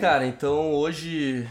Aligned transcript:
cara? 0.00 0.26
Então 0.26 0.72
hoje. 0.72 1.46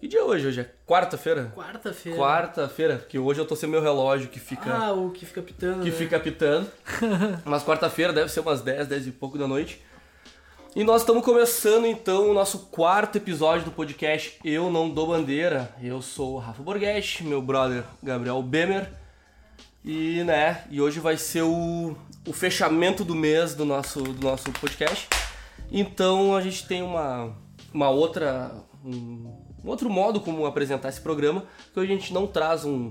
Que 0.00 0.06
dia 0.06 0.20
é 0.20 0.22
hoje? 0.22 0.46
Hoje 0.46 0.60
é 0.60 0.70
quarta-feira? 0.86 1.52
Quarta-feira. 1.56 2.18
Quarta-feira, 2.18 2.96
porque 2.98 3.18
hoje 3.18 3.40
eu 3.40 3.46
tô 3.46 3.56
sem 3.56 3.68
meu 3.68 3.82
relógio 3.82 4.28
que 4.28 4.38
fica. 4.38 4.72
Ah, 4.72 4.92
o 4.92 5.10
que 5.10 5.26
fica 5.26 5.42
pitando. 5.42 5.82
que 5.82 5.90
né? 5.90 5.96
fica 5.96 6.20
pitando. 6.20 6.70
Mas 7.44 7.64
quarta-feira 7.64 8.12
deve 8.12 8.30
ser 8.30 8.40
umas 8.40 8.60
10, 8.60 8.86
10 8.86 9.08
e 9.08 9.10
pouco 9.10 9.36
da 9.36 9.48
noite. 9.48 9.82
E 10.76 10.84
nós 10.84 11.02
estamos 11.02 11.24
começando 11.24 11.86
então 11.86 12.30
o 12.30 12.34
nosso 12.34 12.66
quarto 12.66 13.16
episódio 13.16 13.64
do 13.64 13.70
podcast 13.70 14.38
Eu 14.44 14.70
Não 14.70 14.88
Dou 14.88 15.08
Bandeira. 15.08 15.74
Eu 15.82 16.00
sou 16.02 16.34
o 16.34 16.38
Rafa 16.38 16.62
Borghetti, 16.62 17.24
meu 17.24 17.42
brother 17.42 17.84
Gabriel 18.02 18.42
Bemer. 18.42 18.90
E 19.84 20.22
né, 20.24 20.64
e 20.70 20.80
hoje 20.80 20.98
vai 21.00 21.16
ser 21.16 21.42
o, 21.42 21.96
o 22.26 22.32
fechamento 22.32 23.04
do 23.04 23.14
mês 23.14 23.54
do 23.54 23.64
nosso, 23.64 24.02
do 24.02 24.24
nosso 24.24 24.50
podcast. 24.52 25.08
Então 25.70 26.34
a 26.36 26.40
gente 26.40 26.66
tem 26.66 26.82
uma, 26.82 27.32
uma 27.72 27.88
outra. 27.90 28.52
Um, 28.84 29.32
um 29.64 29.68
outro 29.68 29.88
modo 29.88 30.20
como 30.20 30.44
apresentar 30.46 30.88
esse 30.90 31.00
programa, 31.00 31.44
que 31.72 31.80
a 31.80 31.86
gente 31.86 32.12
não 32.12 32.26
traz 32.26 32.64
um, 32.66 32.90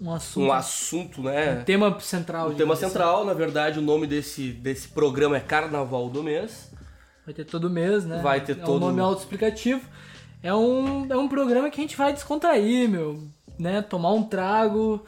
Um 0.00 0.12
assunto. 0.12 0.44
um 0.46 0.52
assunto, 0.52 1.22
né? 1.22 1.62
tema 1.64 1.98
central. 2.00 2.50
O 2.50 2.54
tema 2.54 2.74
assim. 2.74 2.86
central, 2.86 3.24
na 3.24 3.32
verdade, 3.32 3.78
o 3.78 3.82
nome 3.82 4.06
desse, 4.06 4.52
desse 4.52 4.88
programa 4.88 5.36
é 5.38 5.40
Carnaval 5.40 6.08
do 6.10 6.22
Mês. 6.22 6.70
Vai 7.24 7.34
ter 7.34 7.44
todo 7.44 7.70
mês, 7.70 8.04
né? 8.04 8.20
Vai 8.22 8.40
ter 8.42 8.52
é 8.52 8.54
todo- 8.56 8.76
um 8.84 8.88
nome 8.88 9.00
autoexplicativo. 9.00 9.80
É 10.42 10.54
um, 10.54 11.06
é 11.10 11.16
um 11.16 11.28
programa 11.28 11.70
que 11.70 11.80
a 11.80 11.82
gente 11.84 11.96
vai 11.96 12.12
descontrair, 12.12 12.88
meu. 12.88 13.22
Né? 13.58 13.82
Tomar 13.82 14.12
um 14.12 14.22
trago, 14.22 15.04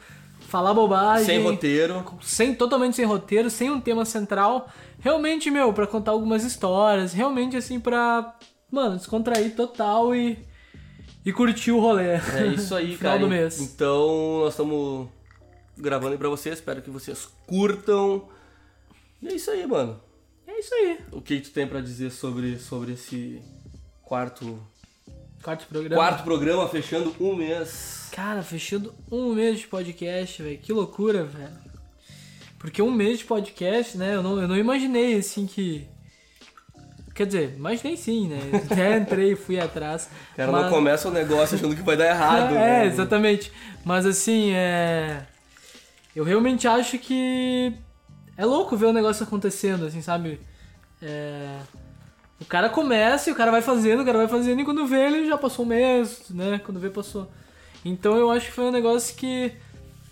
falar 0.53 0.71
bobagem. 0.71 1.25
Sem 1.25 1.41
roteiro. 1.41 2.05
sem 2.21 2.53
totalmente 2.53 2.95
sem 2.95 3.05
roteiro, 3.05 3.49
sem 3.49 3.71
um 3.71 3.81
tema 3.81 4.05
central. 4.05 4.69
Realmente, 4.99 5.49
meu, 5.49 5.73
pra 5.73 5.87
contar 5.87 6.11
algumas 6.11 6.43
histórias, 6.43 7.11
realmente 7.11 7.57
assim 7.57 7.79
pra, 7.79 8.37
mano, 8.69 8.95
descontrair 8.95 9.55
total 9.55 10.13
e 10.13 10.37
e 11.25 11.33
curtir 11.33 11.71
o 11.71 11.79
rolê. 11.79 12.17
É 12.17 12.45
isso 12.55 12.75
aí, 12.75 12.93
Final 12.97 13.13
cara. 13.13 13.19
do 13.19 13.27
mês. 13.27 13.59
Então, 13.59 14.41
nós 14.41 14.53
estamos 14.53 15.07
gravando 15.75 16.11
aí 16.11 16.17
pra 16.19 16.29
vocês. 16.29 16.59
Espero 16.59 16.83
que 16.83 16.91
vocês 16.91 17.27
curtam. 17.47 18.27
E 19.23 19.29
é 19.29 19.33
isso 19.33 19.49
aí, 19.49 19.65
mano. 19.65 19.99
É 20.45 20.59
isso 20.59 20.75
aí. 20.75 20.99
O 21.11 21.19
que 21.19 21.39
tu 21.39 21.49
tem 21.49 21.65
pra 21.65 21.81
dizer 21.81 22.11
sobre, 22.11 22.59
sobre 22.59 22.93
esse 22.93 23.41
quarto, 24.03 24.59
Quarto 25.43 25.67
programa. 25.67 25.95
quarto 25.95 26.23
programa 26.23 26.69
fechando 26.69 27.13
um 27.19 27.35
mês? 27.35 28.07
Cara, 28.13 28.41
fechando 28.41 28.93
um 29.11 29.33
mês 29.33 29.59
de 29.59 29.67
podcast, 29.67 30.41
velho. 30.41 30.57
Que 30.57 30.71
loucura, 30.71 31.25
velho. 31.25 31.51
Porque 32.57 32.81
um 32.81 32.89
mês 32.89 33.19
de 33.19 33.25
podcast, 33.25 33.97
né? 33.97 34.15
Eu 34.15 34.23
não, 34.23 34.41
eu 34.41 34.47
não 34.47 34.55
imaginei, 34.57 35.17
assim, 35.17 35.45
que... 35.45 35.85
Quer 37.13 37.27
dizer, 37.27 37.53
imaginei 37.57 37.97
sim, 37.97 38.29
né? 38.29 38.39
Até 38.71 38.97
entrei, 38.97 39.35
fui 39.35 39.59
atrás. 39.59 40.09
Cara 40.35 40.51
mas- 40.51 40.63
não 40.63 40.69
começa 40.69 41.09
o 41.09 41.11
negócio 41.11 41.57
achando 41.57 41.75
que 41.75 41.81
vai 41.81 41.97
dar 41.97 42.07
errado. 42.07 42.53
É, 42.55 42.55
né? 42.55 42.85
exatamente. 42.85 43.51
Mas 43.83 44.05
assim, 44.05 44.51
é. 44.53 45.25
Eu 46.15 46.23
realmente 46.23 46.67
acho 46.67 46.97
que 46.97 47.73
é 48.37 48.45
louco 48.45 48.77
ver 48.77 48.85
o 48.85 48.93
negócio 48.93 49.23
acontecendo, 49.23 49.85
assim, 49.85 50.01
sabe? 50.01 50.39
É... 51.01 51.59
O 52.43 52.45
cara 52.45 52.69
começa 52.69 53.29
e 53.29 53.33
o 53.33 53.35
cara 53.37 53.49
vai 53.49 53.61
fazendo, 53.61 54.01
o 54.01 54.05
cara 54.05 54.17
vai 54.17 54.27
fazendo, 54.27 54.59
e 54.59 54.65
quando 54.65 54.85
vê 54.85 55.07
ele 55.07 55.25
já 55.25 55.37
passou 55.37 55.63
um 55.63 55.69
mês, 55.69 56.23
né? 56.29 56.59
Quando 56.63 56.77
vê, 56.77 56.89
passou. 56.89 57.31
Então 57.85 58.17
eu 58.17 58.29
acho 58.29 58.47
que 58.47 58.51
foi 58.51 58.65
um 58.65 58.71
negócio 58.71 59.15
que 59.15 59.53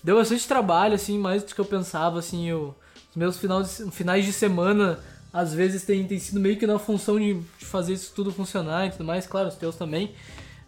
deu 0.01 0.15
bastante 0.15 0.47
trabalho, 0.47 0.95
assim, 0.95 1.17
mais 1.17 1.43
do 1.43 1.53
que 1.53 1.59
eu 1.59 1.65
pensava, 1.65 2.19
assim, 2.19 2.47
eu... 2.47 2.73
os 3.09 3.17
meus 3.17 3.37
finais 3.37 3.77
de, 3.77 3.91
finais 3.91 4.25
de 4.25 4.31
semana, 4.31 4.97
às 5.33 5.53
vezes, 5.53 5.83
tem, 5.83 6.07
tem 6.07 6.19
sido 6.19 6.39
meio 6.39 6.55
que 6.55 6.65
na 6.65 6.79
função 6.79 7.19
de, 7.19 7.33
de 7.33 7.65
fazer 7.65 7.93
isso 7.93 8.13
tudo 8.15 8.31
funcionar 8.31 8.87
e 8.87 8.91
tudo 8.91 9.03
mais, 9.03 9.27
claro, 9.27 9.49
os 9.49 9.55
teus 9.55 9.75
também. 9.75 10.15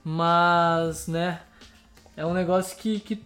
Mas, 0.03 1.07
né, 1.07 1.39
é 2.17 2.25
um 2.25 2.33
negócio 2.33 2.75
que, 2.77 2.99
que 2.99 3.23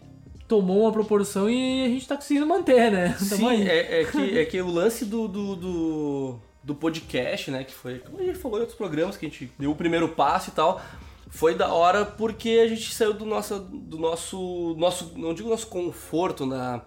tomou 0.47 0.81
uma 0.83 0.91
proporção 0.91 1.49
e 1.49 1.85
a 1.85 1.89
gente 1.89 2.07
tá 2.07 2.15
conseguindo 2.15 2.45
manter, 2.45 2.91
né? 2.91 3.15
Sim, 3.17 3.63
é, 3.63 4.01
é 4.01 4.05
que, 4.05 4.37
é 4.37 4.45
que 4.45 4.61
o 4.61 4.69
lance 4.69 5.05
do, 5.05 5.27
do, 5.27 5.55
do, 5.55 6.39
do 6.67 6.75
podcast, 6.75 7.49
né, 7.49 7.63
que 7.63 7.73
foi, 7.73 7.99
como 7.99 8.19
a 8.19 8.25
gente 8.25 8.37
falou 8.37 8.57
em 8.57 8.61
outros 8.61 8.77
programas, 8.77 9.15
que 9.15 9.25
a 9.25 9.29
gente 9.29 9.49
deu 9.57 9.71
o 9.71 9.75
primeiro 9.75 10.09
passo 10.09 10.49
e 10.49 10.51
tal, 10.51 10.81
foi 11.29 11.55
da 11.55 11.69
hora 11.73 12.03
porque 12.03 12.59
a 12.61 12.67
gente 12.67 12.93
saiu 12.93 13.13
do 13.13 13.23
nosso, 13.23 13.57
do 13.59 13.97
nosso, 13.97 14.75
nosso 14.77 15.13
não 15.15 15.33
digo 15.33 15.47
nosso 15.47 15.67
conforto, 15.67 16.45
na, 16.45 16.81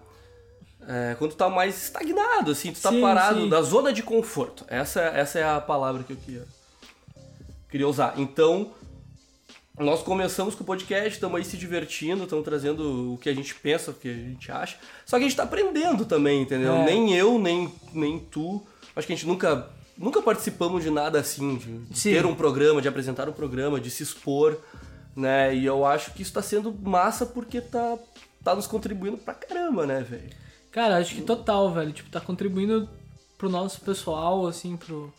é, 0.87 1.15
quando 1.17 1.31
tu 1.31 1.37
tá 1.37 1.49
mais 1.49 1.85
estagnado, 1.85 2.51
assim, 2.51 2.71
tu 2.71 2.79
tá 2.79 2.91
Sim, 2.91 3.01
parado, 3.01 3.41
sim. 3.41 3.49
da 3.49 3.63
zona 3.63 3.91
de 3.91 4.03
conforto. 4.03 4.63
Essa, 4.67 5.01
essa 5.01 5.39
é 5.39 5.43
a 5.43 5.59
palavra 5.59 6.03
que 6.03 6.13
eu 6.13 6.17
queria, 6.17 6.45
queria 7.67 7.87
usar. 7.87 8.13
Então, 8.17 8.69
nós 9.79 10.03
começamos 10.03 10.53
com 10.53 10.61
o 10.61 10.67
podcast, 10.67 11.09
estamos 11.09 11.35
aí 11.39 11.43
se 11.43 11.57
divertindo, 11.57 12.25
estamos 12.25 12.45
trazendo 12.45 13.15
o 13.15 13.17
que 13.17 13.29
a 13.29 13.33
gente 13.33 13.55
pensa, 13.55 13.89
o 13.89 13.95
que 13.95 14.07
a 14.07 14.13
gente 14.13 14.51
acha. 14.51 14.77
Só 15.07 15.17
que 15.17 15.25
a 15.25 15.27
gente 15.27 15.37
tá 15.37 15.41
aprendendo 15.41 16.05
também, 16.05 16.43
entendeu? 16.43 16.75
É. 16.75 16.85
Nem 16.85 17.15
eu, 17.15 17.39
nem, 17.39 17.73
nem 17.95 18.19
tu. 18.19 18.63
Acho 18.95 19.07
que 19.07 19.13
a 19.13 19.15
gente 19.15 19.27
nunca, 19.27 19.69
nunca 19.97 20.21
participamos 20.21 20.83
de 20.83 20.89
nada 20.89 21.19
assim, 21.19 21.57
de, 21.57 21.97
Sim. 21.97 22.11
ter 22.11 22.25
um 22.25 22.35
programa, 22.35 22.81
de 22.81 22.87
apresentar 22.87 23.29
um 23.29 23.33
programa, 23.33 23.79
de 23.79 23.89
se 23.89 24.03
expor, 24.03 24.57
né? 25.15 25.55
E 25.55 25.65
eu 25.65 25.85
acho 25.85 26.13
que 26.13 26.21
isso 26.21 26.33
tá 26.33 26.41
sendo 26.41 26.73
massa 26.73 27.25
porque 27.25 27.61
tá, 27.61 27.97
tá 28.43 28.55
nos 28.55 28.67
contribuindo 28.67 29.17
pra 29.17 29.33
caramba, 29.33 29.85
né, 29.85 30.01
velho? 30.01 30.29
Cara, 30.71 30.97
acho 30.97 31.15
que 31.15 31.21
total, 31.21 31.71
velho. 31.73 31.91
Tipo, 31.91 32.09
tá 32.09 32.21
contribuindo 32.21 32.89
pro 33.37 33.49
nosso 33.49 33.81
pessoal, 33.81 34.47
assim, 34.47 34.77
pro. 34.77 35.13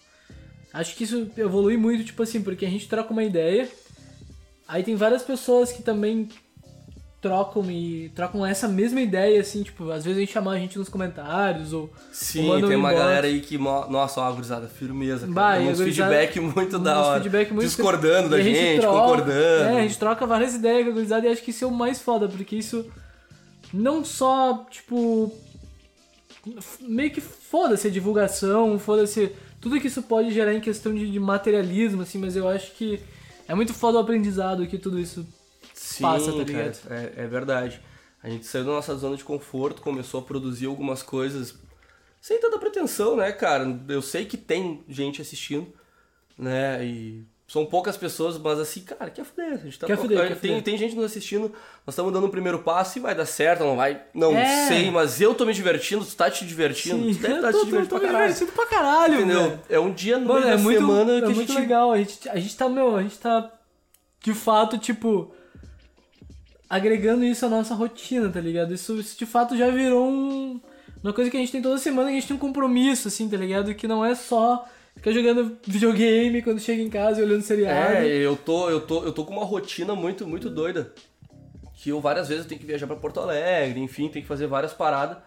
Acho 0.72 0.97
que 0.97 1.05
isso 1.05 1.31
evolui 1.37 1.77
muito, 1.77 2.05
tipo 2.05 2.22
assim, 2.22 2.43
porque 2.43 2.65
a 2.65 2.71
gente 2.71 2.88
troca 2.88 3.12
uma 3.12 3.22
ideia. 3.22 3.69
Aí 4.66 4.82
tem 4.82 4.97
várias 4.97 5.22
pessoas 5.22 5.71
que 5.71 5.82
também 5.82 6.28
trocam 7.22 7.71
e 7.71 8.10
trocam 8.16 8.44
essa 8.44 8.66
mesma 8.66 9.00
ideia, 9.00 9.41
assim, 9.41 9.62
tipo, 9.62 9.91
às 9.93 10.05
vezes 10.05 10.19
a 10.19 10.21
gente 10.21 10.33
chama 10.33 10.50
a 10.53 10.59
gente 10.59 10.77
nos 10.77 10.88
comentários 10.88 11.72
ou. 11.72 11.88
Sim, 12.12 12.50
ou 12.50 12.60
tem 12.60 12.77
um 12.77 12.81
uma 12.81 12.93
galera 12.93 13.27
aí 13.28 13.41
que, 13.41 13.56
nossa, 13.56 14.21
ó, 14.21 14.33
gurizada, 14.33 14.66
firmeza, 14.66 15.21
cara. 15.21 15.32
Bah, 15.32 15.55
a 15.55 15.59
uns 15.61 15.81
feedback 15.81 16.41
muito 16.41 16.78
da 16.81 17.00
hora. 17.00 17.21
feedback 17.21 17.53
muito- 17.53 17.66
Discordando 17.69 18.28
da 18.28 18.38
E 18.38 18.41
a 18.41 18.44
gente, 18.44 18.81
troca- 18.81 19.00
concordando. 19.00 19.32
É, 19.65 19.78
a 19.78 19.82
gente 19.82 19.99
troca 19.99 20.27
várias 20.27 20.55
ideias 20.56 20.84
com 20.84 20.91
a 20.91 20.94
gurizada 20.94 21.27
e 21.27 21.31
acho 21.31 21.43
que 21.43 21.50
isso 21.50 21.65
é 21.65 21.69
o 21.69 21.71
mais 21.71 22.00
foda, 22.03 22.28
porque 22.28 22.56
isso 22.56 22.84
não 23.72 24.05
só, 24.05 24.66
tipo. 24.69 25.32
meio 26.81 27.11
que 27.12 27.21
foda-se 27.21 27.87
a 27.87 27.91
divulgação, 27.91 28.78
foda-se 28.81 29.31
tudo 29.61 29.81
que 29.81 29.87
isso 29.87 30.03
pode 30.03 30.32
gerar 30.32 30.53
em 30.55 30.61
questão 30.61 30.93
de, 30.93 31.09
de 31.09 31.21
materialismo, 31.21 32.03
assim, 32.03 32.19
mas 32.19 32.34
eu 32.34 32.49
acho 32.49 32.72
que 32.72 32.99
é 33.47 33.55
muito 33.55 33.72
foda 33.72 33.99
o 33.99 34.00
aprendizado 34.00 34.66
que 34.66 34.77
tudo 34.77 34.99
isso. 34.99 35.25
Sim, 36.03 36.07
passa, 36.09 36.27
tá 36.33 36.39
cara, 36.39 36.45
ligado? 36.45 36.79
é, 36.91 37.13
é 37.17 37.27
verdade. 37.27 37.81
A 38.23 38.29
gente 38.29 38.47
saiu 38.47 38.65
da 38.65 38.73
nossa 38.73 38.95
zona 38.97 39.17
de 39.17 39.25
conforto, 39.25 39.83
começou 39.83 40.21
a 40.21 40.23
produzir 40.23 40.67
algumas 40.67 41.03
coisas 41.03 41.55
sem 42.21 42.41
tanta 42.41 42.59
pretensão, 42.59 43.17
né, 43.17 43.33
cara? 43.33 43.81
Eu 43.89 44.01
sei 44.03 44.25
que 44.25 44.37
tem 44.37 44.85
gente 44.89 45.21
assistindo, 45.21 45.67
né? 46.39 46.85
E 46.85 47.25
são 47.49 47.67
poucas 47.67 47.97
pessoas, 47.97 48.39
mas 48.39 48.59
assim, 48.61 48.81
cara, 48.83 49.11
quer 49.11 49.25
fuder. 49.25 49.55
A 49.55 49.57
gente 49.57 49.79
tá 49.79 49.87
Quer 49.89 49.99
fuder, 49.99 50.19
tem, 50.29 50.37
fuder. 50.53 50.62
tem 50.62 50.79
gente 50.79 50.95
nos 50.95 51.05
assistindo, 51.07 51.49
nós 51.85 51.93
estamos 51.95 52.12
dando 52.12 52.27
o 52.27 52.31
primeiro 52.31 52.61
passo 52.61 52.97
e 52.99 53.01
vai 53.03 53.15
dar 53.15 53.27
certo, 53.27 53.65
não 53.65 53.77
vai. 53.77 54.01
Não 54.15 54.35
É. 54.38 54.69
sei, 54.69 54.91
mas 54.91 55.21
eu 55.21 55.35
tô 55.35 55.44
me 55.44 55.53
divertindo, 55.53 56.05
tu 56.05 56.15
tá 56.15 56.31
te 56.31 56.47
divertindo, 56.47 57.05
tu 57.12 57.19
deve 57.21 57.26
eu 57.35 57.37
estar 57.38 57.53
tô, 57.53 57.59
te 57.59 57.65
tô, 57.65 57.67
divertindo 57.67 57.88
tô 57.91 57.99
pra 57.99 58.06
me 58.06 58.12
caralho. 58.12 58.32
divertindo 58.32 58.53
pra 58.53 58.67
caralho, 58.67 59.15
Entendeu? 59.17 59.41
velho. 59.49 59.61
É 59.69 59.81
um 59.81 59.93
dia 59.93 60.17
no 60.19 60.26
Mano, 60.29 60.41
meio 60.43 60.53
é 60.53 60.56
da 60.56 60.62
muito, 60.62 60.79
semana 60.81 61.12
é 61.12 61.19
que 61.19 61.25
a 61.26 61.31
muito 61.31 61.49
gente. 61.53 61.61
legal. 61.61 61.93
A 61.93 61.99
gente, 61.99 62.29
a 62.29 62.37
gente 62.37 62.56
tá, 62.56 62.69
meu, 62.69 62.97
a 62.97 63.03
gente 63.03 63.19
tá 63.19 63.53
de 64.23 64.32
fato, 64.32 64.79
tipo, 64.79 65.35
agregando 66.73 67.23
isso 67.23 67.45
à 67.45 67.51
nossa 67.51 67.75
rotina, 67.75 68.31
tá 68.31 68.41
ligado? 68.41 68.73
Isso, 68.73 68.99
isso 68.99 69.19
de 69.19 69.27
fato 69.27 69.55
já 69.59 69.69
virou 69.69 70.09
um, 70.09 70.59
uma 71.05 71.13
coisa 71.13 71.31
que 71.31 71.37
a 71.37 71.41
gente 71.41 71.53
tem 71.53 71.61
toda 71.61 71.77
semana, 71.77 72.09
que 72.09 72.17
a 72.17 72.19
gente 72.19 72.29
tem 72.29 72.37
um 72.37 72.41
compromisso, 72.41 73.09
assim, 73.09 73.29
tá 73.29 73.37
ligado? 73.37 73.75
Que 73.75 73.87
não 73.87 74.03
é 74.03 74.15
só 74.15 74.67
ficar 74.97 75.13
jogando 75.13 75.59
videogame 75.67 76.41
quando 76.41 76.61
chega 76.61 76.81
em 76.81 76.89
casa 76.89 77.21
e 77.21 77.25
olhando 77.25 77.43
seriado. 77.43 77.97
É, 77.97 78.07
eu 78.07 78.35
tô, 78.37 78.71
eu 78.71 78.81
tô, 78.81 79.05
eu 79.05 79.13
tô 79.13 79.23
com 79.23 79.35
uma 79.35 79.45
rotina 79.45 79.95
muito, 79.95 80.27
muito 80.27 80.49
doida. 80.49 80.95
Que 81.75 81.91
eu 81.91 82.01
várias 82.01 82.29
vezes 82.29 82.45
eu 82.45 82.49
tenho 82.49 82.61
que 82.61 82.67
viajar 82.67 82.87
pra 82.87 82.97
Porto 82.97 83.21
Alegre, 83.21 83.79
enfim, 83.79 84.09
tenho 84.09 84.23
que 84.23 84.29
fazer 84.29 84.47
várias 84.47 84.73
paradas. 84.73 85.19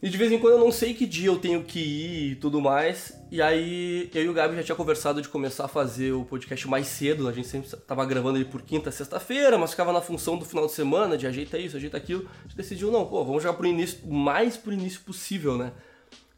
E 0.00 0.08
de 0.08 0.16
vez 0.16 0.30
em 0.30 0.38
quando 0.38 0.52
eu 0.52 0.60
não 0.60 0.70
sei 0.70 0.94
que 0.94 1.04
dia 1.04 1.30
eu 1.30 1.38
tenho 1.38 1.64
que 1.64 1.80
ir 1.80 2.32
e 2.32 2.34
tudo 2.36 2.60
mais. 2.60 3.12
E 3.34 3.42
aí 3.42 4.08
eu 4.14 4.22
e 4.22 4.28
o 4.28 4.32
Gabi 4.32 4.54
já 4.54 4.62
tinha 4.62 4.76
conversado 4.76 5.20
de 5.20 5.28
começar 5.28 5.64
a 5.64 5.68
fazer 5.68 6.12
o 6.12 6.24
podcast 6.24 6.68
mais 6.68 6.86
cedo. 6.86 7.26
A 7.26 7.32
gente 7.32 7.48
sempre 7.48 7.68
tava 7.78 8.06
gravando 8.06 8.38
ele 8.38 8.44
por 8.44 8.62
quinta, 8.62 8.92
sexta-feira, 8.92 9.58
mas 9.58 9.72
ficava 9.72 9.92
na 9.92 10.00
função 10.00 10.38
do 10.38 10.44
final 10.44 10.66
de 10.66 10.72
semana, 10.72 11.18
de 11.18 11.26
ajeita 11.26 11.58
isso, 11.58 11.76
ajeita 11.76 11.96
aquilo. 11.96 12.28
A 12.38 12.42
gente 12.44 12.56
decidiu, 12.56 12.92
não, 12.92 13.04
pô, 13.04 13.24
vamos 13.24 13.42
jogar 13.42 13.56
pro 13.56 13.66
início, 13.66 13.98
o 14.04 14.14
mais 14.14 14.56
pro 14.56 14.72
início 14.72 15.00
possível, 15.00 15.58
né? 15.58 15.72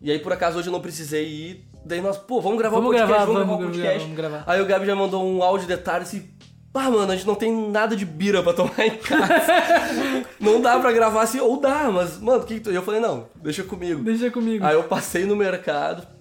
E 0.01 0.11
aí, 0.11 0.19
por 0.19 0.33
acaso, 0.33 0.59
hoje 0.59 0.69
eu 0.69 0.73
não 0.73 0.81
precisei 0.81 1.27
ir. 1.27 1.69
Daí 1.85 2.01
nós, 2.01 2.17
pô, 2.17 2.41
vamos 2.41 2.57
gravar 2.57 2.77
Vamos 2.77 2.89
o 2.89 2.93
podcast, 2.95 3.15
gravar, 3.15 3.27
vamos, 3.27 3.47
vamos 3.47 3.59
gravar 3.59 3.69
o 3.69 3.73
podcast. 3.75 4.01
vamos 4.01 4.17
gravar. 4.17 4.45
Aí 4.47 4.63
o 4.63 4.67
Gabi 4.67 4.87
já 4.87 4.97
mandou 4.97 5.23
um 5.23 5.43
áudio 5.43 5.67
de 5.67 5.77
detalhe 5.77 6.05
assim. 6.05 6.31
Pá, 6.73 6.91
mano, 6.91 7.13
a 7.13 7.15
gente 7.15 7.27
não 7.27 7.35
tem 7.35 7.55
nada 7.71 7.95
de 7.95 8.07
bira 8.07 8.43
pra 8.43 8.55
tomar 8.55 8.87
em 8.87 8.97
casa. 8.97 9.53
não 10.41 10.63
dá 10.63 10.79
pra 10.79 10.93
gravar 10.93 11.21
assim, 11.21 11.41
ou 11.41 11.61
dá, 11.61 11.91
mas, 11.91 12.19
mano, 12.19 12.43
o 12.43 12.47
que 12.47 12.55
que 12.55 12.61
tu... 12.61 12.71
Eu 12.71 12.83
falei, 12.83 13.01
não, 13.03 13.29
deixa 13.35 13.63
comigo. 13.63 14.03
Deixa 14.03 14.31
comigo. 14.31 14.65
Aí 14.65 14.75
eu 14.75 14.85
passei 14.85 15.27
no 15.27 15.37
mercado, 15.37 16.16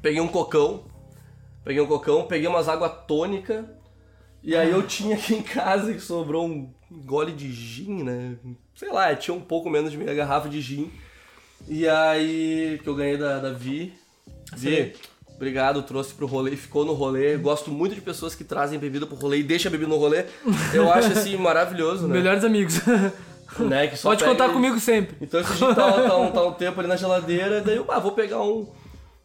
peguei 0.00 0.20
um 0.20 0.28
cocão, 0.28 0.84
Peguei 1.66 1.82
um 1.82 1.86
cocão, 1.88 2.22
peguei 2.28 2.46
umas 2.46 2.68
água 2.68 2.88
tônica. 2.88 3.68
E 4.40 4.54
aí 4.54 4.70
eu 4.70 4.84
tinha 4.84 5.16
aqui 5.16 5.34
em 5.34 5.42
casa 5.42 5.92
que 5.92 5.98
sobrou 5.98 6.46
um 6.46 6.72
gole 7.04 7.32
de 7.32 7.52
gin, 7.52 8.04
né? 8.04 8.36
Sei 8.76 8.88
lá, 8.92 9.12
tinha 9.16 9.36
um 9.36 9.40
pouco 9.40 9.68
menos 9.68 9.90
de 9.90 9.98
meia 9.98 10.14
garrafa 10.14 10.48
de 10.48 10.60
gin. 10.60 10.92
E 11.66 11.88
aí, 11.88 12.78
que 12.80 12.88
eu 12.88 12.94
ganhei 12.94 13.16
da, 13.16 13.40
da 13.40 13.52
Vi. 13.52 13.92
Vi, 14.56 14.94
obrigado, 15.34 15.82
trouxe 15.82 16.14
pro 16.14 16.24
rolê, 16.24 16.54
ficou 16.54 16.84
no 16.84 16.92
rolê. 16.92 17.36
Gosto 17.36 17.68
muito 17.68 17.96
de 17.96 18.00
pessoas 18.00 18.32
que 18.32 18.44
trazem 18.44 18.78
bebida 18.78 19.04
pro 19.04 19.16
rolê 19.16 19.38
e 19.38 19.42
deixam 19.42 19.68
a 19.68 19.72
bebida 19.72 19.90
no 19.90 19.98
rolê. 19.98 20.24
Eu 20.72 20.92
acho 20.92 21.10
assim 21.10 21.34
maravilhoso, 21.36 22.06
né? 22.06 22.14
Melhores 22.14 22.44
amigos. 22.44 22.80
Né, 23.58 23.88
Pode 23.88 24.20
pega 24.20 24.30
contar 24.30 24.52
comigo 24.52 24.78
sempre. 24.78 25.16
Então 25.20 25.40
esse 25.40 25.54
gin 25.54 25.74
tá, 25.74 25.90
tá 25.90 26.16
um, 26.16 26.30
tá 26.30 26.46
um 26.46 26.52
tempo 26.54 26.78
ali 26.78 26.88
na 26.88 26.96
geladeira, 26.96 27.60
daí 27.60 27.74
eu 27.74 27.86
ah, 27.90 27.98
vou 27.98 28.12
pegar 28.12 28.40
um. 28.40 28.68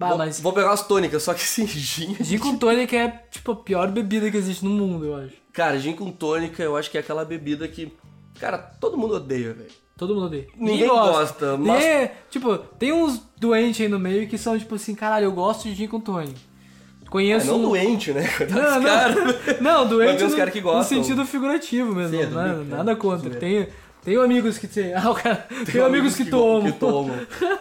Bah, 0.01 0.09
vou, 0.09 0.17
mas- 0.17 0.39
vou 0.39 0.51
pegar 0.53 0.67
umas 0.67 0.81
tônicas, 0.85 1.23
só 1.23 1.33
que 1.33 1.41
assim, 1.41 1.65
gin. 1.67 2.15
Gin 2.19 2.37
com 2.37 2.57
tônica 2.57 2.95
é, 2.95 3.23
tipo, 3.31 3.51
a 3.51 3.55
pior 3.55 3.87
bebida 3.89 4.29
que 4.29 4.37
existe 4.37 4.63
no 4.65 4.71
mundo, 4.71 5.05
eu 5.05 5.15
acho. 5.15 5.33
Cara, 5.53 5.77
gin 5.79 5.93
com 5.93 6.11
tônica 6.11 6.61
eu 6.63 6.75
acho 6.75 6.89
que 6.91 6.97
é 6.97 7.01
aquela 7.01 7.23
bebida 7.25 7.67
que. 7.67 7.91
Cara, 8.39 8.57
todo 8.57 8.97
mundo 8.97 9.15
odeia, 9.15 9.53
velho. 9.53 9.69
Todo 9.97 10.15
mundo 10.15 10.25
odeia. 10.25 10.47
Ninguém 10.57 10.87
gosta, 10.87 11.55
mas- 11.57 11.83
Ninguém- 11.83 12.09
tipo, 12.29 12.57
tem 12.57 12.91
uns 12.91 13.21
doentes 13.39 13.81
aí 13.81 13.87
no 13.87 13.99
meio 13.99 14.27
que 14.27 14.37
são, 14.37 14.57
tipo 14.57 14.73
assim, 14.75 14.95
caralho, 14.95 15.25
eu 15.25 15.31
gosto 15.31 15.63
de 15.69 15.75
gin 15.75 15.87
com 15.87 15.99
tônica. 15.99 16.33
É, 17.05 17.09
Conheço 17.11 17.47
não 17.47 17.59
um... 17.59 17.61
doente, 17.63 18.11
né? 18.13 18.25
Coitado 18.25 18.55
Não, 18.61 18.79
não, 18.79 18.83
caras. 18.83 19.61
não, 19.61 19.87
doente 19.87 20.23
Mas 20.23 20.31
no, 20.31 20.37
cara 20.37 20.49
que 20.49 20.61
no 20.61 20.63
gostam. 20.63 21.03
sentido 21.03 21.25
figurativo 21.25 21.93
mesmo, 21.93 22.17
Sim, 22.17 22.27
tô 22.29 22.33
nada, 22.35 22.63
nada 22.63 22.95
contra. 22.95 23.29
Tem, 23.31 23.67
tenho 24.03 24.21
amigos 24.21 24.57
que 24.57 24.67
tem, 24.67 24.93
ah, 24.95 25.09
o 25.09 25.15
cara, 25.15 25.47
tenho 25.65 25.85
amigos 25.85 26.15
que, 26.15 26.25
tomam. 26.25 26.71
Que 26.71 26.77
tomam. 26.79 27.15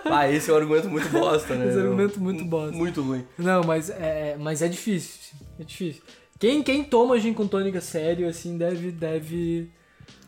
Ah, 0.05 0.31
esse 0.31 0.51
é 0.51 0.55
um 0.55 0.57
argumento 0.57 0.89
muito 0.89 1.09
bosta, 1.09 1.55
né? 1.55 1.69
Esse 1.69 1.79
é 1.79 1.81
um 1.81 1.85
argumento 1.85 2.21
muito 2.21 2.45
bosta. 2.45 2.77
Muito 2.77 3.03
ruim. 3.03 3.25
Não, 3.39 3.63
mas 3.63 3.91
é, 3.91 4.37
mas 4.39 4.63
é 4.63 4.69
difícil, 4.69 5.35
é 5.59 5.65
difícil. 5.65 6.03
Quem, 6.39 6.63
quem 6.63 6.83
toma 6.83 7.21
gin 7.21 7.35
com 7.35 7.47
tônica 7.47 7.81
sério, 7.83 8.27
assim, 8.27 8.57
deve, 8.57 8.91
deve... 8.91 9.71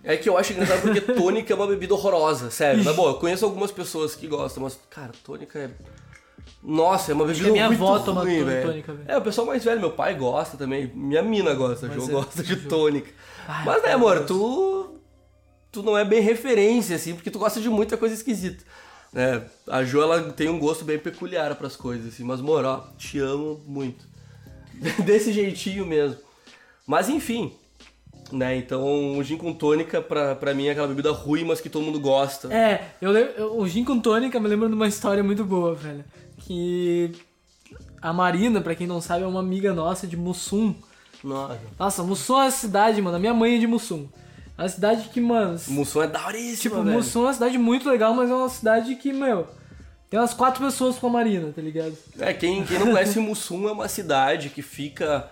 É 0.04 0.14
que 0.16 0.28
eu 0.28 0.36
acho 0.36 0.52
engraçado 0.52 0.82
porque 0.82 1.00
tônica 1.14 1.50
é 1.50 1.56
uma 1.56 1.66
bebida 1.66 1.94
horrorosa, 1.94 2.50
sério. 2.50 2.84
Na 2.84 2.92
boa, 2.92 3.12
eu 3.12 3.14
conheço 3.14 3.46
algumas 3.46 3.70
pessoas 3.72 4.14
que 4.14 4.26
gostam, 4.26 4.62
mas, 4.62 4.78
cara, 4.90 5.12
tônica 5.24 5.58
é. 5.58 5.70
Nossa, 6.62 7.12
é 7.12 7.14
uma 7.14 7.24
bebida 7.24 7.46
que 7.46 7.52
minha 7.52 7.68
muito 7.68 7.82
avó 7.82 7.98
toma 8.00 8.22
ruim, 8.22 8.40
tô- 8.40 8.44
velho. 8.44 8.66
tônica, 8.68 8.92
velho. 8.92 9.10
É, 9.10 9.16
o 9.16 9.22
pessoal 9.22 9.46
mais 9.46 9.64
velho, 9.64 9.80
meu 9.80 9.92
pai 9.92 10.14
gosta 10.14 10.56
também, 10.56 10.92
minha 10.94 11.22
mina 11.22 11.54
gosta, 11.54 11.86
Mas 11.88 11.96
Jo 11.96 12.10
é, 12.10 12.12
gosta 12.12 12.42
de 12.42 12.56
tônica. 12.68 13.10
Ai, 13.48 13.64
mas, 13.64 13.82
né, 13.82 13.92
amor, 13.92 14.24
tu. 14.26 15.00
Tu 15.72 15.82
não 15.82 15.96
é 15.96 16.04
bem 16.04 16.20
referência, 16.20 16.94
assim, 16.96 17.14
porque 17.14 17.30
tu 17.30 17.38
gosta 17.38 17.60
de 17.60 17.68
muita 17.70 17.96
coisa 17.96 18.14
esquisita. 18.14 18.62
Né? 19.12 19.42
A 19.66 19.82
Jo, 19.82 20.02
ela 20.02 20.22
tem 20.32 20.48
um 20.48 20.58
gosto 20.58 20.84
bem 20.84 20.98
peculiar 20.98 21.54
pras 21.56 21.74
coisas, 21.76 22.12
assim, 22.12 22.22
mas, 22.24 22.40
amor, 22.40 22.64
ó, 22.64 22.84
te 22.98 23.18
amo 23.18 23.60
muito. 23.66 24.04
Desse 25.04 25.32
jeitinho 25.32 25.86
mesmo. 25.86 26.18
Mas, 26.86 27.08
enfim. 27.08 27.52
Né, 28.30 28.56
então 28.56 29.18
o 29.18 29.22
gin 29.22 29.36
com 29.36 29.52
tônica 29.52 30.00
pra, 30.00 30.34
pra 30.34 30.54
mim 30.54 30.66
é 30.66 30.70
aquela 30.70 30.88
bebida 30.88 31.12
ruim, 31.12 31.44
mas 31.44 31.60
que 31.60 31.68
todo 31.68 31.84
mundo 31.84 32.00
gosta. 32.00 32.50
É, 32.52 32.92
eu, 32.98 33.12
eu- 33.14 33.58
o 33.58 33.68
gin 33.68 33.84
com 33.84 34.00
tônica 34.00 34.40
me 34.40 34.48
lembra 34.48 34.68
de 34.70 34.74
uma 34.74 34.88
história 34.88 35.22
muito 35.22 35.44
boa, 35.44 35.74
velho. 35.74 36.02
Que 36.38 37.12
a 38.00 38.10
Marina, 38.10 38.62
pra 38.62 38.74
quem 38.74 38.86
não 38.86 39.02
sabe, 39.02 39.24
é 39.24 39.26
uma 39.26 39.40
amiga 39.40 39.74
nossa 39.74 40.06
de 40.06 40.16
Mussum. 40.16 40.74
Nossa. 41.22 41.60
Nossa, 41.78 42.02
Mussum 42.02 42.40
é 42.40 42.44
uma 42.44 42.50
cidade, 42.50 43.02
mano. 43.02 43.16
A 43.16 43.20
minha 43.20 43.34
mãe 43.34 43.56
é 43.56 43.58
de 43.58 43.66
Mussum. 43.66 44.08
Uma 44.62 44.68
cidade 44.68 45.08
que, 45.08 45.20
mano. 45.20 45.58
Mussum 45.68 46.02
é 46.02 46.06
daoríssima, 46.06 46.76
Tipo, 46.76 46.82
velho. 46.82 46.96
Mussum 46.96 47.20
é 47.20 47.26
uma 47.26 47.34
cidade 47.34 47.58
muito 47.58 47.88
legal, 47.88 48.14
mas 48.14 48.30
é 48.30 48.34
uma 48.34 48.48
cidade 48.48 48.94
que, 48.96 49.12
meu. 49.12 49.46
Tem 50.08 50.20
umas 50.20 50.34
quatro 50.34 50.64
pessoas 50.64 50.98
com 50.98 51.06
a 51.06 51.10
Marina, 51.10 51.52
tá 51.54 51.62
ligado? 51.62 51.96
É, 52.18 52.32
quem, 52.34 52.64
quem 52.64 52.78
não 52.78 52.92
conhece 52.92 53.18
Mussum 53.18 53.68
é 53.68 53.72
uma 53.72 53.88
cidade 53.88 54.50
que 54.50 54.60
fica 54.60 55.28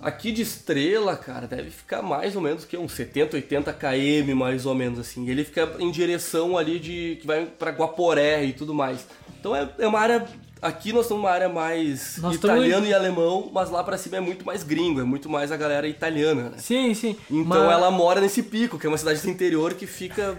aqui 0.00 0.32
de 0.32 0.42
Estrela, 0.42 1.16
cara, 1.16 1.46
deve 1.46 1.70
ficar 1.70 2.02
mais 2.02 2.34
ou 2.34 2.42
menos 2.42 2.64
que 2.64 2.76
uns 2.76 2.92
70, 2.92 3.36
80 3.36 3.72
km 3.72 4.34
mais 4.34 4.66
ou 4.66 4.74
menos 4.74 4.98
assim. 4.98 5.28
Ele 5.28 5.44
fica 5.44 5.76
em 5.78 5.90
direção 5.90 6.58
ali 6.58 6.78
de 6.78 7.18
que 7.20 7.26
vai 7.26 7.46
pra 7.46 7.70
Guaporé 7.70 8.44
e 8.44 8.52
tudo 8.52 8.74
mais. 8.74 9.06
Então 9.38 9.54
é, 9.54 9.68
é 9.78 9.86
uma 9.86 10.00
área 10.00 10.26
aqui 10.62 10.92
nós 10.92 11.02
estamos 11.02 11.22
numa 11.22 11.32
área 11.34 11.48
mais 11.48 12.16
Nós 12.18 12.36
italiano 12.36 12.86
e 12.86 12.94
alemão, 12.94 13.50
mas 13.52 13.68
lá 13.70 13.82
pra 13.84 13.98
cima 13.98 14.16
é 14.16 14.20
muito 14.20 14.46
mais 14.46 14.62
gringo, 14.62 15.00
é 15.00 15.04
muito 15.04 15.28
mais 15.28 15.50
a 15.52 15.56
galera 15.56 15.86
italiana, 15.88 16.44
né? 16.50 16.58
Sim, 16.58 16.94
sim. 16.94 17.16
Então 17.30 17.64
Mas- 17.64 17.72
ela 17.72 17.90
mora 17.90 18.20
nesse 18.20 18.42
pico, 18.42 18.78
que 18.78 18.86
é 18.86 18.88
uma 18.88 18.96
cidade 18.98 19.20
do 19.20 19.28
interior 19.28 19.74
que 19.74 19.86
fica 19.86 20.38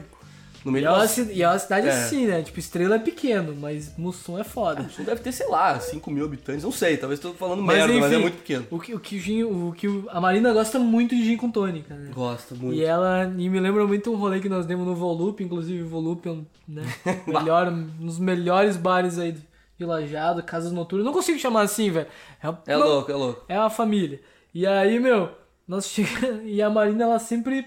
no 0.64 0.72
E 0.72 0.74
meio 0.76 0.86
é, 0.88 0.90
uma, 0.92 1.00
da 1.00 1.08
ci- 1.10 1.30
e 1.34 1.44
é 1.44 1.48
uma 1.50 1.60
cidade 1.60 1.88
É. 1.88 1.92
assim, 1.92 2.26
né? 2.26 2.42
Tipo, 2.42 2.58
Estrela 2.58 2.96
é 2.96 3.00
pequeno, 3.00 3.54
mas 3.54 3.92
Mussum 3.98 4.40
é 4.40 4.46
foda. 4.46 4.82
Mussum 4.84 5.04
deve 5.04 5.20
ter, 5.20 5.34
sei 5.34 5.46
lá, 5.50 5.78
5 5.78 6.10
mil 6.10 6.24
habitantes, 6.24 6.64
não 6.64 6.72
sei, 6.72 6.96
talvez 6.96 7.20
estou 7.20 7.34
falando 7.34 7.62
Mas, 7.62 7.76
merda, 7.80 7.94
mas 7.96 8.04
é 8.06 8.08
enfim, 8.14 8.22
muito 8.22 8.38
pequeno. 8.38 8.66
O 8.72 8.80
que, 8.80 8.96
o 8.96 9.00
que, 9.02 9.18
o 9.18 9.20
gin, 9.20 9.44
o 9.44 9.74
que 9.76 9.90
o- 9.90 10.06
a 10.10 10.22
Marina 10.22 10.54
gosta 10.54 10.80
muito 10.80 11.14
de 11.14 11.26
gin 11.26 11.36
com 11.36 11.52
tônica, 11.52 11.94
né? 11.94 12.12
Gosta 12.16 12.56
muito. 12.56 12.76
E 12.78 12.82
ela 12.86 13.26
e 13.38 13.50
me 13.50 13.60
lembra 13.60 13.86
muito 13.86 14.10
um 14.10 14.16
rolê 14.16 14.40
que 14.40 14.48
nós 14.48 14.66
demos 14.66 14.88
no 14.88 14.96
Volupe, 14.96 15.44
inclusive 15.44 15.84
o 15.84 15.88
Volupe 15.90 16.30
é 16.30 16.32
um, 16.32 16.46
né, 16.66 16.84
melhor, 17.28 17.68
um 17.68 17.84
dos 18.00 18.18
melhores 18.18 18.78
bares 18.78 19.20
aí 19.20 19.36
de 19.78 19.86
Lajado, 19.86 20.44
casas 20.44 20.72
noturnas. 20.72 21.06
Não 21.06 21.14
consigo 21.14 21.40
chamar 21.40 21.62
assim, 21.62 21.90
velho. 21.92 22.08
É, 22.42 22.50
uma- 22.50 22.64
É 22.68 22.78
louco, 22.78 23.12
é 23.12 23.16
louco. 23.16 23.46
é 23.48 23.60
uma 23.60 23.70
família. 23.70 24.22
E 24.54 24.66
aí, 24.68 25.00
meu, 25.00 25.32
nós 25.68 25.86
chega... 25.90 26.42
e 26.44 26.62
a 26.62 26.70
Marina 26.70 27.04
ela 27.06 27.20
sempre 27.20 27.66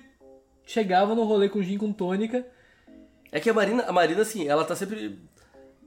chegava 0.65 1.15
no 1.15 1.25
rolê 1.25 1.49
com 1.49 1.63
gin 1.63 1.79
com 1.79 1.93
tônica. 1.93 2.47
É 3.33 3.41
que 3.41 3.51
a 3.51 3.55
Marina, 3.55 3.83
a 3.85 3.93
Marina, 3.93 4.23
assim, 4.23 4.47
ela 4.47 4.65
tá 4.65 4.75
sempre. 4.75 5.19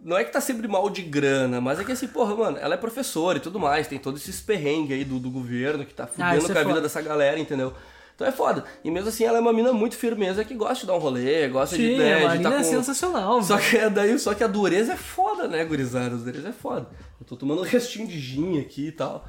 Não 0.02 0.18
é 0.18 0.24
que 0.24 0.32
tá 0.32 0.40
sempre 0.40 0.66
mal 0.68 0.90
de 0.90 1.02
grana, 1.02 1.60
mas 1.60 1.80
é 1.80 1.84
que 1.84 1.92
assim, 1.92 2.08
porra, 2.08 2.34
mano, 2.36 2.58
ela 2.58 2.74
é 2.74 2.78
professora 2.78 3.38
e 3.38 3.42
tudo 3.42 3.60
mais, 3.60 3.86
tem 3.88 4.00
todos 4.00 4.22
esses 4.22 4.40
perrengues 4.42 4.96
aí 4.98 5.04
do, 5.04 5.20
do 5.20 5.30
governo 5.30 5.86
que 5.86 5.94
tá 5.94 6.08
fudendo 6.08 6.38
isso 6.38 6.50
é 6.52 6.54
com 6.54 6.60
a 6.60 6.64
vida 6.64 6.70
foda. 6.76 6.82
dessa 6.82 7.02
galera, 7.02 7.38
entendeu? 7.38 7.74
Então 8.20 8.28
é 8.28 8.34
foda. 8.34 8.66
E 8.84 8.92
mesmo 8.92 9.08
assim, 9.08 9.24
ela 9.24 9.38
é 9.38 9.42
uma 9.42 9.54
mina 9.54 9.72
muito 9.72 9.96
firmeza 9.96 10.44
que 10.44 10.54
gosta 10.54 10.82
de 10.82 10.88
dar 10.88 10.96
um 10.96 11.00
rolê, 11.00 11.48
gosta 11.48 11.78
de, 11.78 11.88
Sim, 11.88 11.98
né, 11.98 12.26
a 12.26 12.36
de 12.36 12.44
tá 12.44 12.54
é 12.54 12.58
com... 12.58 12.64
sensacional, 12.66 13.42
Só 13.42 13.58
que, 13.58 13.78
é 13.78 13.90
daí, 13.90 14.20
só 14.20 14.34
que 14.34 14.44
a 14.44 14.48
dureza 14.48 14.92
é 14.92 14.98
foda, 14.98 15.48
né, 15.48 15.64
gurizada? 15.64 16.16
A 16.16 16.18
dureza 16.18 16.50
é 16.50 16.52
foda. 16.52 16.86
Eu 17.18 17.26
tô 17.26 17.38
tomando 17.38 17.62
um 17.62 17.64
restinho 17.64 18.06
de 18.06 18.20
gin 18.20 18.60
aqui 18.60 18.88
e 18.88 18.92
tal. 18.92 19.26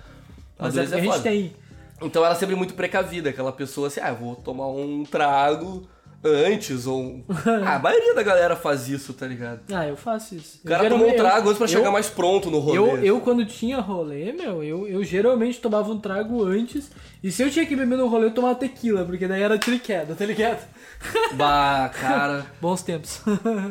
A 0.58 0.64
Mas 0.64 0.76
é 0.76 0.78
dureza 0.78 0.96
a 0.96 0.98
gente 0.98 1.10
foda. 1.12 1.22
tem. 1.22 1.54
Então 2.02 2.24
ela 2.24 2.34
é 2.34 2.36
sempre 2.36 2.56
muito 2.56 2.74
precavida, 2.74 3.30
aquela 3.30 3.52
pessoa 3.52 3.86
assim, 3.86 4.00
ah, 4.02 4.08
eu 4.08 4.16
vou 4.16 4.34
tomar 4.34 4.66
um 4.66 5.04
trago 5.04 5.86
antes, 6.24 6.86
ou... 6.86 7.24
ah, 7.64 7.76
a 7.76 7.78
maioria 7.78 8.14
da 8.14 8.22
galera 8.22 8.54
faz 8.54 8.88
isso, 8.88 9.12
tá 9.12 9.26
ligado? 9.26 9.60
Ah, 9.72 9.86
eu 9.86 9.96
faço 9.96 10.34
isso. 10.34 10.60
O 10.64 10.68
cara 10.68 10.88
toma 10.88 11.06
um 11.06 11.16
trago 11.16 11.48
antes 11.48 11.58
pra 11.58 11.66
chegar 11.66 11.86
eu, 11.86 11.92
mais 11.92 12.08
pronto 12.08 12.50
no 12.50 12.58
rolê. 12.58 12.78
Eu, 12.78 13.04
eu, 13.04 13.20
quando 13.20 13.44
tinha 13.46 13.78
rolê, 13.78 14.32
meu, 14.32 14.62
eu, 14.62 14.86
eu 14.86 15.02
geralmente 15.02 15.60
tomava 15.60 15.90
um 15.90 15.98
trago 15.98 16.44
antes. 16.44 16.90
E 17.22 17.30
se 17.30 17.42
eu 17.42 17.50
tinha 17.50 17.64
que 17.66 17.74
beber 17.74 17.96
no 17.96 18.08
rolê, 18.08 18.26
eu 18.26 18.34
tomava 18.34 18.54
tequila, 18.54 19.04
porque 19.04 19.26
daí 19.26 19.42
era 19.42 19.58
tiro 19.58 19.76
e 19.76 19.80
queda, 19.80 20.14
tá 20.14 20.24
ligado? 20.24 20.66
Bah, 21.32 21.90
cara, 21.98 22.44
Bons 22.60 22.82
tempos. 22.82 23.22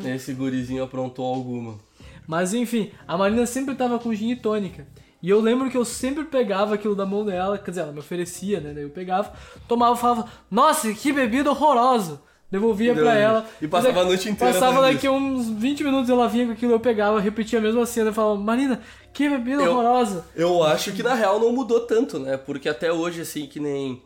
esse 0.04 0.34
gurizinho 0.34 0.84
aprontou 0.84 1.26
alguma. 1.26 1.78
Mas 2.26 2.54
enfim, 2.54 2.92
a 3.08 3.18
Marina 3.18 3.46
sempre 3.46 3.76
tava 3.76 4.00
com 4.00 4.14
gin 4.14 4.32
e 4.32 4.36
tônica. 4.36 4.88
E 5.22 5.30
eu 5.30 5.42
lembro 5.42 5.70
que 5.70 5.76
eu 5.76 5.84
sempre 5.84 6.24
pegava 6.24 6.76
aquilo 6.76 6.96
da 6.96 7.06
mão 7.06 7.26
dela, 7.26 7.58
quer 7.58 7.72
dizer, 7.72 7.82
ela 7.82 7.92
me 7.92 8.00
oferecia, 8.00 8.60
né? 8.62 8.72
Daí 8.74 8.84
eu 8.84 8.90
pegava, 8.90 9.34
tomava 9.68 9.96
e 9.96 10.00
falava, 10.00 10.26
nossa, 10.50 10.94
que 10.94 11.12
bebida 11.12 11.52
horrorosa! 11.52 12.22
Devolvia 12.52 12.94
pra 12.94 13.04
Devolvia. 13.04 13.22
ela. 13.24 13.46
E 13.62 13.68
passava 13.68 14.02
a 14.02 14.06
noite 14.06 14.28
inteira 14.30 14.54
Passava 14.54 14.82
daqui 14.82 15.08
uns 15.08 15.48
20 15.50 15.84
minutos 15.84 16.10
ela 16.10 16.28
vinha 16.28 16.48
com 16.48 16.52
aquilo, 16.54 16.72
eu 16.74 16.80
pegava, 16.80 17.20
repetia 17.20 17.60
a 17.60 17.62
mesma 17.62 17.86
cena 17.86 18.10
e 18.10 18.14
falava, 18.14 18.40
Marina, 18.40 18.82
que 19.14 19.30
bebida 19.30 19.62
Eu- 19.64 19.74
horrorosa! 19.74 20.26
Eu 20.36 20.64
acho 20.64 20.92
que 20.94 21.04
na 21.04 21.14
real 21.14 21.40
não 21.40 21.52
mudou 21.52 21.82
tanto, 21.82 22.18
né? 22.18 22.38
Porque 22.38 22.68
até 22.68 22.92
hoje, 22.92 23.22
assim, 23.22 23.46
que 23.46 23.60
nem. 23.60 24.02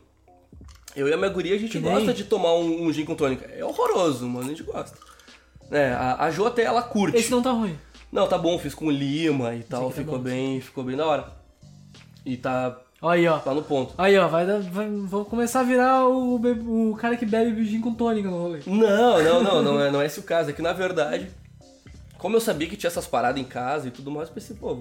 Eu 0.96 1.08
e 1.08 1.14
a 1.14 1.18
minha 1.18 1.30
guria, 1.30 1.56
a 1.56 1.58
gente 1.58 1.72
Que 1.72 1.80
nem- 1.80 1.94
gosta 1.94 2.14
de 2.14 2.26
tomar 2.26 2.54
um, 2.56 2.84
um 2.86 2.92
gin 2.94 3.06
com 3.06 3.16
tônica. 3.16 3.46
É 3.52 3.64
horroroso, 3.64 4.28
mano, 4.28 4.46
a 4.46 4.50
gente 4.50 4.64
gosta. 4.64 4.98
É, 5.72 5.92
a, 5.94 6.26
a 6.26 6.30
Jo 6.32 6.46
até 6.46 6.64
ela 6.64 6.84
curte. 6.84 7.18
Esse 7.18 7.32
não 7.32 7.42
tá 7.42 7.52
ruim. 7.52 7.76
Não, 8.12 8.28
tá 8.28 8.38
bom, 8.38 8.60
fiz 8.60 8.76
com 8.76 8.92
lima 8.92 9.56
e 9.56 9.64
tal, 9.64 9.90
tá 9.90 9.96
ficou 9.96 10.18
bom. 10.18 10.24
bem, 10.24 10.62
ficou 10.62 10.84
bem 10.84 10.96
da 10.96 11.08
hora. 11.08 11.32
E 12.26 12.38
tá, 12.38 12.78
aí, 13.10 13.28
ó. 13.28 13.40
tá 13.40 13.54
no 13.54 13.62
ponto. 13.64 13.94
Aí, 13.98 14.18
ó, 14.18 14.28
vai, 14.28 14.46
dar- 14.46 14.62
vai 14.62 14.90
vou 14.90 15.26
começar 15.26 15.60
a 15.62 15.64
virar 15.64 16.08
o, 16.08 16.38
be- 16.40 16.60
o 16.66 16.96
cara 17.00 17.16
que 17.18 17.26
bebe 17.26 17.64
gin 17.66 17.82
com 17.82 17.94
tônica 17.94 18.30
no 18.30 18.42
rolê. 18.42 18.60
Não, 18.66 19.22
não, 19.24 19.44
não, 19.44 19.62
não 19.64 19.82
é, 19.82 19.92
não 19.92 20.02
é 20.02 20.06
esse 20.06 20.20
o 20.20 20.24
caso. 20.24 20.50
É 20.50 20.54
que 20.54 20.62
na 20.62 20.74
verdade, 20.74 21.30
como 22.18 22.36
eu 22.36 22.42
sabia 22.42 22.68
que 22.68 22.78
tinha 22.78 22.88
essas 22.90 23.06
paradas 23.08 23.42
em 23.42 23.46
casa 23.46 23.88
e 23.88 23.92
tudo 23.92 24.10
mais, 24.12 24.28
eu 24.30 24.34
pensei, 24.34 24.56
pô, 24.56 24.78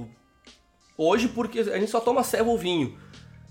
hoje 0.97 1.29
porque 1.29 1.61
a 1.61 1.79
gente 1.79 1.91
só 1.91 2.00
toma 2.00 2.23
ceva 2.23 2.49
ou 2.50 2.59
vinho. 2.59 2.97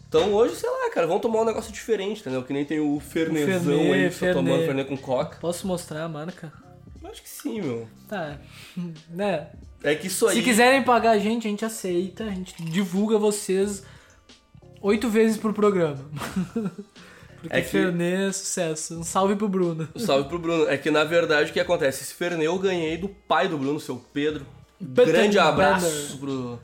Então 0.08 0.34
hoje, 0.34 0.56
sei 0.56 0.70
lá, 0.70 0.90
cara, 0.94 1.08
vamos 1.08 1.22
tomar 1.22 1.42
um 1.42 1.46
negócio 1.46 1.72
diferente, 1.72 2.20
entendeu? 2.22 2.44
Que 2.44 2.52
nem 2.54 2.66
tem 2.66 2.80
o 2.82 3.00
Fernezão 3.00 3.62
Fernet, 3.78 3.94
aí, 3.94 4.10
que 4.10 4.20
tá 4.20 4.34
tomando 4.34 4.46
Fernet. 4.48 4.66
Fernet 4.66 4.90
com 4.90 4.98
coca. 4.98 5.38
Posso 5.40 5.66
mostrar 5.66 6.04
a 6.04 6.10
marca? 6.10 6.52
Eu 7.02 7.10
acho 7.10 7.22
que 7.24 7.30
sim, 7.30 7.62
meu. 7.62 7.88
Tá. 8.08 8.38
Né? 9.10 9.48
É 9.84 9.96
que 9.96 10.08
isso 10.08 10.28
aí. 10.28 10.36
Se 10.38 10.44
quiserem 10.44 10.84
pagar 10.84 11.12
a 11.12 11.18
gente, 11.18 11.48
a 11.48 11.50
gente 11.50 11.66
aceita. 11.66 12.26
A 12.26 12.30
gente 12.30 12.62
divulga 12.64 13.18
vocês 13.18 13.84
oito 14.82 15.10
vezes 15.10 15.38
por 15.38 15.54
programa. 15.54 15.98
Porque 17.42 17.58
É 17.58 17.62
que- 17.62 17.70
Fernet 17.70 18.28
é 18.30 18.32
sucesso. 18.32 19.00
Um 19.00 19.04
salve 19.04 19.36
pro 19.36 19.50
Bruno. 19.50 19.88
Um 19.96 20.00
Salve 20.00 20.30
pro 20.30 20.38
Bruno. 20.38 20.68
É 20.70 20.78
que 20.78 20.92
na 20.92 21.04
verdade 21.04 21.50
o 21.50 21.54
que 21.54 21.60
acontece? 21.60 22.04
Esse 22.04 22.14
Fernet 22.14 22.46
eu 22.46 22.58
ganhei 22.60 22.98
do 22.98 23.10
pai 23.10 23.48
do 23.48 23.58
Bruno, 23.58 23.80
seu 23.80 23.96
Pedro. 24.14 24.46
Pedro 24.80 25.12
Grande 25.12 25.40
abraço 25.40 26.18
pro, 26.20 26.60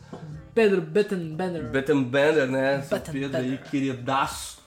Pedro 0.54 0.82
Bettenbender. 0.82 1.64
Bettenbender, 1.70 2.48
né? 2.48 2.82
Seu. 2.82 3.00
Pedro 3.00 3.38
aí, 3.38 3.60
queridaço. 3.72 4.58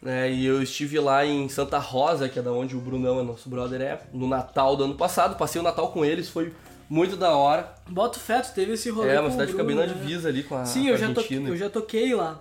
Né? 0.00 0.30
E 0.30 0.44
eu 0.44 0.62
estive 0.62 0.98
lá 1.00 1.24
em 1.24 1.48
Santa 1.48 1.78
Rosa, 1.78 2.28
que 2.28 2.38
é 2.38 2.42
da 2.42 2.52
onde 2.52 2.76
o 2.76 2.80
Brunão, 2.80 3.20
é 3.20 3.22
nosso 3.22 3.48
brother, 3.48 3.80
é, 3.80 4.00
no 4.12 4.28
Natal 4.28 4.76
do 4.76 4.84
ano 4.84 4.94
passado. 4.94 5.36
Passei 5.36 5.58
o 5.60 5.64
Natal 5.64 5.90
com 5.92 6.04
eles, 6.04 6.28
foi 6.28 6.52
muito 6.90 7.16
da 7.16 7.30
hora. 7.34 7.72
Bota 7.88 8.18
o 8.18 8.20
Feto, 8.20 8.52
teve 8.54 8.72
esse 8.72 8.90
rolê 8.90 9.10
É, 9.14 9.20
uma 9.20 9.30
cidade 9.30 9.46
que 9.46 9.52
fica 9.52 9.64
bem 9.64 9.76
na 9.76 9.86
né? 9.86 9.94
divisa 9.94 10.28
ali 10.28 10.42
com 10.42 10.56
a, 10.56 10.66
Sim, 10.66 10.88
eu 10.88 10.94
a 10.94 10.98
já, 10.98 11.06
Argentina. 11.08 11.48
eu 11.48 11.56
já 11.56 11.70
toquei 11.70 12.14
lá. 12.14 12.38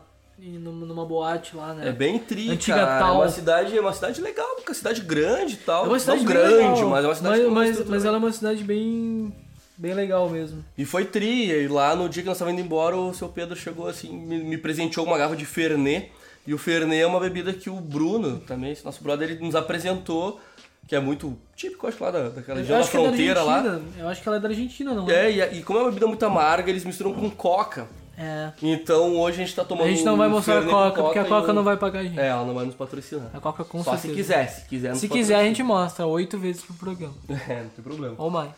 Numa 0.50 1.06
boate 1.06 1.56
lá, 1.56 1.74
né? 1.74 1.90
É 1.90 1.92
bem 1.92 2.20
tri, 2.20 2.50
Antiga 2.52 2.78
cara. 2.78 3.00
tal. 3.00 3.16
É 3.16 3.18
uma 3.18 3.30
cidade, 3.30 3.78
é 3.78 3.82
uma 3.82 3.94
cidade 3.94 4.22
legal, 4.22 4.48
é 4.58 4.62
uma 4.68 4.74
cidade 4.74 5.02
grande 5.02 5.54
e 5.54 5.58
tal. 5.58 5.86
É 5.86 5.88
uma 5.88 6.00
cidade 6.00 6.20
Não 6.20 6.28
grande, 6.28 6.54
legal, 6.54 6.90
mas 6.90 7.06
é 7.06 7.08
uma 7.08 7.16
cidade 7.16 7.42
mas, 7.44 7.78
mas, 7.78 7.90
mas 7.90 8.06
ela 8.06 8.18
é 8.18 8.20
uma 8.20 8.32
cidade 8.32 8.64
bem 8.64 9.34
bem 9.78 9.94
legal 9.94 10.30
mesmo. 10.30 10.64
E 10.78 10.86
foi 10.86 11.06
tri, 11.06 11.50
e 11.50 11.68
lá 11.68 11.96
no 11.96 12.08
dia 12.08 12.22
que 12.24 12.28
nós 12.28 12.38
estávamos 12.38 12.60
indo 12.60 12.66
embora, 12.66 12.96
o 12.96 13.14
seu 13.14 13.30
Pedro 13.30 13.56
chegou 13.56 13.88
assim, 13.88 14.12
me, 14.16 14.44
me 14.44 14.58
presenteou 14.58 15.06
uma 15.06 15.18
garrafa 15.18 15.36
de 15.36 15.46
Fernet. 15.46 16.12
E 16.46 16.54
o 16.54 16.58
Fernet 16.58 17.02
é 17.02 17.08
uma 17.08 17.22
bebida 17.22 17.54
que 17.54 17.70
o 17.70 17.76
Bruno, 17.76 18.40
também, 18.42 18.76
nosso 18.84 19.02
brother, 19.02 19.32
ele 19.32 19.40
nos 19.40 19.56
apresentou, 19.56 20.42
que 20.86 20.94
é 20.94 21.00
muito 21.00 21.38
típico, 21.56 21.88
acho 21.88 21.96
que 21.96 22.04
lá 22.04 22.12
da, 22.12 22.30
daquela 22.30 22.60
região 22.60 22.78
da 22.78 22.84
acho 22.84 22.92
que 22.92 22.98
é 22.98 23.00
da 23.00 23.08
fronteira 23.08 23.44
lá. 23.44 23.82
Eu 23.98 24.10
acho 24.10 24.22
que 24.22 24.28
ela 24.28 24.38
é 24.38 24.40
da 24.42 24.50
Argentina, 24.50 24.94
não 24.94 25.10
É, 25.10 25.32
e, 25.32 25.60
e 25.60 25.64
como 25.64 25.80
é 25.80 25.82
uma 25.84 25.90
bebida 25.90 26.06
muito 26.06 26.26
amarga, 26.26 26.70
eles 26.70 26.84
misturam 26.84 27.14
com 27.14 27.30
coca. 27.30 27.88
É. 28.17 28.51
Então 28.62 29.17
hoje 29.17 29.41
a 29.41 29.46
gente 29.46 29.55
tá 29.55 29.63
tomando 29.65 29.88
A 29.88 29.89
gente 29.89 30.03
não 30.03 30.15
vai 30.17 30.27
mostrar 30.29 30.60
a 30.60 30.63
com 30.63 30.70
Coca, 30.70 31.01
porque 31.03 31.20
a 31.20 31.25
Coca 31.25 31.51
um- 31.51 31.55
não 31.55 31.63
vai 31.63 31.77
pagar 31.77 32.00
a 32.01 32.03
gente. 32.03 32.20
É, 32.20 32.27
ela 32.27 32.46
não 32.46 32.53
vai 32.53 32.65
nos 32.65 32.75
patrocinar. 32.75 33.29
A 33.34 33.39
Coca 33.39 33.63
com 33.63 33.84
Só 33.84 33.91
certeza. 33.98 34.08
se 34.13 34.15
quiser, 34.15 34.48
se 34.48 34.65
quiser 34.67 34.89
nos 34.91 35.00
Se 35.00 35.10
quiser, 35.10 35.36
a 35.36 35.43
gente 35.43 35.63
mostra 35.63 36.05
oito 36.05 36.38
vezes 36.38 36.62
pro 36.62 36.75
programa. 36.75 37.13
É, 37.50 37.63
não 37.63 37.70
tem 37.70 37.84
problema. 37.84 38.15
Ou 38.17 38.29
mais. 38.29 38.51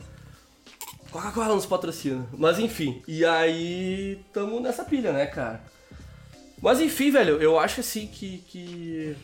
Coca-Cola 1.10 1.56
nos 1.56 1.66
patrocina. 1.66 2.28
Mas 2.38 2.60
enfim, 2.60 3.02
e 3.08 3.24
aí 3.24 4.20
tamo 4.34 4.60
nessa 4.60 4.84
pilha, 4.84 5.14
né, 5.14 5.26
cara? 5.26 5.64
Mas 6.62 6.82
enfim, 6.82 7.10
velho, 7.12 7.42
eu 7.42 7.58
acho 7.58 7.80
assim 7.80 8.08
que, 8.08 8.40
que. 8.50 9.16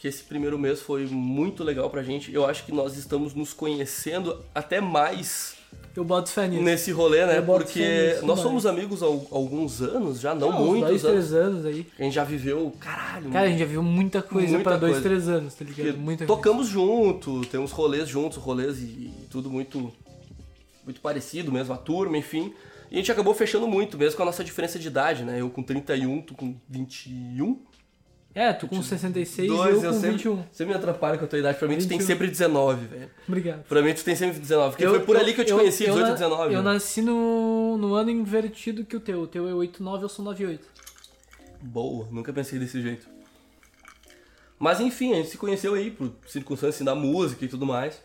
que 0.00 0.08
esse 0.08 0.22
primeiro 0.24 0.58
mês 0.58 0.80
foi 0.80 1.04
muito 1.06 1.62
legal 1.62 1.90
pra 1.90 2.02
gente. 2.02 2.32
Eu 2.32 2.46
acho 2.46 2.64
que 2.64 2.72
nós 2.72 2.96
estamos 2.96 3.34
nos 3.34 3.52
conhecendo 3.52 4.42
até 4.54 4.80
mais 4.80 5.57
Eu 5.96 6.04
boto 6.04 6.30
fé 6.30 6.46
nisso. 6.46 6.62
nesse 6.62 6.92
rolê, 6.92 7.26
né? 7.26 7.40
Porque 7.40 8.12
nisso 8.12 8.24
nós 8.26 8.38
somos 8.38 8.64
amigos 8.66 9.02
há 9.02 9.06
al- 9.06 9.26
alguns 9.32 9.82
anos, 9.82 10.20
já 10.20 10.32
não 10.32 10.50
uns 10.50 10.66
muitos 10.66 10.88
dois, 11.02 11.04
anos. 11.04 11.28
três 11.28 11.32
anos 11.32 11.66
aí. 11.66 11.86
A 11.98 12.02
gente 12.04 12.14
já 12.14 12.22
viveu, 12.24 12.72
caralho. 12.78 13.30
Cara, 13.30 13.46
a 13.46 13.48
gente 13.48 13.58
já 13.58 13.64
viu 13.66 13.82
muita 13.82 14.22
coisa 14.22 14.48
Muita 14.52 14.62
pra 14.70 14.76
dois, 14.78 14.92
coisa. 14.92 15.08
três 15.08 15.28
anos, 15.28 15.54
tá 15.54 15.64
ligado? 15.64 15.86
Porque 15.86 15.98
Muita 15.98 16.24
coisa. 16.26 16.40
tocamos 16.40 16.68
junto, 16.68 17.40
temos 17.46 17.72
rolês 17.72 18.08
juntos, 18.08 18.38
rolês 18.38 18.78
e, 18.78 18.82
e 18.84 19.26
tudo 19.28 19.50
muito 19.50 19.92
muito 20.84 21.00
parecido 21.00 21.50
mesmo, 21.52 21.74
a 21.74 21.76
turma, 21.76 22.16
enfim. 22.16 22.52
E 22.90 22.94
a 22.94 22.98
gente 22.98 23.12
acabou 23.12 23.34
fechando 23.34 23.66
muito, 23.66 23.98
mesmo 23.98 24.16
com 24.16 24.22
a 24.22 24.26
nossa 24.26 24.42
diferença 24.42 24.78
de 24.78 24.86
idade, 24.86 25.22
né? 25.24 25.40
Eu 25.40 25.50
com 25.50 25.62
31, 25.62 26.22
tu 26.22 26.34
com 26.34 26.54
21. 26.68 27.58
É, 28.38 28.52
tu 28.52 28.68
com 28.68 28.80
66 28.80 29.48
Dois, 29.48 29.82
e 29.82 29.84
eu 29.84 29.92
com 29.92 30.00
sempre, 30.00 30.10
21. 30.12 30.44
Você 30.52 30.64
me 30.64 30.72
atrapalha 30.72 31.18
com 31.18 31.24
a 31.24 31.26
tua 31.26 31.40
idade. 31.40 31.58
Pra 31.58 31.66
mim, 31.66 31.74
tu 31.76 31.88
tem 31.88 31.98
21. 31.98 32.06
sempre 32.06 32.28
19, 32.28 32.86
velho. 32.86 33.10
Obrigado. 33.26 33.64
Pra 33.64 33.82
mim, 33.82 33.92
tu 33.92 34.04
tem 34.04 34.14
sempre 34.14 34.38
19. 34.38 34.70
Porque 34.76 34.86
foi 34.88 35.00
por 35.00 35.16
ali 35.16 35.34
que 35.34 35.40
eu 35.40 35.44
te 35.44 35.52
conheci, 35.52 35.86
18 35.86 36.00
na- 36.02 36.10
e 36.10 36.12
19. 36.12 36.54
Eu 36.54 36.62
né? 36.62 36.72
nasci 36.72 37.02
no, 37.02 37.76
no 37.76 37.94
ano 37.94 38.10
invertido 38.10 38.84
que 38.84 38.94
o 38.94 39.00
teu. 39.00 39.22
O 39.22 39.26
teu 39.26 39.48
é 39.48 39.52
89, 39.52 40.04
eu 40.04 40.08
sou 40.08 40.24
98. 40.24 40.64
Boa, 41.60 42.06
nunca 42.12 42.32
pensei 42.32 42.60
desse 42.60 42.80
jeito. 42.80 43.08
Mas 44.56 44.78
enfim, 44.78 45.14
a 45.14 45.16
gente 45.16 45.30
se 45.30 45.36
conheceu 45.36 45.74
aí 45.74 45.90
por 45.90 46.12
circunstâncias 46.28 46.76
assim, 46.76 46.84
da 46.84 46.94
música 46.94 47.44
e 47.44 47.48
tudo 47.48 47.66
mais. 47.66 48.00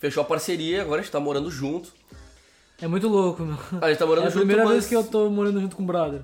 Fechou 0.00 0.22
a 0.22 0.24
parceria, 0.24 0.80
agora 0.80 1.00
a 1.00 1.04
gente 1.04 1.12
tá 1.12 1.20
morando 1.20 1.50
junto. 1.50 1.92
É 2.80 2.86
muito 2.88 3.08
louco, 3.08 3.42
meu. 3.42 3.58
A 3.82 3.90
gente 3.90 3.98
tá 3.98 4.06
morando 4.06 4.24
É 4.24 4.28
a 4.28 4.30
junto, 4.30 4.38
primeira 4.38 4.64
mas... 4.64 4.72
vez 4.72 4.86
que 4.86 4.96
eu 4.96 5.04
tô 5.04 5.28
morando 5.28 5.60
junto 5.60 5.76
com 5.76 5.82
o 5.82 5.86
brother. 5.86 6.22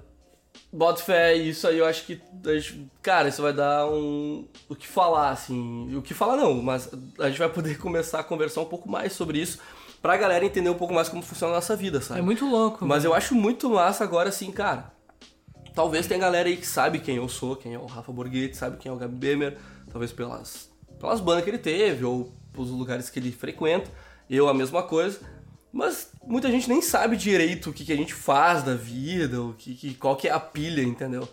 Boto 0.72 1.02
fé, 1.02 1.34
isso 1.34 1.66
aí 1.66 1.78
eu 1.78 1.86
acho 1.86 2.04
que. 2.04 2.20
Cara, 3.02 3.28
isso 3.28 3.42
vai 3.42 3.52
dar 3.52 3.86
um. 3.88 4.46
O 4.68 4.76
que 4.76 4.86
falar, 4.86 5.30
assim. 5.30 5.94
O 5.96 6.02
que 6.02 6.14
falar 6.14 6.36
não, 6.36 6.62
mas 6.62 6.88
a 7.18 7.28
gente 7.28 7.38
vai 7.38 7.48
poder 7.48 7.76
começar 7.78 8.20
a 8.20 8.24
conversar 8.24 8.60
um 8.60 8.66
pouco 8.66 8.88
mais 8.88 9.12
sobre 9.12 9.40
isso 9.40 9.58
pra 10.00 10.16
galera 10.16 10.44
entender 10.44 10.70
um 10.70 10.74
pouco 10.74 10.94
mais 10.94 11.08
como 11.08 11.22
funciona 11.22 11.52
a 11.52 11.56
nossa 11.56 11.76
vida, 11.76 12.00
sabe? 12.00 12.20
É 12.20 12.22
muito 12.22 12.46
louco. 12.46 12.86
Mas 12.86 13.04
eu 13.04 13.12
acho 13.12 13.34
muito 13.34 13.68
massa 13.68 14.04
agora, 14.04 14.28
assim, 14.28 14.50
cara. 14.50 14.92
Talvez 15.74 16.06
tenha 16.06 16.20
galera 16.20 16.48
aí 16.48 16.56
que 16.56 16.66
sabe 16.66 16.98
quem 16.98 17.16
eu 17.16 17.28
sou, 17.28 17.56
quem 17.56 17.74
é 17.74 17.78
o 17.78 17.86
Rafa 17.86 18.12
Borghetti, 18.12 18.56
sabe 18.56 18.76
quem 18.76 18.90
é 18.90 18.94
o 18.94 18.98
Gabi 18.98 19.14
Bemer, 19.14 19.58
talvez 19.90 20.12
pelas, 20.12 20.70
pelas 20.98 21.20
bandas 21.20 21.44
que 21.44 21.50
ele 21.50 21.58
teve, 21.58 22.04
ou 22.04 22.32
pelos 22.52 22.70
lugares 22.70 23.08
que 23.08 23.18
ele 23.18 23.30
frequenta. 23.30 23.90
Eu 24.28 24.48
a 24.48 24.54
mesma 24.54 24.82
coisa. 24.82 25.20
Mas 25.72 26.10
muita 26.26 26.50
gente 26.50 26.68
nem 26.68 26.82
sabe 26.82 27.16
direito 27.16 27.70
o 27.70 27.72
que, 27.72 27.84
que 27.84 27.92
a 27.92 27.96
gente 27.96 28.12
faz 28.14 28.62
da 28.62 28.74
vida, 28.74 29.40
o 29.40 29.54
que, 29.54 29.74
que- 29.74 29.94
qual 29.94 30.16
que 30.16 30.26
é 30.28 30.32
a 30.32 30.40
pilha, 30.40 30.82
entendeu? 30.82 31.28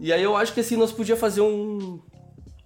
E 0.00 0.12
aí 0.12 0.22
eu 0.22 0.36
acho 0.36 0.52
que 0.52 0.60
assim, 0.60 0.76
nós 0.76 0.90
podíamos 0.90 1.20
fazer 1.20 1.40
um, 1.42 2.00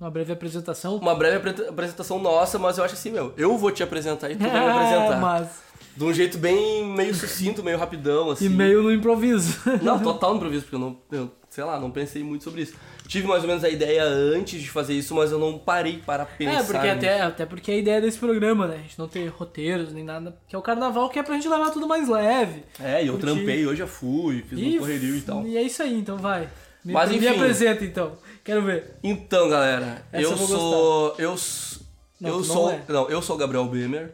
Uma 0.01 0.11
breve 0.11 0.33
apresentação. 0.33 0.97
uma 0.97 1.15
breve 1.15 1.37
apre- 1.51 1.69
apresentação 1.69 2.19
nossa, 2.19 2.59
mas 2.59 2.79
eu 2.79 2.85
acho 2.85 2.95
assim, 2.95 3.11
meu, 3.11 3.35
eu 3.37 3.59
vou 3.59 3.71
te 3.71 3.83
apresentar 3.83 4.31
e 4.31 4.37
tu 4.37 4.43
vai 4.43 4.51
me 4.53 4.71
apresentar. 4.71 5.17
É, 5.17 5.21
mas... 5.21 5.67
De 5.95 6.05
um 6.05 6.13
jeito 6.13 6.37
bem 6.37 6.85
meio 6.87 7.15
sucinto, 7.15 7.63
meio 7.63 7.79
rapidão, 7.79 8.31
assim. 8.31 8.45
E 8.47 8.49
meio 8.51 8.83
no 8.83 8.93
improviso. 8.93 9.59
Não, 9.83 9.99
total 10.03 10.37
improviso, 10.37 10.65
porque 10.65 10.77
eu 10.77 10.79
não, 10.79 10.99
eu, 11.11 11.31
sei 11.49 11.65
lá, 11.65 11.81
não 11.81 11.91
pensei 11.91 12.23
muito 12.23 12.45
sobre 12.45 12.63
isso. 12.63 12.75
Tive 13.07 13.27
mais 13.29 13.43
ou 13.43 13.49
menos 13.49 13.63
a 13.65 13.69
ideia 13.69 14.03
antes 14.05 14.61
de 14.61 14.69
fazer 14.71 14.95
isso, 14.95 15.15
mas 15.15 15.31
eu 15.31 15.39
não 15.39 15.59
parei 15.59 15.99
para 16.05 16.25
pensar. 16.27 16.53
É, 16.53 16.63
porque 16.63 16.79
nisso. 16.83 16.97
até, 16.97 17.21
até 17.23 17.47
porque 17.47 17.71
a 17.71 17.77
ideia 17.77 18.01
desse 18.01 18.19
programa, 18.19 18.67
né? 18.67 18.75
A 18.77 18.83
gente 18.83 18.99
não 18.99 19.07
ter 19.09 19.27
roteiros 19.29 19.93
nem 19.93 20.03
nada. 20.05 20.37
Que 20.49 20.57
é 20.57 20.59
o 20.59 20.63
carnaval 20.63 21.09
que 21.09 21.19
é 21.19 21.23
pra 21.23 21.35
gente 21.35 21.49
levar 21.49 21.71
tudo 21.71 21.87
mais 21.87 22.09
leve. 22.09 22.65
É, 22.83 23.05
e 23.05 23.07
eu 23.07 23.19
trampei, 23.19 23.67
hoje 23.67 23.79
já 23.79 23.87
fui, 23.87 24.43
fiz 24.49 24.59
um 24.59 24.79
correrio 24.79 25.17
e 25.17 25.21
tal. 25.21 25.47
E 25.47 25.57
é 25.57 25.63
isso 25.63 25.83
aí, 25.83 25.99
então 25.99 26.17
vai. 26.17 26.49
Me, 26.85 26.93
Mas, 26.93 27.11
me 27.11 27.17
enfim. 27.17 27.29
apresenta 27.29 27.85
então. 27.85 28.13
Quero 28.45 28.63
ver. 28.63 28.95
Então, 29.03 29.49
galera, 29.49 30.03
Essa 30.13 30.23
eu 30.23 30.31
eu 30.31 30.37
sou. 30.37 31.15
Eu, 31.19 31.35
s- 31.35 31.81
Não, 32.21 32.31
eu 32.31 32.43
tu 32.43 32.47
não 32.49 32.55
sou. 32.55 32.71
é. 32.71 32.81
Não, 32.89 33.11
eu 33.11 33.21
sou 33.23 33.35
o 33.37 33.39
Gabriel 33.39 33.65
Bemer. 33.67 34.13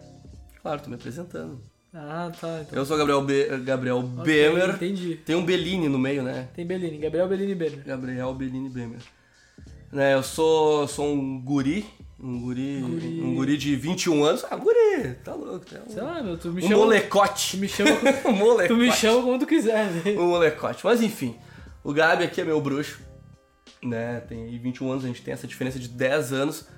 Claro, 0.62 0.80
tô 0.80 0.88
me 0.88 0.94
apresentando. 0.96 1.60
Ah, 1.94 2.30
tá. 2.40 2.60
Então. 2.62 2.78
Eu 2.78 2.84
sou 2.86 2.96
o 2.96 2.98
Gabriel, 2.98 3.20
Be 3.22 3.58
Gabriel 3.64 3.98
Ok, 3.98 4.24
Bemer. 4.24 4.70
Entendi. 4.70 5.16
Tem 5.16 5.36
um 5.36 5.44
Bellini 5.44 5.88
no 5.88 5.98
meio, 5.98 6.22
né? 6.22 6.48
Tem 6.54 6.66
Bellini, 6.66 6.96
Gabriel 6.98 7.28
Bellini 7.28 7.54
Bemer. 7.54 7.84
Gabriel 7.84 8.34
Bellini 8.34 8.68
Bemer. 8.70 9.00
Né, 9.92 10.14
eu 10.14 10.22
sou, 10.22 10.88
sou 10.88 11.12
um 11.12 11.38
guri. 11.40 11.84
Um 12.18 12.40
guri, 12.40 12.80
Guri. 12.80 13.20
Um 13.20 13.34
guri 13.34 13.56
de 13.58 13.74
21 13.76 14.24
anos. 14.24 14.44
Ah, 14.48 14.56
guri, 14.56 15.14
tá 15.24 15.34
louco. 15.34 15.66
É 15.74 15.80
um, 15.86 15.90
Sei 15.92 16.00
lá, 16.02 16.22
meu, 16.22 16.38
tu 16.38 16.50
me 16.52 16.64
um 16.64 16.68
chama. 16.68 16.76
molecote. 16.84 17.50
Tu 17.50 17.56
me 17.58 17.68
chama, 17.68 17.90
um 18.26 18.32
molecote. 18.32 18.68
tu 18.68 18.76
me 18.76 18.92
chama 18.92 19.22
como 19.22 19.38
tu 19.40 19.46
quiser, 19.46 19.88
velho. 19.88 20.20
Um 20.20 20.28
molecote. 20.28 20.84
Mas 20.84 21.02
enfim, 21.02 21.34
o 21.84 21.92
Gabi 21.92 22.24
aqui 22.24 22.40
é 22.40 22.44
meu 22.44 22.60
bruxo. 22.60 23.00
Né, 23.82 24.20
tem 24.20 24.44
aí 24.44 24.56
21 24.58 24.92
anos, 24.92 25.04
a 25.04 25.08
gente 25.08 25.20
tem 25.22 25.34
essa 25.34 25.46
diferença 25.48 25.78
de 25.78 25.88
10 25.88 26.32
anos. 26.32 26.68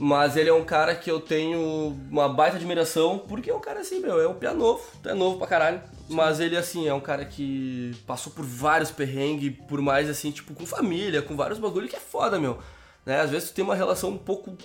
Mas 0.00 0.36
ele 0.36 0.48
é 0.48 0.52
um 0.52 0.64
cara 0.64 0.94
que 0.94 1.10
eu 1.10 1.20
tenho 1.20 1.98
uma 2.08 2.28
baita 2.28 2.56
admiração, 2.56 3.18
porque 3.18 3.50
é 3.50 3.54
um 3.54 3.60
cara 3.60 3.80
assim, 3.80 3.98
meu, 3.98 4.20
é 4.20 4.28
um 4.28 4.34
pia 4.34 4.54
novo, 4.54 4.80
é 5.04 5.12
novo 5.12 5.38
pra 5.38 5.46
caralho. 5.46 5.82
Mas 6.08 6.38
ele, 6.38 6.56
assim, 6.56 6.86
é 6.86 6.94
um 6.94 7.00
cara 7.00 7.24
que 7.24 7.92
passou 8.06 8.32
por 8.32 8.44
vários 8.44 8.90
perrengues, 8.90 9.54
por 9.68 9.80
mais, 9.80 10.08
assim, 10.08 10.30
tipo, 10.30 10.54
com 10.54 10.64
família, 10.64 11.20
com 11.20 11.36
vários 11.36 11.58
bagulho 11.58 11.88
que 11.88 11.96
é 11.96 12.00
foda, 12.00 12.38
meu. 12.38 12.58
Né? 13.04 13.20
Às 13.20 13.30
vezes 13.30 13.50
tu 13.50 13.54
tem 13.54 13.64
uma 13.64 13.74
relação 13.74 14.10
um 14.10 14.18
pouco 14.18 14.56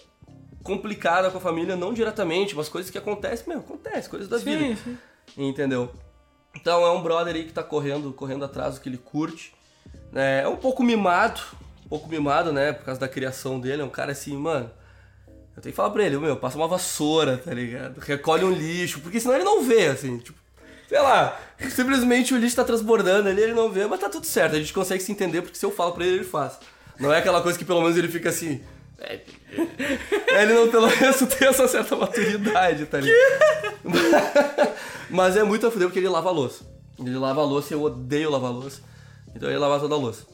complicada 0.63 1.31
com 1.31 1.37
a 1.37 1.41
família, 1.41 1.75
não 1.75 1.93
diretamente, 1.93 2.55
mas 2.55 2.69
coisas 2.69 2.91
que 2.91 2.97
acontecem, 2.97 3.47
meu, 3.49 3.59
acontece, 3.59 4.07
coisas 4.07 4.29
da 4.29 4.37
vida. 4.37 4.59
Sim, 4.59 4.75
sim. 4.75 4.97
Entendeu? 5.35 5.91
Então 6.55 6.85
é 6.85 6.91
um 6.91 7.01
brother 7.01 7.35
aí 7.35 7.45
que 7.45 7.53
tá 7.53 7.63
correndo, 7.63 8.13
correndo 8.13 8.45
atrás 8.45 8.75
do 8.75 8.81
que 8.81 8.87
ele 8.87 8.97
curte. 8.97 9.53
É, 10.13 10.41
é 10.43 10.47
um 10.47 10.55
pouco 10.55 10.83
mimado, 10.83 11.41
um 11.85 11.89
pouco 11.89 12.07
mimado, 12.07 12.53
né? 12.53 12.71
Por 12.71 12.85
causa 12.85 12.99
da 12.99 13.07
criação 13.07 13.59
dele. 13.59 13.81
É 13.81 13.85
um 13.85 13.89
cara 13.89 14.11
assim, 14.11 14.37
mano. 14.37 14.69
Eu 15.55 15.61
tenho 15.61 15.71
que 15.71 15.77
falar 15.77 15.91
pra 15.91 16.03
ele, 16.03 16.17
meu, 16.17 16.35
passa 16.35 16.57
uma 16.57 16.67
vassoura, 16.67 17.37
tá 17.37 17.53
ligado? 17.53 17.99
Recolhe 17.99 18.43
um 18.43 18.51
lixo, 18.51 18.99
porque 19.01 19.19
senão 19.19 19.35
ele 19.35 19.43
não 19.43 19.61
vê, 19.63 19.87
assim, 19.87 20.17
tipo. 20.17 20.37
Sei 20.89 20.99
lá, 20.99 21.39
simplesmente 21.69 22.33
o 22.33 22.37
lixo 22.37 22.55
tá 22.55 22.63
transbordando 22.63 23.29
ali, 23.29 23.41
ele 23.41 23.53
não 23.53 23.71
vê, 23.71 23.85
mas 23.87 23.99
tá 23.99 24.09
tudo 24.09 24.25
certo, 24.25 24.55
a 24.55 24.59
gente 24.59 24.73
consegue 24.73 25.01
se 25.01 25.11
entender, 25.11 25.41
porque 25.41 25.57
se 25.57 25.65
eu 25.65 25.71
falo 25.71 25.91
pra 25.93 26.05
ele, 26.05 26.17
ele 26.17 26.23
faz. 26.23 26.59
Não 26.99 27.11
é 27.11 27.17
aquela 27.19 27.41
coisa 27.41 27.57
que 27.57 27.65
pelo 27.65 27.81
menos 27.81 27.97
ele 27.97 28.07
fica 28.07 28.29
assim. 28.29 28.61
"É, 28.99 29.19
Ele 30.41 30.53
não, 30.53 30.69
pelo 30.69 30.87
menos, 30.87 31.17
tem 31.35 31.47
essa 31.47 31.67
certa 31.67 31.95
maturidade, 31.95 32.85
tá 32.85 32.99
ligado? 32.99 33.73
Mas 35.09 35.35
é 35.37 35.43
muito 35.43 35.65
a 35.67 35.71
fuder 35.71 35.87
porque 35.87 35.99
ele 35.99 36.09
lava 36.09 36.29
a 36.29 36.31
louça. 36.31 36.63
Ele 36.99 37.17
lava 37.17 37.41
a 37.41 37.45
louça 37.45 37.73
e 37.73 37.75
eu 37.75 37.81
odeio 37.81 38.29
lavar 38.29 38.51
a 38.51 38.53
louça. 38.53 38.81
Então 39.35 39.49
ele 39.49 39.57
lava 39.57 39.79
toda 39.79 39.95
a 39.95 39.97
louça. 39.97 40.25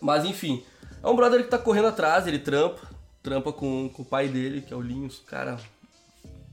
Mas 0.00 0.24
enfim, 0.24 0.62
é 1.02 1.06
um 1.08 1.16
brother 1.16 1.42
que 1.42 1.50
tá 1.50 1.58
correndo 1.58 1.88
atrás, 1.88 2.26
ele 2.26 2.38
trampa. 2.38 2.80
Trampa 3.22 3.52
com, 3.52 3.88
com 3.88 4.02
o 4.02 4.04
pai 4.04 4.28
dele, 4.28 4.62
que 4.62 4.72
é 4.72 4.76
o 4.76 4.80
Linhos. 4.80 5.22
Cara, 5.26 5.58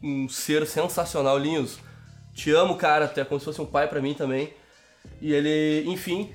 um 0.03 0.27
ser 0.27 0.65
sensacional, 0.67 1.38
Linhos. 1.38 1.79
Te 2.33 2.51
amo, 2.51 2.75
cara, 2.75 3.05
até 3.05 3.24
como 3.25 3.39
se 3.39 3.45
fosse 3.45 3.62
um 3.62 3.65
pai 3.65 3.88
pra 3.88 4.01
mim 4.01 4.13
também. 4.13 4.53
E 5.21 5.33
ele, 5.33 5.89
enfim, 5.89 6.33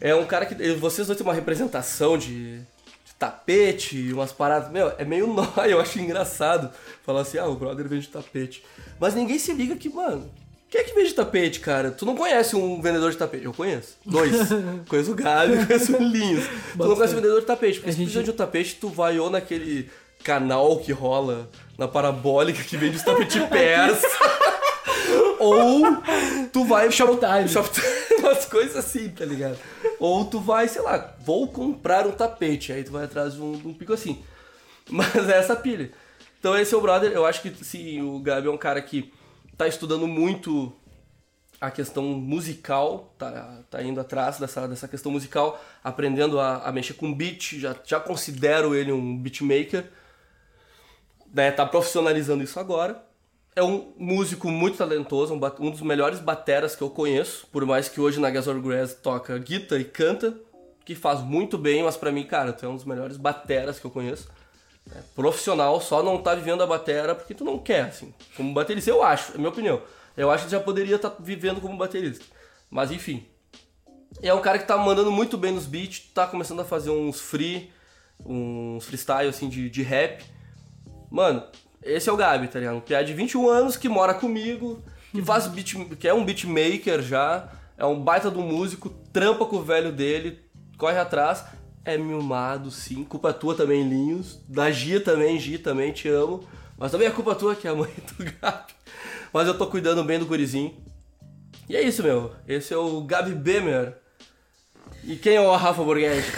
é 0.00 0.14
um 0.14 0.24
cara 0.24 0.46
que. 0.46 0.54
Vocês 0.74 1.06
dois 1.06 1.16
têm 1.18 1.26
uma 1.26 1.34
representação 1.34 2.16
de, 2.16 2.58
de 2.58 3.14
tapete 3.18 4.12
umas 4.12 4.32
paradas. 4.32 4.70
Meu, 4.70 4.92
é 4.98 5.04
meio 5.04 5.26
nóia, 5.32 5.70
eu 5.70 5.80
acho 5.80 5.98
engraçado. 5.98 6.72
Falar 7.04 7.22
assim, 7.22 7.38
ah, 7.38 7.46
o 7.46 7.56
brother 7.56 7.88
vende 7.88 8.08
tapete. 8.08 8.64
Mas 8.98 9.14
ninguém 9.14 9.38
se 9.38 9.52
liga 9.52 9.76
que, 9.76 9.88
mano, 9.88 10.32
Quem 10.72 10.80
é 10.80 10.84
que 10.84 10.94
vende 10.94 11.12
tapete, 11.12 11.60
cara? 11.60 11.90
Tu 11.90 12.06
não 12.06 12.16
conhece 12.16 12.56
um 12.56 12.80
vendedor 12.80 13.10
de 13.10 13.18
tapete? 13.18 13.44
Eu 13.44 13.52
conheço. 13.52 13.98
Dois. 14.06 14.32
conheço 14.88 15.12
o 15.12 15.14
Gabi, 15.14 15.66
conheço 15.68 15.94
o 15.94 16.02
Linhos. 16.02 16.46
Tu 16.46 16.78
não 16.78 16.94
conhece 16.96 17.12
um 17.12 17.16
vendedor 17.16 17.40
de 17.40 17.46
tapete. 17.46 17.74
Porque 17.74 17.90
A 17.90 17.92
se 17.92 17.98
gente- 17.98 18.06
precisa 18.06 18.24
de 18.24 18.30
um 18.30 18.34
tapete, 18.34 18.76
tu 18.80 18.88
vai 18.88 19.18
ou 19.18 19.28
naquele 19.28 19.90
canal 20.24 20.78
que 20.78 20.90
rola 20.90 21.50
na 21.76 21.86
parabólica 21.86 22.64
que 22.64 22.78
vende 22.78 22.96
os 22.96 23.02
tapete 23.02 23.38
pés. 23.50 24.00
ou 25.38 25.82
tu 26.50 26.64
vai 26.64 26.90
Shoptime. 26.90 27.48
Shoptime, 27.50 27.86
umas 28.20 28.46
coisas 28.46 28.74
assim, 28.76 29.10
tá 29.10 29.26
ligado? 29.26 29.58
Ou 29.98 30.24
tu 30.24 30.40
vai, 30.40 30.68
sei 30.68 30.80
lá, 30.80 31.14
vou 31.22 31.48
comprar 31.48 32.06
um 32.06 32.12
tapete. 32.12 32.72
Aí 32.72 32.82
tu 32.82 32.92
vai 32.92 33.04
atrás 33.04 33.34
de 33.34 33.42
um, 33.42 33.52
de 33.52 33.68
um 33.68 33.74
pico 33.74 33.92
assim. 33.92 34.22
Mas 34.88 35.28
é 35.28 35.36
essa 35.38 35.54
pilha. 35.54 35.90
Então 36.40 36.56
esse 36.56 36.72
é 36.74 36.76
o 36.78 36.80
brother. 36.80 37.12
Eu 37.12 37.26
acho 37.26 37.42
que 37.42 37.52
sim, 37.62 38.00
o 38.00 38.18
Gabi 38.20 38.48
é 38.48 38.50
um 38.50 38.56
cara 38.56 38.80
que 38.80 39.12
tá 39.62 39.68
estudando 39.68 40.08
muito 40.08 40.72
a 41.60 41.70
questão 41.70 42.02
musical, 42.02 43.14
tá, 43.16 43.60
tá 43.70 43.82
indo 43.82 44.00
atrás 44.00 44.38
dessa, 44.38 44.66
dessa 44.66 44.88
questão 44.88 45.12
musical, 45.12 45.62
aprendendo 45.84 46.40
a, 46.40 46.56
a 46.64 46.72
mexer 46.72 46.94
com 46.94 47.14
beat, 47.14 47.60
já, 47.60 47.76
já 47.84 48.00
considero 48.00 48.74
ele 48.74 48.90
um 48.90 49.16
beatmaker, 49.16 49.88
né, 51.32 51.52
tá 51.52 51.64
profissionalizando 51.64 52.42
isso 52.42 52.58
agora. 52.58 53.04
É 53.54 53.62
um 53.62 53.92
músico 53.96 54.50
muito 54.50 54.78
talentoso, 54.78 55.34
um, 55.34 55.40
um 55.60 55.70
dos 55.70 55.82
melhores 55.82 56.18
bateras 56.18 56.74
que 56.74 56.82
eu 56.82 56.90
conheço, 56.90 57.46
por 57.52 57.64
mais 57.64 57.88
que 57.88 58.00
hoje 58.00 58.18
na 58.18 58.30
Gasol 58.30 58.60
Grass 58.60 58.94
toca 58.94 59.38
guitarra 59.38 59.80
e 59.80 59.84
canta, 59.84 60.36
que 60.84 60.96
faz 60.96 61.20
muito 61.20 61.56
bem, 61.56 61.84
mas 61.84 61.96
pra 61.96 62.10
mim, 62.10 62.24
cara, 62.24 62.52
tu 62.52 62.66
é 62.66 62.68
um 62.68 62.74
dos 62.74 62.84
melhores 62.84 63.16
bateras 63.16 63.78
que 63.78 63.84
eu 63.84 63.90
conheço. 63.90 64.28
Profissional, 65.14 65.80
só 65.80 66.02
não 66.02 66.18
tá 66.18 66.34
vivendo 66.34 66.62
a 66.62 66.66
batera 66.66 67.14
porque 67.14 67.34
tu 67.34 67.44
não 67.44 67.58
quer, 67.58 67.84
assim. 67.84 68.12
Como 68.36 68.52
baterista, 68.52 68.90
eu 68.90 69.02
acho, 69.02 69.32
é 69.32 69.36
minha 69.36 69.48
opinião. 69.48 69.80
Eu 70.16 70.30
acho 70.30 70.44
que 70.44 70.50
já 70.50 70.60
poderia 70.60 70.96
estar 70.96 71.14
vivendo 71.18 71.60
como 71.60 71.76
baterista. 71.76 72.24
Mas 72.70 72.90
enfim. 72.90 73.26
É 74.22 74.32
um 74.34 74.40
cara 74.40 74.58
que 74.58 74.66
tá 74.66 74.76
mandando 74.76 75.10
muito 75.10 75.38
bem 75.38 75.52
nos 75.52 75.66
beats, 75.66 76.10
tá 76.12 76.26
começando 76.26 76.60
a 76.60 76.64
fazer 76.64 76.90
uns 76.90 77.20
free, 77.20 77.72
uns 78.24 78.84
freestyle 78.84 79.28
assim 79.28 79.48
de, 79.48 79.70
de 79.70 79.82
rap. 79.82 80.22
Mano, 81.10 81.42
esse 81.82 82.08
é 82.08 82.12
o 82.12 82.16
Gabi, 82.16 82.48
tá 82.48 82.58
ligado? 82.58 82.76
Um 82.76 82.80
piá 82.80 83.02
de 83.02 83.12
21 83.14 83.48
anos 83.48 83.76
que 83.76 83.88
mora 83.88 84.14
comigo, 84.14 84.82
que 85.10 85.22
faz 85.22 85.46
beat, 85.46 85.74
que 85.98 86.06
é 86.06 86.14
um 86.14 86.24
beatmaker 86.24 87.02
já, 87.02 87.48
é 87.76 87.84
um 87.84 87.98
baita 87.98 88.30
do 88.30 88.40
músico, 88.40 88.90
trampa 89.12 89.46
com 89.46 89.56
o 89.56 89.62
velho 89.62 89.90
dele, 89.90 90.40
corre 90.78 90.98
atrás, 90.98 91.44
é 91.84 91.96
mimado 91.98 92.70
sim, 92.70 93.04
culpa 93.04 93.32
tua 93.32 93.54
também, 93.54 93.88
Linhos, 93.88 94.38
da 94.48 94.70
Gia 94.70 95.00
também, 95.00 95.38
Gia 95.38 95.58
também, 95.58 95.92
te 95.92 96.08
amo, 96.08 96.46
mas 96.78 96.90
também 96.92 97.08
é 97.08 97.10
culpa 97.10 97.34
tua 97.34 97.54
que 97.54 97.66
é 97.66 97.70
a 97.70 97.74
mãe 97.74 97.90
do 98.16 98.24
Gabi. 98.40 98.72
Mas 99.32 99.46
eu 99.48 99.56
tô 99.56 99.66
cuidando 99.66 100.04
bem 100.04 100.18
do 100.18 100.26
gurizinho. 100.26 100.76
E 101.68 101.76
é 101.76 101.80
isso, 101.82 102.02
meu. 102.02 102.32
Esse 102.46 102.74
é 102.74 102.76
o 102.76 103.00
Gabi 103.02 103.34
Bemer. 103.34 103.96
E 105.04 105.16
quem 105.16 105.36
é 105.36 105.40
o 105.40 105.56
Rafa 105.56 105.82
Borghetti? 105.82 106.30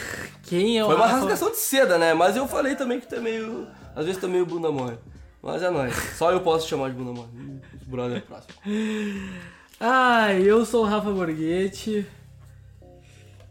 Quem 0.45 0.79
é 0.79 0.85
o 0.85 0.87
Foi 0.87 0.97
uma 0.97 1.07
Rafa? 1.07 1.21
rasgação 1.21 1.51
de 1.51 1.57
seda, 1.57 1.99
né? 1.99 2.15
Mas 2.15 2.37
eu 2.37 2.47
falei 2.47 2.77
também 2.77 3.01
que 3.01 3.07
tu 3.09 3.17
é 3.17 3.21
meio. 3.21 3.67
Às 3.97 4.05
vezes 4.07 4.21
tu 4.21 4.27
é 4.27 4.29
meio 4.29 4.47
bunda 4.47 4.71
mole. 4.71 4.97
Mas 5.43 5.63
é 5.63 5.71
nóis. 5.71 5.95
Só 6.17 6.31
eu 6.31 6.41
posso 6.41 6.67
te 6.67 6.71
chamar 6.71 6.91
de 6.91 6.97
bunda 6.97 7.13
mole. 7.13 7.61
Os 7.81 7.87
brother 7.87 8.19
é 8.19 8.21
próximo. 8.21 8.55
Ah, 9.81 10.33
eu 10.35 10.65
sou 10.65 10.85
o 10.85 10.87
Rafa 10.89 11.11
Borghetti. 11.11 12.07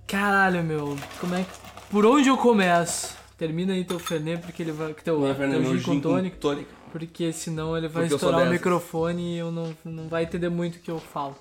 Caralho, 0.08 0.64
meu, 0.64 0.98
como 1.20 1.36
é 1.36 1.44
que. 1.44 1.73
Por 1.94 2.08
onde 2.08 2.28
eu 2.28 2.36
começo? 2.36 3.16
Termina 3.38 3.74
aí 3.74 3.86
teu 3.86 4.00
Fernet, 4.00 4.42
porque 4.42 4.64
ele 4.64 4.72
vai. 4.72 4.96
Teu, 4.96 5.22
teu 5.22 5.78
gin 5.78 5.84
com 5.84 6.00
tônica, 6.00 6.38
tônica. 6.38 6.70
porque 6.92 7.32
senão 7.32 7.78
ele 7.78 7.88
vai 7.88 8.06
Porque 8.06 8.16
estourar 8.16 8.48
o 8.48 8.50
microfone 8.50 9.36
e 9.36 9.38
eu 9.38 9.52
não, 9.52 9.78
não 9.86 10.08
vai 10.08 10.24
entender 10.24 10.50
muito 10.50 10.78
o 10.78 10.80
que 10.80 10.90
eu 10.90 10.98
falo. 10.98 11.38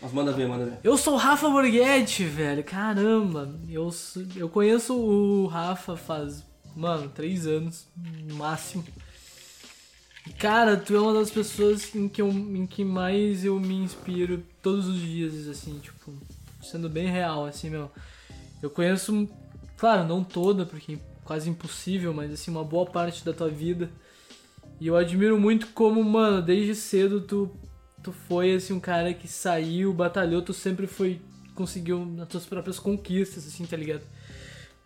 Mas 0.00 0.10
manda 0.10 0.32
ver, 0.32 0.48
manda 0.48 0.64
ver. 0.64 0.78
Eu 0.82 0.96
sou 0.96 1.12
o 1.12 1.16
Rafa 1.18 1.46
Borghetti, 1.46 2.24
velho. 2.24 2.64
Caramba. 2.64 3.54
Eu, 3.68 3.90
eu 4.34 4.48
conheço 4.48 4.96
o 4.96 5.46
Rafa 5.46 5.94
faz, 5.94 6.42
mano, 6.74 7.10
três 7.10 7.46
anos, 7.46 7.86
no 8.26 8.36
máximo. 8.36 8.82
Cara, 10.38 10.74
tu 10.74 10.96
é 10.96 11.00
uma 11.00 11.12
das 11.12 11.30
pessoas 11.30 11.94
em 11.94 12.08
que, 12.08 12.22
eu, 12.22 12.30
em 12.30 12.64
que 12.64 12.82
mais 12.82 13.44
eu 13.44 13.60
me 13.60 13.74
inspiro 13.74 14.42
todos 14.62 14.88
os 14.88 14.98
dias, 14.98 15.46
assim, 15.48 15.78
tipo, 15.80 16.14
sendo 16.62 16.88
bem 16.88 17.08
real, 17.08 17.44
assim, 17.44 17.68
meu. 17.68 17.90
Eu 18.62 18.70
conheço, 18.70 19.28
claro, 19.82 20.06
não 20.06 20.22
toda, 20.22 20.64
porque 20.64 20.92
é 20.92 20.98
quase 21.24 21.50
impossível, 21.50 22.14
mas 22.14 22.32
assim, 22.32 22.52
uma 22.52 22.62
boa 22.62 22.86
parte 22.86 23.24
da 23.24 23.32
tua 23.32 23.48
vida. 23.48 23.90
E 24.80 24.86
eu 24.86 24.96
admiro 24.96 25.36
muito 25.36 25.66
como, 25.74 26.04
mano, 26.04 26.40
desde 26.40 26.72
cedo 26.72 27.20
tu, 27.20 27.50
tu 28.00 28.12
foi 28.12 28.54
assim 28.54 28.72
um 28.72 28.78
cara 28.78 29.12
que 29.12 29.26
saiu, 29.26 29.92
batalhou, 29.92 30.40
tu 30.40 30.52
sempre 30.52 30.86
foi 30.86 31.20
conseguiu 31.56 32.16
as 32.22 32.28
tuas 32.28 32.46
próprias 32.46 32.78
conquistas, 32.78 33.44
assim, 33.44 33.66
tá 33.66 33.76
ligado? 33.76 34.02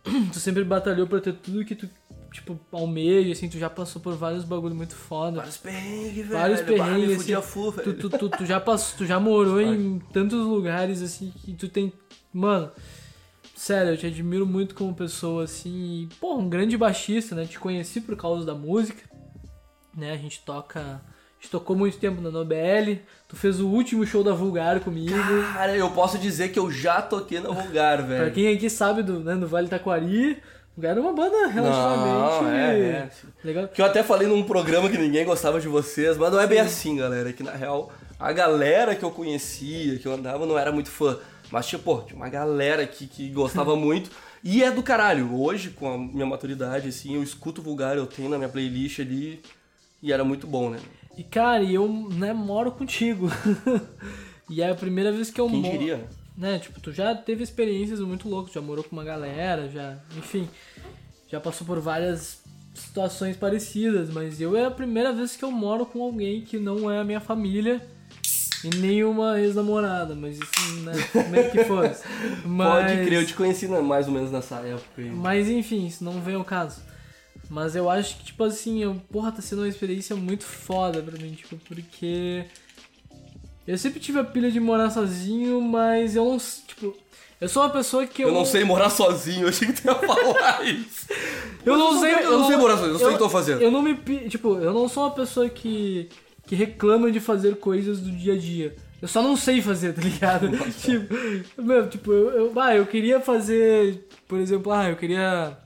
Tu 0.33 0.41
sempre 0.41 0.65
batalhou 0.65 1.07
pra 1.07 1.21
ter 1.21 1.35
tudo 1.35 1.65
que 1.65 1.75
tu, 1.75 1.89
tipo, 2.33 2.59
almeja, 2.73 3.33
assim, 3.33 3.51
tu 3.51 3.59
já 3.59 3.69
passou 3.69 4.01
por 4.01 4.15
vários 4.15 4.45
bagulho 4.45 4.75
muito 4.75 4.95
foda. 4.95 5.37
Vários 5.39 5.59
perrengues, 5.59 6.15
velho. 6.15 6.31
Vários 6.31 6.61
perrengues, 6.63 7.21
assim, 7.21 7.43
fu, 7.43 7.73
Tu, 7.73 7.93
tu, 7.95 8.09
tu, 8.09 8.29
tu 8.31 8.47
já 8.47 8.59
passou, 8.59 8.97
tu 8.99 9.05
já 9.05 9.21
morou 9.21 9.61
em 9.61 9.99
tantos 10.13 10.39
lugares 10.47 11.03
assim 11.03 11.31
que 11.45 11.53
tu 11.53 11.69
tem. 11.69 11.93
Mano, 12.33 12.71
sério, 13.57 13.93
eu 13.93 13.97
te 13.97 14.07
admiro 14.07 14.47
muito 14.47 14.75
como 14.75 14.95
pessoa, 14.95 15.45
assim. 15.45 16.03
E, 16.03 16.15
pô, 16.21 16.37
um 16.37 16.49
grande 16.49 16.77
baixista, 16.77 17.35
né? 17.35 17.45
Te 17.47 17.59
conheci 17.59 18.01
por 18.01 18.17
causa 18.17 18.45
da 18.47 18.55
música. 18.55 19.03
Né? 19.97 20.13
A 20.13 20.17
gente 20.17 20.43
toca. 20.45 20.81
A 20.81 21.41
gente 21.41 21.51
tocou 21.51 21.75
muito 21.77 21.99
tempo 21.99 22.21
na 22.21 22.31
Nobel. 22.31 22.99
Tu 23.29 23.37
fez 23.37 23.61
o 23.61 23.69
último 23.69 24.07
show 24.07 24.23
da 24.23 24.33
Vulgar 24.33 24.81
comigo. 24.81 25.13
Cara, 25.53 25.77
eu 25.77 25.91
posso 25.91 26.19
dizer 26.19 26.51
que 26.51 26.59
eu 26.59 26.71
já 26.71 27.03
toquei 27.03 27.41
na 27.41 27.51
Vulgar, 27.51 27.99
Pra 27.99 28.07
velho. 28.07 28.33
quem 28.33 28.55
aqui 28.55 28.71
sabe 28.71 29.03
do, 29.03 29.21
né, 29.21 29.35
do 29.35 29.47
Vale 29.47 29.69
Taquari, 29.69 30.43
Vulgar 30.75 30.93
era 30.93 31.01
uma 31.01 31.13
banda 31.13 31.47
relativamente. 31.47 32.43
Não, 32.45 32.51
é, 32.51 32.79
é. 32.81 33.11
Legal. 33.45 33.69
Que 33.69 33.81
eu 33.81 33.87
até 33.87 34.03
falei 34.03 34.29
num 34.29 34.43
programa 34.45 34.89
que 34.89 34.99
ninguém 34.99 35.25
gostava 35.25 35.61
de 35.61 35.69
vocês, 35.69 36.17
mas 36.17 36.33
não 36.33 36.41
é 36.41 36.47
bem 36.47 36.61
assim, 36.61 36.97
galera. 36.97 37.33
Que 37.33 37.43
na 37.43 37.53
real, 37.53 37.93
a 38.19 38.33
galera 38.33 38.95
que 38.95 39.05
eu 39.05 39.11
conhecia, 39.11 39.99
que 39.99 40.07
eu 40.07 40.13
andava, 40.13 40.47
não 40.47 40.59
era 40.59 40.73
muito 40.73 40.91
fã. 40.91 41.19
Mas, 41.51 41.67
tipo, 41.67 41.85
pô, 41.85 42.03
tinha 42.03 42.17
uma 42.17 42.29
galera 42.29 42.83
aqui 42.83 43.07
que 43.07 43.29
gostava 43.31 43.75
muito. 43.77 44.11
E 44.43 44.63
é 44.63 44.71
do 44.71 44.83
caralho. 44.83 45.35
Hoje, 45.41 45.71
com 45.71 45.93
a 45.93 45.99
minha 45.99 46.27
maturidade, 46.27 46.89
assim, 46.89 47.15
eu 47.15 47.23
escuto 47.23 47.63
vulgar, 47.63 47.97
eu 47.97 48.07
tenho 48.07 48.29
na 48.29 48.39
minha 48.39 48.49
playlist 48.49 49.01
ali. 49.01 49.41
E 50.03 50.13
era 50.13 50.25
muito 50.25 50.47
bom, 50.47 50.71
né? 50.71 50.79
E 51.17 51.25
cara, 51.25 51.65
eu 51.65 51.89
né, 51.89 52.33
moro 52.33 52.71
contigo. 52.73 53.29
e 54.51 54.61
é 54.61 54.71
a 54.71 54.75
primeira 54.75 55.11
vez 55.11 55.31
que 55.31 55.41
eu 55.41 55.49
Quem 55.49 55.61
moro. 55.61 55.79
diria, 55.79 55.97
né? 55.97 56.53
né? 56.53 56.59
Tipo, 56.59 56.81
tu 56.81 56.93
já 56.93 57.15
teve 57.15 57.43
experiências 57.43 58.01
muito 58.01 58.29
loucas, 58.29 58.53
já 58.53 58.61
morou 58.61 58.85
com 58.85 58.95
uma 58.95 59.05
galera, 59.05 59.69
já, 59.71 59.99
enfim, 60.17 60.49
já 61.29 61.41
passou 61.41 61.67
por 61.67 61.81
várias 61.81 62.43
situações 62.75 63.37
parecidas, 63.37 64.11
mas 64.11 64.41
eu 64.41 64.55
é 64.55 64.67
a 64.67 64.71
primeira 64.71 65.13
vez 65.13 65.35
que 65.35 65.45
eu 65.45 65.51
moro 65.51 65.87
com 65.87 66.03
alguém 66.03 66.43
que 66.43 66.59
não 66.59 66.91
é 66.91 66.99
a 66.99 67.05
minha 67.05 67.21
família 67.21 67.81
e 68.67 68.77
nenhuma 68.77 69.41
ex-namorada, 69.41 70.15
mas 70.15 70.39
isso, 70.39 70.81
né, 70.83 70.93
meio 71.31 71.51
que 71.51 71.65
fosse. 71.65 72.03
Mas, 72.45 72.93
Pode 72.93 73.05
crer, 73.05 73.21
eu 73.21 73.27
te 73.27 73.35
conheci 73.35 73.69
né, 73.69 73.81
mais 73.81 74.07
ou 74.09 74.13
menos 74.13 74.31
nessa 74.31 74.57
época 74.57 74.85
aí. 74.99 75.11
mas 75.11 75.49
enfim, 75.49 75.87
isso 75.87 76.03
não 76.03 76.21
vem 76.21 76.35
ao 76.35 76.45
caso. 76.45 76.81
Mas 77.49 77.77
eu 77.77 77.89
acho 77.89 78.17
que, 78.17 78.25
tipo 78.25 78.43
assim, 78.43 78.83
eu, 78.83 79.01
porra, 79.11 79.31
tá 79.31 79.41
sendo 79.41 79.61
uma 79.63 79.69
experiência 79.69 80.17
muito 80.17 80.45
foda 80.45 81.01
pra 81.01 81.17
mim, 81.19 81.33
tipo, 81.33 81.57
porque 81.69 82.45
eu 83.67 83.79
sempre 83.79 84.01
tive 84.01 84.19
a 84.19 84.25
pilha 84.25 84.51
de 84.51 84.59
morar 84.59 84.91
sozinho, 84.91 85.61
mas 85.61 86.17
eu 86.17 86.25
não, 86.25 86.39
tipo, 86.39 86.97
eu 87.41 87.49
sou 87.49 87.63
uma 87.63 87.71
pessoa 87.71 88.07
que 88.07 88.23
eu, 88.23 88.29
Eu 88.29 88.35
não 88.35 88.45
sei 88.45 88.65
morar 88.65 88.91
sozinho, 88.91 89.43
eu 89.43 89.49
achei 89.49 89.69
que 89.69 89.81
tu 89.81 89.87
ia 89.87 89.95
falar 89.95 90.65
isso. 90.67 91.07
Eu 91.65 91.77
não 91.77 92.01
sei, 92.01 92.15
Eu 92.15 92.39
não 92.39 92.47
sei 92.49 92.57
morar 92.57 92.77
sozinho, 92.79 92.95
eu 92.95 92.99
sei 92.99 93.09
o 93.09 93.13
que 93.13 93.19
tô 93.19 93.29
fazendo. 93.29 93.63
Eu 93.63 93.71
não 93.71 93.83
me, 93.83 93.95
tipo, 94.29 94.59
eu 94.59 94.73
não 94.73 94.89
sou 94.89 95.05
uma 95.05 95.11
pessoa 95.11 95.49
que 95.49 96.09
que 96.47 96.55
reclama 96.55 97.11
de 97.11 97.21
fazer 97.21 97.57
coisas 97.57 98.01
do 98.01 98.11
dia 98.11 98.35
a 98.35 98.39
dia. 98.39 98.77
Eu 99.01 99.09
só 99.09 99.21
não 99.23 99.37
sei 99.37 99.61
fazer, 99.61 99.93
tá 99.93 100.01
ligado? 100.01 100.49
tipo, 100.81 101.63
meu, 101.63 101.89
tipo, 101.89 102.13
eu, 102.13 102.31
eu, 102.31 102.61
ah, 102.61 102.75
eu 102.75 102.87
queria 102.87 103.21
fazer, 103.21 104.09
por 104.27 104.39
exemplo, 104.39 104.73
ah, 104.73 104.89
eu 104.89 104.97
queria 104.97 105.57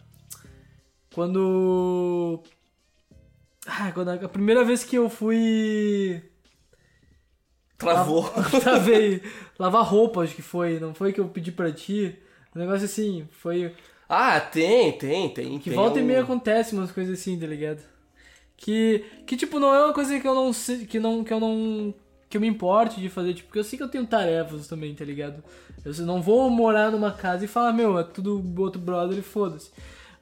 quando 1.14 2.42
ah, 3.66 3.92
quando 3.92 4.08
a, 4.08 4.14
a 4.14 4.28
primeira 4.28 4.64
vez 4.64 4.82
que 4.82 4.96
eu 4.96 5.08
fui 5.08 6.22
Travou. 7.80 8.28
Travei. 8.60 9.22
Lavar 9.58 9.84
roupa, 9.84 10.22
acho 10.22 10.34
que 10.34 10.42
foi. 10.42 10.78
Não 10.78 10.92
foi 10.92 11.12
que 11.12 11.20
eu 11.20 11.28
pedi 11.28 11.50
pra 11.50 11.72
ti. 11.72 12.14
Um 12.54 12.58
negócio 12.58 12.84
assim, 12.84 13.26
foi. 13.30 13.74
Ah, 14.08 14.38
tem, 14.38 14.92
tem, 14.98 15.32
tem. 15.32 15.58
Que 15.58 15.70
tem 15.70 15.78
volta 15.78 15.98
e 15.98 16.02
um- 16.02 16.06
meia 16.06 16.20
acontece 16.22 16.74
umas 16.74 16.92
coisas 16.92 17.18
assim, 17.18 17.38
tá 17.38 17.46
ligado? 17.46 17.80
Que, 18.60 19.04
que 19.26 19.36
tipo, 19.38 19.58
não 19.58 19.74
é 19.74 19.84
uma 19.86 19.94
coisa 19.94 20.20
que 20.20 20.28
eu 20.28 20.34
não 20.34 20.52
sei, 20.52 20.84
que 20.84 21.00
não, 21.00 21.24
que 21.24 21.32
eu 21.32 21.40
não, 21.40 21.94
que 22.28 22.36
eu 22.36 22.40
me 22.42 22.46
importe 22.46 23.00
de 23.00 23.08
fazer, 23.08 23.32
tipo, 23.32 23.48
porque 23.48 23.58
eu 23.58 23.64
sei 23.64 23.78
que 23.78 23.82
eu 23.82 23.88
tenho 23.88 24.06
tarefas 24.06 24.68
também, 24.68 24.94
tá 24.94 25.02
ligado? 25.02 25.42
Eu 25.82 25.94
não 26.04 26.20
vou 26.20 26.48
morar 26.50 26.90
numa 26.90 27.10
casa 27.10 27.42
e 27.44 27.48
falar, 27.48 27.72
meu, 27.72 27.98
é 27.98 28.04
tudo 28.04 28.44
outro 28.60 28.78
brother 28.78 29.18
e 29.18 29.22
foda-se. 29.22 29.70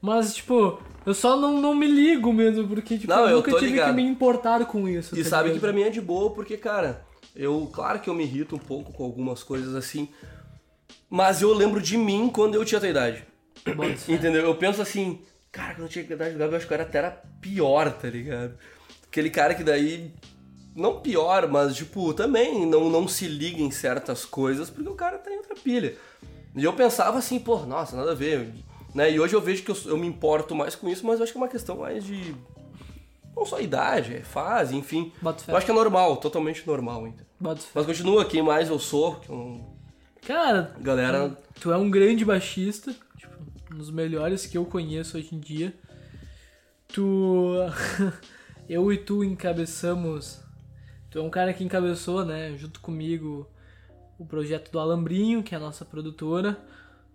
Mas, 0.00 0.36
tipo, 0.36 0.80
eu 1.04 1.12
só 1.12 1.36
não, 1.36 1.60
não 1.60 1.74
me 1.74 1.88
ligo 1.88 2.32
mesmo, 2.32 2.68
porque, 2.68 2.96
tipo, 2.96 3.12
Não, 3.12 3.28
eu 3.28 3.38
nunca 3.38 3.52
tive 3.54 3.72
ligado. 3.72 3.88
que 3.90 3.96
me 3.96 4.08
importar 4.08 4.64
com 4.66 4.88
isso. 4.88 5.18
E 5.18 5.24
tá 5.24 5.30
sabe 5.30 5.48
que 5.48 5.54
ligado? 5.56 5.60
pra 5.60 5.72
mim 5.72 5.82
é 5.82 5.90
de 5.90 6.00
boa, 6.00 6.30
porque, 6.30 6.56
cara, 6.56 7.04
Eu, 7.34 7.68
claro 7.72 7.98
que 7.98 8.08
eu 8.08 8.14
me 8.14 8.22
irrito 8.22 8.54
um 8.54 8.60
pouco 8.60 8.92
com 8.92 9.02
algumas 9.04 9.42
coisas 9.42 9.74
assim, 9.74 10.08
mas 11.10 11.42
eu 11.42 11.52
lembro 11.52 11.80
de 11.80 11.96
mim 11.96 12.30
quando 12.32 12.54
eu 12.54 12.64
tinha 12.64 12.78
a 12.78 12.80
tua 12.80 12.90
idade. 12.90 13.24
Fé. 13.64 14.12
Entendeu? 14.12 14.42
Eu 14.44 14.54
penso 14.54 14.80
assim, 14.80 15.18
cara, 15.52 15.74
quando 15.74 15.82
eu 15.84 15.88
tinha 15.88 16.04
a 16.04 16.12
idade 16.12 16.32
do 16.32 16.38
Gabi, 16.38 16.52
eu 16.52 16.56
acho 16.56 16.66
que 16.66 16.72
eu 16.72 16.76
era 16.76 16.84
até 16.84 16.98
era 16.98 17.10
pior, 17.40 17.92
tá 17.92 18.08
ligado? 18.08 18.54
Aquele 19.06 19.30
cara 19.30 19.54
que 19.54 19.64
daí. 19.64 20.12
Não 20.74 21.00
pior, 21.00 21.48
mas 21.48 21.74
tipo, 21.74 22.14
também 22.14 22.64
não, 22.64 22.88
não 22.88 23.08
se 23.08 23.26
liga 23.26 23.60
em 23.60 23.70
certas 23.70 24.24
coisas 24.24 24.70
porque 24.70 24.88
o 24.88 24.94
cara 24.94 25.18
tá 25.18 25.28
em 25.28 25.38
outra 25.38 25.56
pilha. 25.56 25.96
E 26.54 26.62
eu 26.62 26.72
pensava 26.72 27.18
assim, 27.18 27.40
pô, 27.40 27.58
nossa, 27.66 27.96
nada 27.96 28.12
a 28.12 28.14
ver. 28.14 28.52
Né? 28.94 29.10
E 29.12 29.18
hoje 29.18 29.34
eu 29.34 29.40
vejo 29.40 29.64
que 29.64 29.70
eu, 29.72 29.76
eu 29.86 29.96
me 29.96 30.06
importo 30.06 30.54
mais 30.54 30.76
com 30.76 30.88
isso, 30.88 31.04
mas 31.04 31.18
eu 31.18 31.24
acho 31.24 31.32
que 31.32 31.38
é 31.38 31.40
uma 31.40 31.48
questão 31.48 31.78
mais 31.78 32.04
de. 32.04 32.34
Não 33.36 33.44
só 33.44 33.60
idade, 33.60 34.14
é 34.14 34.22
fase, 34.22 34.76
enfim. 34.76 35.12
Eu 35.48 35.56
acho 35.56 35.66
que 35.66 35.72
é 35.72 35.74
normal, 35.74 36.16
totalmente 36.16 36.64
normal 36.66 37.04
ainda. 37.04 37.26
Mas 37.74 37.86
continua, 37.86 38.24
quem 38.24 38.42
mais 38.42 38.68
eu 38.68 38.78
sou, 38.78 39.16
que 39.16 39.30
um, 39.30 39.64
Cara, 40.26 40.74
galera. 40.80 41.36
tu 41.60 41.72
é 41.72 41.76
um 41.76 41.90
grande 41.90 42.24
baixista, 42.24 42.94
um 43.72 43.76
dos 43.76 43.90
melhores 43.90 44.46
que 44.46 44.56
eu 44.56 44.64
conheço 44.64 45.16
hoje 45.16 45.34
em 45.34 45.40
dia. 45.40 45.74
Tu. 46.88 47.54
eu 48.68 48.92
e 48.92 48.98
tu 48.98 49.22
encabeçamos. 49.24 50.40
Tu 51.10 51.18
é 51.18 51.22
um 51.22 51.30
cara 51.30 51.54
que 51.54 51.64
encabeçou, 51.64 52.24
né, 52.24 52.54
junto 52.58 52.80
comigo, 52.80 53.48
o 54.18 54.26
projeto 54.26 54.70
do 54.70 54.78
Alambrinho, 54.78 55.42
que 55.42 55.54
é 55.54 55.58
a 55.58 55.60
nossa 55.60 55.84
produtora. 55.84 56.58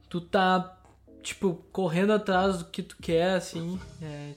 Tu 0.10 0.20
tá, 0.20 0.80
tipo, 1.22 1.56
correndo 1.72 2.12
atrás 2.14 2.58
do 2.58 2.66
que 2.66 2.82
tu 2.82 2.98
quer, 3.02 3.36
assim. 3.36 3.80
é, 4.02 4.34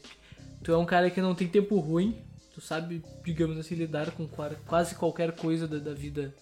tu 0.62 0.72
é 0.72 0.76
um 0.76 0.84
cara 0.84 1.10
que 1.10 1.20
não 1.20 1.34
tem 1.34 1.48
tempo 1.48 1.78
ruim. 1.78 2.22
Tu 2.54 2.60
sabe, 2.60 3.02
digamos 3.24 3.58
assim, 3.58 3.74
lidar 3.74 4.10
com 4.12 4.26
qua- 4.26 4.56
quase 4.66 4.94
qualquer 4.94 5.32
coisa 5.32 5.66
da, 5.68 5.78
da 5.78 5.92
vida 5.94 6.34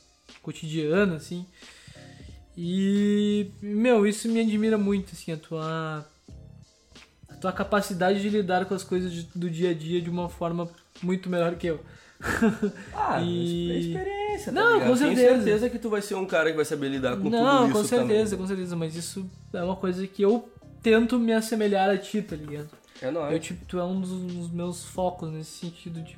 cotidiana, 0.43 1.17
assim. 1.17 1.47
E, 2.57 3.51
meu, 3.61 4.07
isso 4.07 4.29
me 4.29 4.41
admira 4.41 4.79
muito, 4.79 5.13
assim, 5.13 5.33
a 5.33 5.37
tua, 5.37 6.07
a 7.29 7.35
tua 7.35 7.53
capacidade 7.53 8.21
de 8.23 8.29
lidar 8.29 8.65
com 8.67 8.75
as 8.75 8.85
coisas 8.85 9.13
de- 9.13 9.29
do 9.35 9.51
dia 9.51 9.71
a 9.71 9.75
dia 9.75 10.01
de 10.01 10.09
uma 10.09 10.29
forma 10.29 10.69
muito 11.03 11.29
melhor 11.29 11.55
que 11.57 11.67
eu. 11.67 11.81
Ah, 12.95 13.21
E- 13.21 13.71
é 13.71 13.79
experiência, 13.79 14.53
tá 14.53 14.61
Não, 14.61 14.75
ligado? 14.75 14.89
com 14.91 14.97
Tenho 14.97 15.15
certeza. 15.17 15.35
certeza 15.43 15.71
que 15.71 15.79
tu 15.79 15.91
vai 15.91 16.01
ser 16.01 16.15
um 16.15 16.25
cara 16.27 16.51
que 16.51 16.57
vai 16.57 16.65
saber 16.65 16.89
lidar 16.89 17.17
com 17.17 17.29
Não, 17.29 17.65
tudo 17.69 17.71
isso 17.79 17.83
com 17.83 17.89
certeza, 17.89 18.31
também. 18.31 18.39
com 18.39 18.47
certeza, 18.47 18.77
mas 18.77 18.97
isso 18.97 19.29
é 19.53 19.63
uma 19.63 19.77
coisa 19.77 20.07
que 20.07 20.23
eu 20.23 20.49
tento 20.83 21.19
me 21.19 21.33
assemelhar 21.33 21.91
a 21.91 21.99
ti, 21.99 22.23
tá 22.23 22.35
ligado? 22.37 22.71
É 23.03 23.11
nóis. 23.11 23.33
Eu, 23.33 23.39
tipo, 23.41 23.65
tu 23.67 23.79
é 23.79 23.85
um 23.85 24.01
dos, 24.01 24.11
dos 24.11 24.51
meus 24.51 24.85
focos 24.85 25.31
nesse 25.31 25.51
sentido 25.59 26.01
de, 26.01 26.17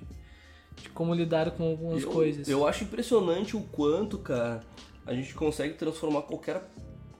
de 0.80 0.88
como 0.90 1.12
lidar 1.14 1.50
com 1.52 1.64
algumas 1.64 2.02
eu, 2.02 2.10
coisas. 2.10 2.46
Eu 2.48 2.66
acho 2.66 2.84
impressionante 2.84 3.56
o 3.56 3.60
quanto, 3.62 4.16
cara, 4.18 4.60
a 5.06 5.14
gente 5.14 5.34
consegue 5.34 5.74
transformar 5.74 6.22
qualquer, 6.22 6.62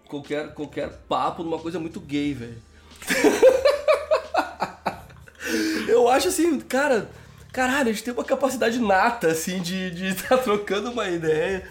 qualquer, 0.09 0.53
qualquer 0.53 0.91
papo 1.09 1.43
numa 1.43 1.59
coisa 1.59 1.79
muito 1.79 2.01
gay, 2.01 2.35
velho. 2.35 2.63
eu 5.89 6.09
acho 6.09 6.29
assim, 6.29 6.59
cara, 6.61 7.09
caralho, 7.53 7.91
a 7.91 7.93
gente 7.93 8.03
tem 8.03 8.13
uma 8.13 8.25
capacidade 8.25 8.81
nata, 8.81 9.29
assim, 9.29 9.61
de 9.61 10.09
estar 10.09 10.39
trocando 10.43 10.91
uma 10.91 11.09
ideia. 11.09 11.65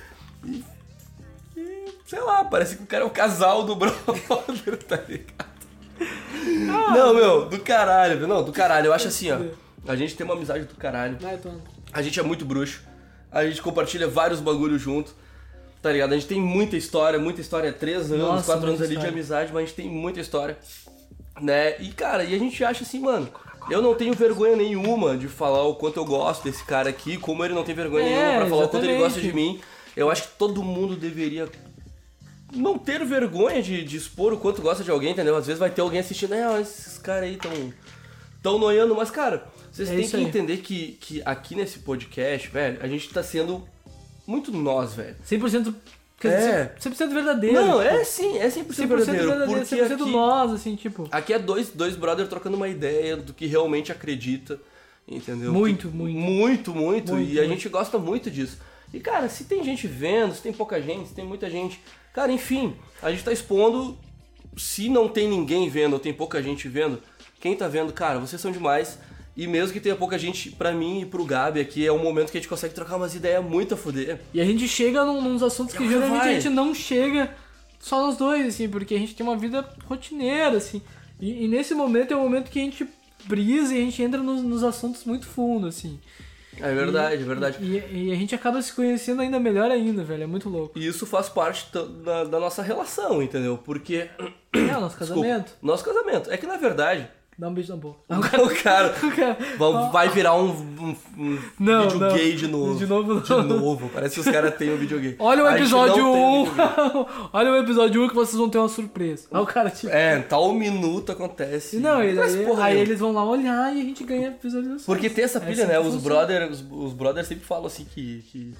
E, 0.46 0.64
e, 1.58 1.86
sei 2.06 2.22
lá, 2.22 2.46
parece 2.46 2.78
que 2.78 2.84
o 2.84 2.88
cara 2.88 3.04
é 3.04 3.08
o 3.08 3.12
casal 3.12 3.64
do 3.64 3.76
brother, 3.76 4.78
tá 4.88 4.98
ligado? 5.08 5.56
Não, 6.94 7.14
meu, 7.14 7.46
do 7.46 7.60
caralho. 7.60 8.28
Não, 8.28 8.44
do 8.44 8.52
caralho. 8.52 8.88
Eu 8.88 8.94
acho 8.94 9.08
assim, 9.08 9.32
ó. 9.32 9.40
A 9.88 9.96
gente 9.96 10.16
tem 10.16 10.26
uma 10.26 10.36
amizade 10.36 10.66
do 10.66 10.76
caralho. 10.76 11.18
A 11.92 12.02
gente 12.02 12.20
é 12.20 12.24
muito 12.24 12.46
bruxo. 12.46 12.82
A 13.32 13.46
gente 13.46 13.62
compartilha 13.62 14.08
vários 14.08 14.40
bagulhos 14.40 14.82
junto. 14.82 15.14
Tá 15.86 15.92
ligado? 15.92 16.14
A 16.14 16.16
gente 16.16 16.26
tem 16.26 16.42
muita 16.42 16.76
história, 16.76 17.20
muita 17.20 17.42
história. 17.42 17.72
Três 17.72 18.12
anos, 18.12 18.26
Nossa, 18.26 18.46
quatro 18.54 18.70
anos 18.70 18.82
ali 18.82 18.98
de 18.98 19.06
amizade, 19.06 19.54
mas 19.54 19.62
a 19.62 19.66
gente 19.68 19.76
tem 19.76 19.88
muita 19.88 20.20
história. 20.20 20.58
Né? 21.40 21.80
E, 21.80 21.90
cara, 21.90 22.24
e 22.24 22.34
a 22.34 22.40
gente 22.40 22.64
acha 22.66 22.82
assim, 22.84 23.00
mano. 23.00 23.30
Eu 23.70 23.84
não 23.84 23.94
tenho 23.94 24.12
vergonha 24.16 24.56
nenhuma 24.56 25.16
de 25.16 25.28
falar 25.28 25.62
o 25.62 25.76
quanto 25.76 25.98
eu 25.98 26.06
gosto 26.06 26.44
desse 26.44 26.64
cara 26.66 26.90
aqui, 26.90 27.18
como 27.18 27.46
ele 27.46 27.54
não 27.54 27.64
tem 27.64 27.76
vergonha 27.76 28.04
É, 28.04 28.10
nenhuma 28.10 28.40
pra 28.40 28.50
falar 28.50 28.66
o 28.66 28.70
quanto 28.70 28.84
ele 28.84 28.94
exatamente. 28.94 29.14
gosta 29.14 29.22
de 29.22 29.34
mim. 29.34 29.62
Eu 29.96 30.10
acho 30.10 30.24
que 30.24 30.30
todo 30.40 30.64
mundo 30.64 30.96
deveria 30.96 31.48
não 32.52 32.80
ter 32.80 33.06
vergonha 33.06 33.62
de, 33.62 33.84
de 33.84 33.96
expor 33.96 34.34
o 34.34 34.38
quanto 34.40 34.64
gosta 34.64 34.84
de 34.84 34.90
alguém, 34.90 35.12
entendeu? 35.12 35.36
Às 35.36 35.46
vezes 35.46 35.60
vai 35.60 35.70
ter 35.70 35.82
alguém 35.82 36.00
assistindo, 36.00 36.34
é, 36.34 36.62
esses 36.62 36.98
caras 36.98 37.26
aí 37.30 37.38
tão, 37.38 37.72
tão 38.42 38.58
noiando, 38.58 38.96
mas, 38.96 39.12
cara, 39.12 39.46
vocês 39.72 39.88
É 39.92 39.96
têm 39.96 40.08
que 40.10 40.16
aí. 40.16 40.24
entender 40.24 40.58
que, 40.58 40.98
que 41.00 41.22
aqui 41.24 41.54
nesse 41.54 41.78
podcast, 41.80 42.48
velho, 42.48 42.80
a 42.82 42.88
gente 42.88 43.08
tá 43.10 43.22
sendo 43.22 43.64
muito 44.28 44.52
nós, 44.52 44.94
velho. 44.94 45.16
100%, 45.26 45.74
quer 46.20 46.28
É. 46.34 46.38
dizer, 46.38 46.74
100% 46.80 47.14
verdadeiro. 47.14 47.56
Não, 47.56 47.80
tipo, 47.82 47.96
é 47.96 48.04
sim, 48.04 48.38
é 48.38 48.48
100%, 48.50 48.74
100% 48.74 48.88
verdadeiro, 48.88 49.28
verdadeiro, 49.28 49.62
porque 49.62 49.76
100% 49.76 50.02
aqui, 50.02 50.12
nós, 50.12 50.54
assim, 50.54 50.76
tipo... 50.76 51.08
aqui 51.12 51.34
é 51.34 51.40
dois, 51.40 51.70
dois 51.70 51.96
brothers 51.96 52.30
trocando 52.30 52.56
uma 52.58 52.68
ideia 52.68 53.16
do 53.18 53.34
que 53.34 53.46
realmente 53.46 53.92
acredita, 53.92 54.60
entendeu? 55.08 55.52
Muito, 55.54 55.90
Que- 55.90 55.96
muito. 55.96 56.18
Muito, 56.20 56.76
muito, 56.76 57.14
Muito, 57.14 57.32
e 57.32 57.38
a 57.38 57.42
muito. 57.44 57.54
gente 57.56 57.70
gosta 57.70 57.98
muito 57.98 58.30
disso. 58.32 58.58
E, 58.94 59.00
cara, 59.00 59.28
se 59.30 59.44
tem 59.44 59.64
gente 59.64 59.88
vendo, 59.88 60.34
se 60.34 60.42
tem 60.42 60.54
pouca 60.54 60.82
gente, 60.82 61.10
se 61.10 61.14
tem 61.14 61.26
muita 61.26 61.50
gente... 61.50 61.80
Cara, 62.14 62.32
enfim, 62.32 62.76
a 63.02 63.12
gente 63.12 63.24
tá 63.24 63.32
expondo... 63.34 63.98
Se 64.58 64.88
não 64.88 65.10
tem 65.10 65.28
ninguém 65.28 65.68
vendo 65.70 65.94
ou 65.94 66.00
tem 66.00 66.14
pouca 66.14 66.42
gente 66.42 66.70
vendo, 66.70 67.02
quem 67.42 67.58
tá 67.58 67.68
vendo, 67.68 67.92
cara, 67.92 68.20
vocês 68.20 68.42
são 68.42 68.52
demais. 68.54 68.98
E 69.36 69.48
mesmo 69.48 69.74
que 69.74 69.82
tenha 69.82 69.96
pouca 69.96 70.18
gente, 70.18 70.50
pra 70.52 70.72
mim 70.72 71.02
e 71.02 71.06
pro 71.06 71.26
Gabi 71.26 71.60
aqui, 71.60 71.86
é 71.86 71.92
um 71.92 72.00
momento 72.00 72.32
que 72.32 72.38
a 72.38 72.42
gente 72.42 72.50
consegue 72.50 72.74
trocar 72.74 72.96
umas 72.96 73.14
ideias 73.16 73.44
muito 73.44 73.74
a 73.74 73.78
fuder. 73.78 74.22
E 74.34 74.40
a 74.40 74.46
gente 74.46 74.68
chega 74.68 75.04
num, 75.04 75.22
nos 75.22 75.44
assuntos 75.44 75.76
que 75.76 75.88
geralmente 75.88 76.20
vai. 76.20 76.30
a 76.30 76.40
gente 76.40 76.50
não 76.50 76.74
chega 76.74 77.36
só 77.80 78.08
nós 78.08 78.18
dois, 78.18 78.48
assim, 78.48 78.70
porque 78.70 78.96
a 78.96 78.98
gente 78.98 79.14
tem 79.14 79.26
uma 79.26 79.36
vida 79.36 79.68
rotineira, 79.86 80.58
assim. 80.58 80.82
E, 81.20 81.46
e 81.46 81.48
nesse 81.48 81.76
momento 81.76 82.14
é 82.14 82.16
o 82.16 82.22
momento 82.22 82.50
que 82.50 82.60
a 82.60 82.64
gente 82.64 82.88
brisa 83.26 83.74
e 83.76 83.78
a 83.78 83.82
gente 83.82 84.02
entra 84.02 84.22
nos, 84.22 84.42
nos 84.42 84.64
assuntos 84.64 85.04
muito 85.04 85.26
fundo, 85.26 85.68
assim. 85.68 86.00
É 86.60 86.74
verdade, 86.74 87.22
é 87.22 87.26
verdade. 87.26 87.58
E, 87.62 88.08
e 88.08 88.12
a 88.12 88.16
gente 88.16 88.34
acaba 88.34 88.62
se 88.62 88.74
conhecendo 88.74 89.22
ainda 89.22 89.40
melhor 89.40 89.70
ainda, 89.70 90.04
velho. 90.04 90.24
É 90.24 90.28
muito 90.28 90.48
louco. 90.50 90.80
E 90.80 90.88
isso 90.88 91.06
faz 91.06 91.28
parte 91.28 91.68
da, 92.04 92.24
da 92.24 92.40
nossa 92.40 92.62
relação, 92.62 93.22
entendeu? 93.22 93.58
Porque. 93.58 94.10
É 94.54 94.78
o 94.78 94.80
nosso 94.80 94.96
Desculpa, 94.98 95.22
casamento. 95.22 95.54
nosso 95.62 95.84
casamento. 95.84 96.32
É 96.32 96.38
que 96.38 96.48
na 96.48 96.58
verdade, 96.58 97.10
Dá 97.38 97.50
um 97.50 97.54
beijo 97.54 97.74
na 97.74 97.78
boca. 97.78 98.00
o 98.10 98.64
cara 98.64 98.96
vai, 99.92 100.08
virar 100.08 100.36
um, 100.36 100.52
um- 100.52 100.96
um 101.18 101.40
Não, 101.60 101.84
vídeo 101.84 102.00
não. 102.00 102.14
gay 102.16 102.34
de 102.34 102.48
novo. 102.48 102.80
De 102.80 102.88
novo, 102.88 103.14
não. 103.16 103.22
De 103.22 103.48
novo. 103.48 103.90
Parece 103.94 104.16
que 104.16 104.22
os 104.22 104.28
caras 104.34 104.56
têm 104.56 104.72
um 104.74 104.78
vídeo 104.78 104.98
gay. 105.02 105.16
Olha 105.20 105.44
o 105.44 105.50
episódio 105.50 106.02
não 106.02 106.14
tem 106.14 106.22
1. 106.22 107.00
um. 107.02 107.06
Olha 107.34 107.52
o 107.52 107.58
episódio 107.58 108.04
1 108.04 108.08
que 108.08 108.16
vocês 108.16 108.38
vão 108.38 108.50
ter 108.50 108.58
uma 108.58 108.70
surpresa. 108.70 109.28
Aí 109.32 109.42
o 109.42 109.46
cara, 109.46 109.70
tipo. 109.70 109.92
É, 109.94 110.18
tal 110.22 110.54
minuto 110.54 111.12
acontece. 111.12 111.78
Não, 111.78 112.02
e 112.02 112.16
daí, 112.16 112.46
porra, 112.46 112.66
aí 112.66 112.78
eu- 112.78 112.82
eles 112.84 113.00
vão 113.02 113.12
lá 113.12 113.26
olhar 113.26 113.76
e 113.76 113.82
a 113.82 113.84
gente 113.84 114.04
ganha 114.06 114.34
visualização. 114.42 114.86
Porque 114.86 115.10
tem 115.10 115.26
essa 115.26 115.40
É 115.40 115.42
pilha, 115.42 115.64
assim 115.66 115.74
né? 115.74 115.80
Os 115.80 115.96
brothers, 116.02 116.62
os, 116.62 116.86
os 116.88 116.94
brothers 116.94 117.28
sempre 117.28 117.44
falam 117.44 117.66
assim 117.66 117.84
que, 117.84 118.24
que, 118.32 118.54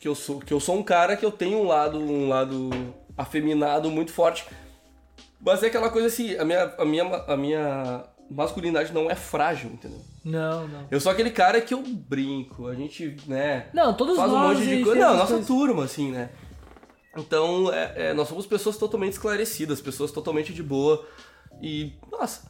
que, 0.00 0.08
eu 0.08 0.14
sou, 0.14 0.38
que 0.40 0.54
eu 0.54 0.60
sou 0.60 0.78
um 0.78 0.82
cara 0.82 1.16
que 1.18 1.24
eu 1.26 1.30
tenho 1.30 1.58
um 1.58 1.66
lado, 1.66 1.98
um 1.98 2.28
lado 2.30 2.70
afeminado 3.18 3.90
muito 3.90 4.10
forte. 4.10 4.46
Mas 5.40 5.62
é 5.62 5.66
aquela 5.68 5.88
coisa 5.90 6.06
assim, 6.08 6.36
a 6.36 6.44
minha, 6.44 6.74
a 6.78 6.84
minha, 6.84 7.04
a 7.04 7.36
minha 7.36 8.04
masculinidade 8.30 8.92
não 8.92 9.10
é 9.10 9.14
frágil, 9.14 9.70
entendeu? 9.70 10.00
Não, 10.24 10.68
não. 10.68 10.86
Eu 10.90 11.00
sou 11.00 11.10
aquele 11.10 11.30
cara 11.30 11.60
que 11.60 11.72
eu 11.72 11.82
brinco, 11.82 12.66
a 12.66 12.74
gente, 12.74 13.16
né, 13.26 13.66
Não, 13.72 13.94
todos 13.94 14.16
faz 14.16 14.30
um 14.30 14.34
nós. 14.34 14.58
monte 14.58 14.68
de 14.68 14.84
coisa. 14.84 15.00
Não, 15.00 15.14
nossa 15.16 15.28
coisas. 15.32 15.46
turma, 15.46 15.84
assim, 15.84 16.10
né? 16.10 16.30
Então, 17.16 17.72
é, 17.72 17.92
é, 18.10 18.12
nós 18.14 18.28
somos 18.28 18.46
pessoas 18.46 18.76
totalmente 18.76 19.14
esclarecidas, 19.14 19.80
pessoas 19.80 20.12
totalmente 20.12 20.52
de 20.52 20.62
boa. 20.62 21.04
E, 21.60 21.94
nossa, 22.12 22.48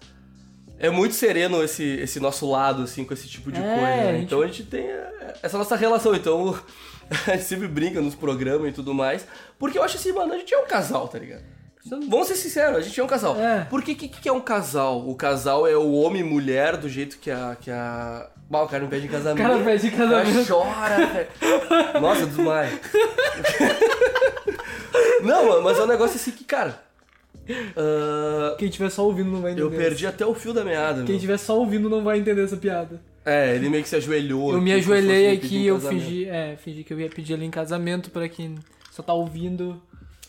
é 0.79 0.91
muito 0.91 1.15
sereno 1.15 1.63
esse, 1.63 1.83
esse 1.83 2.21
nosso 2.21 2.51
lado, 2.51 2.83
assim, 2.83 3.05
com 3.05 3.15
esse 3.15 3.27
tipo 3.29 3.51
de 3.51 3.59
É, 3.61 3.63
coisa. 3.63 4.13
né? 4.13 4.19
Então 4.21 4.43
a 4.43 4.47
gente 4.47 4.65
tem 4.65 4.83
é, 4.85 5.35
essa 5.43 5.57
nossa 5.57 5.77
relação. 5.77 6.15
Então, 6.15 6.59
a 7.27 7.31
gente 7.37 7.45
sempre 7.45 7.69
brinca 7.69 8.03
nos 8.03 8.15
programas 8.15 8.69
e 8.69 8.73
tudo 8.73 8.93
mais. 8.93 9.27
Porque 9.59 9.79
eu 9.79 9.83
acho 9.83 9.97
assim, 9.97 10.13
mano, 10.13 10.35
a 10.35 10.39
gente 10.39 10.53
é 10.53 10.59
um 10.59 10.67
casal, 10.67 11.09
tá 11.09 11.19
ligado? 11.19 11.45
Vamos 11.87 12.29
ser 12.29 12.35
sinceros, 12.37 12.77
a 12.77 12.81
gente 12.83 13.01
é 13.01 13.05
um 13.05 13.07
casal. 13.07 13.41
É. 13.41 13.67
Porque 13.71 13.93
o 13.93 13.97
que, 13.97 14.09
que 14.09 14.29
é 14.29 14.33
um 14.33 14.41
casal? 14.41 15.09
O 15.09 15.15
casal 15.15 15.67
é 15.67 15.77
o 15.77 15.93
homem 15.93 16.21
e 16.21 16.25
mulher 16.25 16.77
do 16.77 16.89
jeito 16.89 17.19
que 17.19 17.31
a. 17.31 17.57
Que 17.61 17.71
a... 17.71 18.29
Bah, 18.51 18.63
o 18.63 18.69
cara 18.69 18.83
me 18.83 18.91
pede 18.91 19.07
em 19.07 19.09
casamento. 19.09 19.47
O 19.47 19.51
cara 19.51 19.65
pede 19.65 19.91
casamento. 19.91 20.41
O 20.41 20.45
cara 20.45 20.47
chora, 20.47 21.07
velho. 21.07 22.01
Nossa, 22.01 22.27
desmaio. 22.27 22.79
Não, 25.23 25.63
mas 25.63 25.79
é 25.79 25.83
um 25.83 25.87
negócio 25.87 26.17
assim 26.17 26.31
que, 26.33 26.45
cara. 26.45 26.83
ah, 27.77 28.57
Quem 28.59 28.69
tiver 28.69 28.91
só 28.91 29.05
ouvindo 29.05 29.31
não 29.31 29.41
vai 29.41 29.53
entender. 29.53 29.67
eu 29.67 29.71
perdi 29.71 30.07
até 30.07 30.25
o 30.27 30.35
fio 30.35 30.53
da 30.53 30.65
meada. 30.65 31.03
Quem 31.05 31.15
meu. 31.15 31.21
tiver 31.21 31.39
só 31.39 31.59
ouvindo 31.59 31.89
não 31.89 32.03
vai 32.03 32.19
entender 32.19 32.45
essa 32.45 32.57
piada. 32.57 33.01
É, 33.25 33.55
ele 33.55 33.69
meio 33.69 33.83
que 33.83 33.89
se 33.89 33.97
ajoelhou. 33.97 34.55
Eu 34.55 34.61
me 34.61 34.73
ajoelhei 34.73 35.35
aqui 35.35 35.59
e 35.59 35.67
eu 35.67 35.77
casamento. 35.77 36.03
fingi, 36.03 36.29
é, 36.29 36.57
fingi 36.57 36.85
que 36.85 36.93
eu 36.93 37.01
ia 37.01 37.09
pedir 37.09 37.35
ele 37.35 37.45
em 37.45 37.51
casamento 37.51 38.11
pra 38.11 38.29
quem 38.29 38.57
só 38.91 39.03
tá 39.03 39.13
ouvindo. 39.13 39.81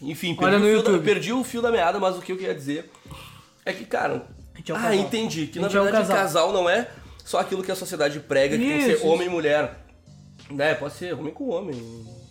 Enfim, 0.01 0.35
Olha 0.39 0.59
perdi, 0.59 0.59
no 0.59 0.65
o 0.65 0.71
fio 0.71 0.83
da, 0.83 0.89
YouTube. 0.91 1.05
perdi 1.05 1.33
o 1.33 1.43
fio 1.43 1.61
da 1.61 1.71
meada, 1.71 1.99
mas 1.99 2.17
o 2.17 2.21
que 2.21 2.31
eu 2.31 2.37
queria 2.37 2.55
dizer 2.55 2.91
é 3.65 3.71
que, 3.73 3.85
cara. 3.85 4.25
Gente 4.55 4.71
é 4.71 4.75
um 4.75 4.77
ah, 4.77 4.81
casal. 4.81 4.95
entendi. 4.95 5.47
Que 5.47 5.59
A 5.59 5.61
na 5.61 5.67
gente 5.67 5.77
é 5.77 5.81
um 5.81 5.83
verdade 5.83 6.07
casal. 6.07 6.23
casal. 6.23 6.53
não 6.53 6.69
é 6.69 6.87
só 7.23 7.39
aquilo 7.39 7.63
que 7.63 7.71
a 7.71 7.75
sociedade 7.75 8.19
prega, 8.19 8.57
que 8.57 8.63
tem 8.63 8.79
que 8.79 8.85
Isso, 8.91 9.01
ser 9.01 9.07
homem 9.07 9.27
e 9.27 9.29
mulher. 9.29 9.77
né, 10.49 10.73
pode 10.75 10.93
ser 10.95 11.13
homem 11.13 11.33
com 11.33 11.49
homem, 11.49 11.75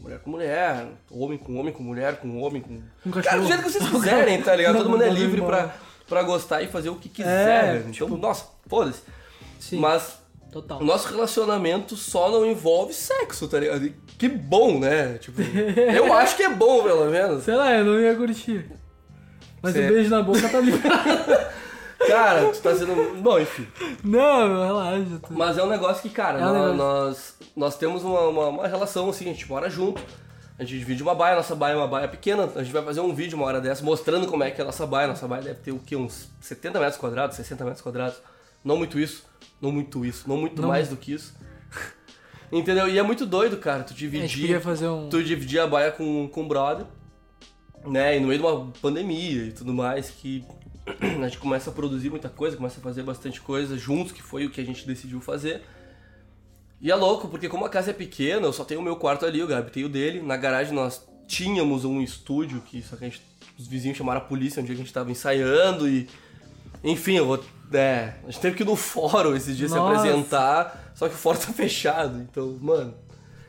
mulher 0.00 0.18
com 0.18 0.30
mulher, 0.30 0.86
homem 1.10 1.38
com 1.38 1.56
homem, 1.56 1.72
com 1.72 1.82
mulher, 1.82 2.16
com 2.16 2.40
homem, 2.40 2.60
com. 2.60 2.80
Um 3.06 3.10
Cara, 3.10 3.38
do 3.38 3.46
jeito 3.46 3.62
que 3.62 3.70
vocês 3.70 3.88
quiserem, 3.88 4.42
tá 4.42 4.54
ligado? 4.54 4.76
Todo 4.78 4.90
mundo 4.90 5.02
é 5.02 5.06
não, 5.08 5.14
livre 5.14 5.40
não. 5.40 5.46
pra, 5.46 5.74
pra 6.08 6.22
gostar 6.22 6.60
e 6.62 6.66
fazer 6.68 6.90
o 6.90 6.96
que 6.96 7.08
quiser. 7.08 7.76
É, 7.76 7.78
então, 7.78 7.90
tipo- 7.92 8.16
nossa, 8.16 8.46
foda-se. 8.68 9.00
Sim, 9.58 9.78
Mas 9.78 10.18
total. 10.52 10.80
o 10.80 10.84
nosso 10.84 11.08
relacionamento 11.08 11.96
só 11.96 12.30
não 12.30 12.44
envolve 12.46 12.92
sexo, 12.92 13.46
tá 13.48 13.58
ligado? 13.60 13.84
E 13.86 13.90
Que 14.18 14.28
bom, 14.28 14.78
né? 14.78 15.18
Tipo, 15.18 15.40
eu 15.94 16.12
acho 16.12 16.36
que 16.36 16.42
é 16.42 16.48
bom, 16.50 16.82
pelo 16.82 17.06
menos. 17.10 17.44
Sei 17.44 17.54
lá, 17.54 17.72
eu 17.74 17.84
não 17.84 18.00
ia 18.00 18.14
curtir. 18.14 18.70
Mas 19.62 19.72
Cê- 19.74 19.86
o 19.86 19.92
beijo 19.92 20.10
na 20.10 20.22
boca 20.22 20.48
tá 20.48 20.60
liberado. 20.60 21.50
Cara, 22.06 22.48
tu 22.50 22.58
tá 22.60 22.74
sendo. 22.74 23.20
Bom, 23.22 23.38
enfim. 23.38 23.66
não, 24.02 24.66
relaxa. 24.66 25.20
Tu... 25.26 25.32
Mas 25.34 25.58
é 25.58 25.62
um 25.62 25.68
negócio 25.68 26.00
que, 26.02 26.08
cara, 26.08 26.38
É 26.40 26.42
um 26.42 26.46
nó- 26.46 26.52
negócio. 26.72 26.76
nós, 26.76 27.34
nós 27.54 27.76
temos 27.76 28.02
uma, 28.02 28.20
uma, 28.28 28.46
uma 28.48 28.66
relação 28.66 29.10
assim, 29.10 29.26
a 29.26 29.32
gente 29.32 29.46
mora 29.48 29.68
junto. 29.68 30.02
A 30.58 30.62
gente 30.64 30.78
divide 30.78 31.02
uma 31.02 31.14
baia, 31.14 31.36
nossa 31.36 31.54
baia 31.54 31.74
é 31.74 31.76
uma 31.76 31.86
baia 31.86 32.08
pequena. 32.08 32.48
A 32.56 32.62
gente 32.62 32.72
vai 32.72 32.82
fazer 32.82 33.00
um 33.00 33.14
vídeo 33.14 33.36
uma 33.36 33.46
hora 33.46 33.60
dessa 33.60 33.84
mostrando 33.84 34.26
como 34.28 34.42
é 34.42 34.50
que 34.50 34.60
é 34.60 34.64
a 34.64 34.66
nossa 34.66 34.86
baia. 34.86 35.08
Nossa 35.08 35.28
baia 35.28 35.42
deve 35.42 35.60
ter 35.60 35.72
o 35.72 35.78
quê? 35.78 35.94
Uns 35.94 36.28
70 36.40 36.78
metros 36.80 36.96
quadrados, 36.98 37.36
60 37.36 37.64
metros 37.64 37.82
quadrados. 37.82 38.16
Não 38.64 38.76
muito 38.78 38.98
isso, 38.98 39.24
não 39.60 39.70
muito 39.70 40.04
isso, 40.04 40.28
não 40.28 40.36
muito 40.36 40.60
Não 40.60 40.68
mais 40.68 40.88
do 40.88 40.96
que 40.96 41.12
isso. 41.12 41.34
Entendeu? 42.52 42.88
E 42.88 42.98
é 42.98 43.02
muito 43.02 43.26
doido, 43.26 43.56
cara, 43.58 43.84
tu 43.84 43.94
dividir. 43.94 44.60
fazer 44.60 44.88
um. 44.88 45.08
tu 45.08 45.22
dividir 45.22 45.60
a 45.60 45.66
baia 45.66 45.92
com, 45.92 46.28
com 46.28 46.42
o 46.42 46.48
brother, 46.48 46.86
né? 47.86 48.16
E 48.16 48.20
no 48.20 48.28
meio 48.28 48.40
de 48.40 48.46
uma 48.46 48.72
pandemia 48.82 49.44
e 49.44 49.52
tudo 49.52 49.72
mais, 49.72 50.10
que 50.10 50.44
a 51.00 51.28
gente 51.28 51.38
começa 51.38 51.70
a 51.70 51.72
produzir 51.72 52.10
muita 52.10 52.28
coisa, 52.28 52.56
começa 52.56 52.80
a 52.80 52.82
fazer 52.82 53.02
bastante 53.02 53.40
coisa 53.40 53.78
juntos, 53.78 54.12
que 54.12 54.22
foi 54.22 54.46
o 54.46 54.50
que 54.50 54.60
a 54.60 54.64
gente 54.64 54.86
decidiu 54.86 55.20
fazer. 55.20 55.62
E 56.80 56.90
é 56.90 56.94
louco, 56.94 57.28
porque 57.28 57.48
como 57.48 57.64
a 57.64 57.68
casa 57.68 57.90
é 57.90 57.94
pequena, 57.94 58.46
eu 58.46 58.52
só 58.52 58.64
tenho 58.64 58.80
o 58.80 58.82
meu 58.82 58.96
quarto 58.96 59.26
ali, 59.26 59.42
o 59.42 59.46
Gabi 59.46 59.70
tem 59.70 59.84
o 59.84 59.88
dele. 59.88 60.22
Na 60.22 60.36
garagem 60.36 60.72
nós 60.72 61.06
tínhamos 61.28 61.84
um 61.84 62.00
estúdio, 62.00 62.62
que 62.62 62.82
só 62.82 62.96
que 62.96 63.04
a 63.04 63.08
gente, 63.08 63.22
os 63.58 63.66
vizinhos 63.66 63.98
chamaram 63.98 64.20
a 64.20 64.24
polícia 64.24 64.60
um 64.60 64.64
dia 64.64 64.74
que 64.74 64.80
a 64.80 64.84
gente 64.84 64.92
tava 64.92 65.10
ensaiando 65.10 65.86
e... 65.86 66.08
Enfim, 66.82 67.16
eu 67.16 67.26
vou... 67.26 67.44
É, 67.72 68.14
a 68.22 68.30
gente 68.30 68.40
teve 68.40 68.56
que 68.56 68.62
ir 68.62 68.66
no 68.66 68.76
fórum 68.76 69.34
esses 69.36 69.56
dias 69.56 69.70
se 69.70 69.78
apresentar, 69.78 70.92
só 70.94 71.08
que 71.08 71.14
o 71.14 71.18
fórum 71.18 71.38
tá 71.40 71.52
fechado, 71.52 72.18
então, 72.20 72.58
mano... 72.60 72.94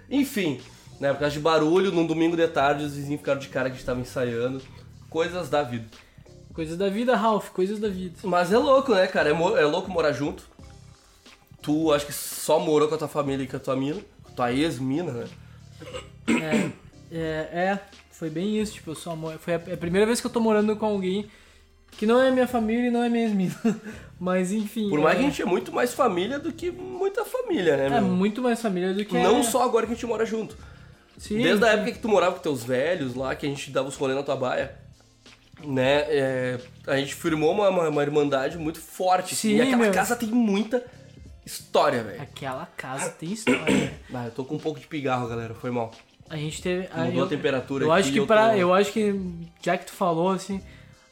Enfim, 0.10 0.60
né, 1.00 1.14
por 1.14 1.20
causa 1.20 1.34
de 1.34 1.40
barulho, 1.40 1.92
num 1.92 2.06
domingo 2.06 2.36
de 2.36 2.48
tarde 2.48 2.84
os 2.84 2.96
vizinhos 2.96 3.22
ficaram 3.22 3.40
de 3.40 3.48
cara 3.48 3.70
que 3.70 3.76
a 3.76 3.78
gente 3.78 3.86
tava 3.86 4.00
ensaiando. 4.02 4.62
Coisas 5.10 5.50
da 5.50 5.64
vida. 5.64 5.86
Coisas 6.54 6.78
da 6.78 6.90
vida, 6.90 7.16
Ralph, 7.16 7.50
coisas 7.50 7.80
da 7.80 7.88
vida. 7.88 8.16
Mas 8.24 8.52
é 8.52 8.58
louco, 8.58 8.94
né, 8.94 9.08
cara? 9.08 9.30
É, 9.30 9.32
é 9.32 9.66
louco 9.66 9.90
morar 9.90 10.12
junto. 10.12 10.44
Tu 11.62 11.94
acho 11.94 12.06
que 12.06 12.12
só 12.14 12.60
morou 12.60 12.88
com 12.90 12.96
a 12.96 12.98
tua 12.98 13.08
família 13.08 13.44
e 13.44 13.48
com 13.48 13.56
a 13.56 13.60
tua 13.60 13.76
mina, 13.76 14.02
com 14.24 14.32
a 14.32 14.36
tua 14.36 14.52
ex-mina, 14.52 15.12
né? 15.14 15.28
É, 16.28 16.72
é, 17.12 17.50
é, 17.54 17.80
foi 18.12 18.30
bem 18.30 18.60
isso, 18.60 18.74
tipo, 18.74 18.92
eu 18.92 18.96
só 18.96 19.16
mo- 19.16 19.32
foi 19.40 19.56
a, 19.56 19.62
é 19.68 19.74
a 19.74 19.78
primeira 19.78 20.06
vez 20.06 20.20
que 20.20 20.28
eu 20.28 20.32
tô 20.32 20.40
morando 20.40 20.76
com 20.76 20.86
alguém 20.86 21.30
que 21.98 22.06
não 22.06 22.20
é 22.22 22.32
minha 22.32 22.48
família 22.48 22.88
e 22.88 22.92
não 22.92 23.04
é 23.04 23.10
minha 23.10 23.26
ex-mina. 23.26 23.56
Mas 24.20 24.52
enfim. 24.52 24.90
Por 24.90 25.00
mais 25.00 25.16
é, 25.16 25.20
que 25.20 25.26
a 25.26 25.30
gente 25.30 25.42
é 25.42 25.46
muito 25.46 25.72
mais 25.72 25.94
família 25.94 26.38
do 26.40 26.52
que 26.52 26.70
muita 26.72 27.26
família, 27.26 27.76
né, 27.76 27.86
É 27.88 27.90
meu? 27.90 28.04
muito 28.04 28.42
mais 28.42 28.62
família 28.62 28.94
do 28.94 29.04
que 29.04 29.14
Não 29.16 29.40
é... 29.40 29.44
só 29.44 29.64
agora 29.64 29.86
que 29.88 29.94
a 29.94 29.96
gente 29.96 30.06
mora 30.06 30.26
junto. 30.26 30.56
Sim, 31.18 31.42
Desde 31.42 31.64
a 31.66 31.70
época 31.70 31.92
que 31.92 32.00
tu 32.00 32.08
morava 32.08 32.36
com 32.36 32.42
teus 32.42 32.64
velhos 32.64 33.16
lá, 33.16 33.36
que 33.36 33.46
a 33.46 33.50
gente 33.50 33.70
dava 33.72 33.88
os 33.88 33.96
rolês 33.96 34.18
na 34.18 34.24
tua 34.24 34.36
baia, 34.36 34.76
né? 35.64 36.06
é, 36.08 36.60
a 36.88 36.98
gente 36.98 37.14
firmou 37.16 37.52
uma, 37.52 37.70
uma, 37.70 37.90
uma 37.90 38.02
irmandade 38.02 38.58
muito 38.58 38.80
forte. 38.80 39.36
Sim, 39.36 39.56
e 39.56 39.62
aquela 39.62 39.78
meu. 39.78 39.92
casa 39.92 40.16
tem 40.16 40.30
muita 40.30 40.84
história, 41.46 42.04
velho. 42.04 42.22
Aquela 42.22 42.68
casa 42.78 43.10
tem 43.10 43.32
história. 43.34 43.94
Ah, 44.14 44.26
eu 44.26 44.32
tô 44.32 44.44
com 44.44 44.56
um 44.56 44.60
pouco 44.60 44.80
de 44.80 44.88
pigarro, 44.88 45.28
galera. 45.28 45.54
Foi 45.54 45.72
mal. 45.72 45.92
A 46.30 46.36
gente 46.38 46.62
teve. 46.62 46.88
Mudou 46.96 47.14
eu, 47.22 47.24
a 47.24 47.28
temperatura 47.28 47.86
Eu 47.86 47.92
aqui 47.92 48.02
acho 48.02 48.12
que 48.12 48.20
eu 48.20 48.28
pra. 48.28 48.50
tô- 48.50 48.56
Eu 48.56 48.74
acho 48.74 48.92
que. 48.92 49.16
Já 49.64 49.78
que 49.78 49.86
tu 49.86 49.94
falou, 49.94 50.30
assim. 50.30 50.62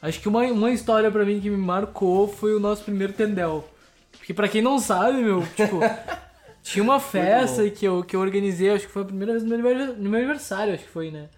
Acho 0.02 0.20
que 0.22 0.28
uma, 0.30 0.44
uma 0.44 0.72
história 0.72 1.12
pra 1.12 1.26
mim 1.26 1.40
que 1.42 1.50
me 1.50 1.58
marcou 1.58 2.28
foi 2.28 2.56
o 2.56 2.60
nosso 2.60 2.84
primeiro 2.84 3.14
Tendel. 3.14 3.68
Porque 4.14 4.34
pra 4.34 4.48
quem 4.48 4.62
não 4.62 4.80
sabe, 4.80 5.22
meu, 5.22 5.46
tipo. 5.56 5.80
tinha 6.64 6.84
uma 6.84 7.00
festa 7.00 7.70
que 7.70 7.86
eu, 7.86 8.04
que 8.04 8.16
eu 8.16 8.20
organizei, 8.20 8.70
acho 8.70 8.86
que 8.88 8.92
foi 8.94 9.02
a 9.02 9.06
primeira 9.06 9.34
vez 9.34 9.44
no 9.44 9.50
meu, 9.50 9.58
aniversário, 9.70 10.02
no 10.04 10.10
meu 10.10 10.20
aniversário, 10.20 10.74
acho 10.74 10.84
que 10.84 10.90
foi, 10.90 11.12
né? 11.12 11.30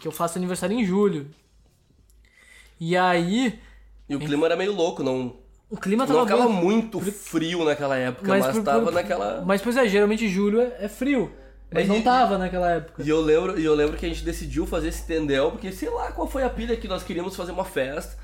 Que 0.00 0.08
eu 0.08 0.12
faço 0.12 0.38
aniversário 0.38 0.78
em 0.78 0.84
julho. 0.84 1.26
E 2.80 2.96
aí. 2.96 3.58
E 4.08 4.14
o 4.16 4.18
clima 4.18 4.46
era 4.46 4.56
meio 4.56 4.72
louco, 4.72 5.02
não, 5.02 5.36
O 5.70 5.76
clima 5.76 6.06
tava 6.06 6.18
não 6.20 6.26
ficava 6.26 6.46
bem- 6.46 6.62
muito 6.62 7.00
frio 7.00 7.64
naquela 7.64 7.96
época, 7.96 8.28
mas, 8.28 8.46
por- 8.46 8.62
tava 8.62 8.84
por- 8.84 8.92
naquela. 8.92 9.42
Mas, 9.46 9.62
pois 9.62 9.76
é, 9.76 9.88
geralmente 9.88 10.28
julho 10.28 10.60
é, 10.60 10.76
é 10.80 10.88
frio. 10.88 11.32
Mas 11.74 11.84
É, 11.84 11.88
não 11.88 11.98
e- 11.98 12.02
tava 12.02 12.38
naquela 12.38 12.70
época. 12.70 13.02
E 13.02 13.08
eu 13.08 13.20
lembro, 13.20 13.58
e 13.60 13.64
eu 13.64 13.74
lembro 13.74 13.96
que 13.96 14.06
a 14.06 14.08
gente 14.08 14.24
decidiu 14.24 14.64
fazer 14.66 14.88
esse 14.88 15.04
tendel, 15.06 15.50
porque 15.50 15.70
sei 15.72 15.90
lá 15.90 16.12
qual 16.12 16.26
foi 16.28 16.42
a 16.44 16.48
pilha 16.48 16.76
que 16.76 16.86
nós 16.88 17.02
queríamos 17.02 17.34
fazer 17.36 17.52
uma 17.52 17.64
festa. 17.64 18.16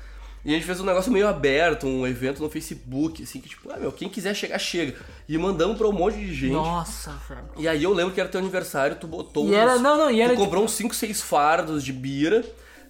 E 0.43 0.49
a 0.49 0.53
gente 0.53 0.65
fez 0.65 0.79
um 0.79 0.85
negócio 0.85 1.11
meio 1.11 1.27
aberto, 1.27 1.85
um 1.85 2.07
evento 2.07 2.41
no 2.41 2.49
Facebook, 2.49 3.21
assim, 3.21 3.39
que 3.39 3.47
tipo, 3.47 3.69
ah, 3.71 3.77
meu, 3.77 3.91
quem 3.91 4.09
quiser 4.09 4.33
chegar, 4.35 4.57
chega. 4.57 4.95
E 5.29 5.37
mandamos 5.37 5.77
pra 5.77 5.87
um 5.87 5.91
monte 5.91 6.15
de 6.17 6.33
gente. 6.33 6.53
Nossa, 6.53 7.11
velho. 7.29 7.43
E 7.57 7.67
aí 7.67 7.83
eu 7.83 7.93
lembro 7.93 8.11
que 8.11 8.19
era 8.19 8.27
teu 8.27 8.39
aniversário, 8.39 8.95
tu 8.95 9.05
botou 9.05 9.47
E 9.49 9.53
era- 9.53 9.75
uns- 9.75 9.81
não, 9.81 9.95
não, 9.97 10.09
e 10.09 10.19
era 10.19 10.33
Tu 10.33 10.39
comprou 10.39 10.63
uns 10.63 10.71
5, 10.71 10.95
6 10.95 11.21
fardos 11.21 11.83
de 11.83 11.93
bira. 11.93 12.43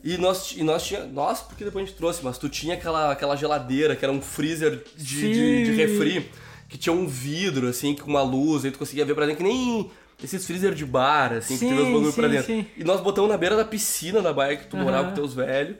E 0.04 0.18
nós, 0.18 0.54
e 0.58 0.64
nós 0.64 0.84
tinha. 0.84 1.04
Nossa, 1.04 1.44
porque 1.44 1.64
depois 1.66 1.84
a 1.84 1.88
gente 1.88 1.98
trouxe, 1.98 2.22
mas 2.24 2.38
tu 2.38 2.48
tinha 2.50 2.74
aquela, 2.76 3.12
aquela 3.12 3.36
geladeira 3.36 3.96
que 3.98 4.04
era 4.06 4.12
um 4.14 4.22
freezer 4.22 4.84
de, 4.96 5.04
de, 5.34 5.64
de 5.66 5.72
refri, 5.74 6.32
que 6.70 6.78
tinha 6.78 6.94
um 6.94 7.06
vidro, 7.06 7.68
assim, 7.68 7.94
com 7.94 8.10
uma 8.10 8.24
luz, 8.24 8.64
aí 8.66 8.72
tu 8.72 8.80
conseguia 8.80 9.04
ver 9.06 9.14
pra 9.14 9.26
dentro, 9.26 9.44
que 9.44 9.48
nem 9.48 9.92
esses 10.24 10.46
freezer 10.46 10.74
de 10.74 10.86
bar, 10.86 11.34
assim, 11.34 11.58
que 11.58 11.66
tem 11.66 11.74
os 11.78 11.86
Sim, 11.86 11.94
bagulho 11.94 12.14
pra 12.14 12.24
sim, 12.28 12.32
dentro. 12.34 12.46
sim. 12.48 12.66
E 12.78 12.84
nós 12.84 13.02
botamos 13.02 13.30
na 13.30 13.38
beira 13.38 13.56
da 13.56 13.66
piscina 13.66 14.22
da 14.22 14.32
baia 14.34 14.58
que 14.58 14.68
tu 14.68 14.76
Aham. 14.76 14.84
morava 14.86 15.10
com 15.10 15.16
teus 15.16 15.34
velhos. 15.34 15.78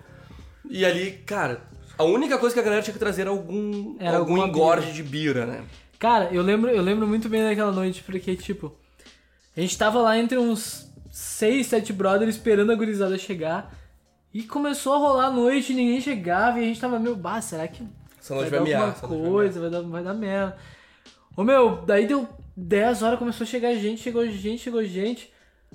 E 0.70 0.86
ali, 0.86 1.12
cara, 1.26 1.62
a 1.98 2.04
única 2.04 2.38
coisa 2.38 2.54
que 2.54 2.60
a 2.60 2.64
galera 2.64 2.82
tinha 2.82 2.94
que 2.94 3.00
trazer 3.00 3.22
era 3.22 3.30
algum, 3.30 3.96
Era 4.00 4.18
algum 4.18 4.38
engorde 4.38 4.88
bira. 4.88 4.94
de 4.96 5.04
bira, 5.04 5.46
né? 5.46 5.64
Cara, 6.00 6.30
eu 6.32 6.42
lembro, 6.42 6.70
eu 6.70 6.82
lembro 6.82 7.08
muito 7.08 7.30
bem 7.30 7.44
daquela 7.44 7.72
noite, 7.72 8.02
porque, 8.04 8.36
tipo, 8.36 8.76
a 9.56 9.62
gente 9.62 9.78
tava 9.78 10.00
lá 10.02 10.18
entre 10.18 10.38
uns 10.38 10.90
seis, 11.12 11.68
sete 11.68 11.94
brothers 11.94 12.36
esperando 12.36 12.72
a 12.72 12.76
gurizada 12.76 13.18
chegar. 13.18 13.72
E 14.34 14.44
começou 14.44 14.94
a 14.94 14.98
rolar 14.98 15.26
a 15.26 15.32
noite, 15.32 15.74
ninguém 15.74 16.00
chegava, 16.00 16.58
e 16.60 16.64
a 16.64 16.68
gente 16.68 16.80
tava 16.80 16.98
meio, 16.98 17.16
bah, 17.16 17.42
será 17.42 17.68
que 17.68 17.84
Essa 18.20 18.34
noite 18.34 18.50
vai 18.50 18.60
vai 18.62 18.72
dar 18.72 18.92
vai 18.92 19.10
coisa, 19.10 19.60
vai 19.60 19.70
dar, 19.70 19.82
vai 19.82 20.04
dar 20.04 20.14
merda. 20.14 20.58
Ô 21.36 21.44
meu, 21.44 21.84
daí 21.86 22.08
deu 22.08 22.28
10 22.62 23.02
horas, 23.02 23.20
começou 23.20 23.44
a 23.44 23.48
chegar 23.48 23.74
gente, 23.76 24.02
chegou 24.02 24.26
gente, 24.28 24.60
chegou 24.62 24.84
gente. 24.84 25.32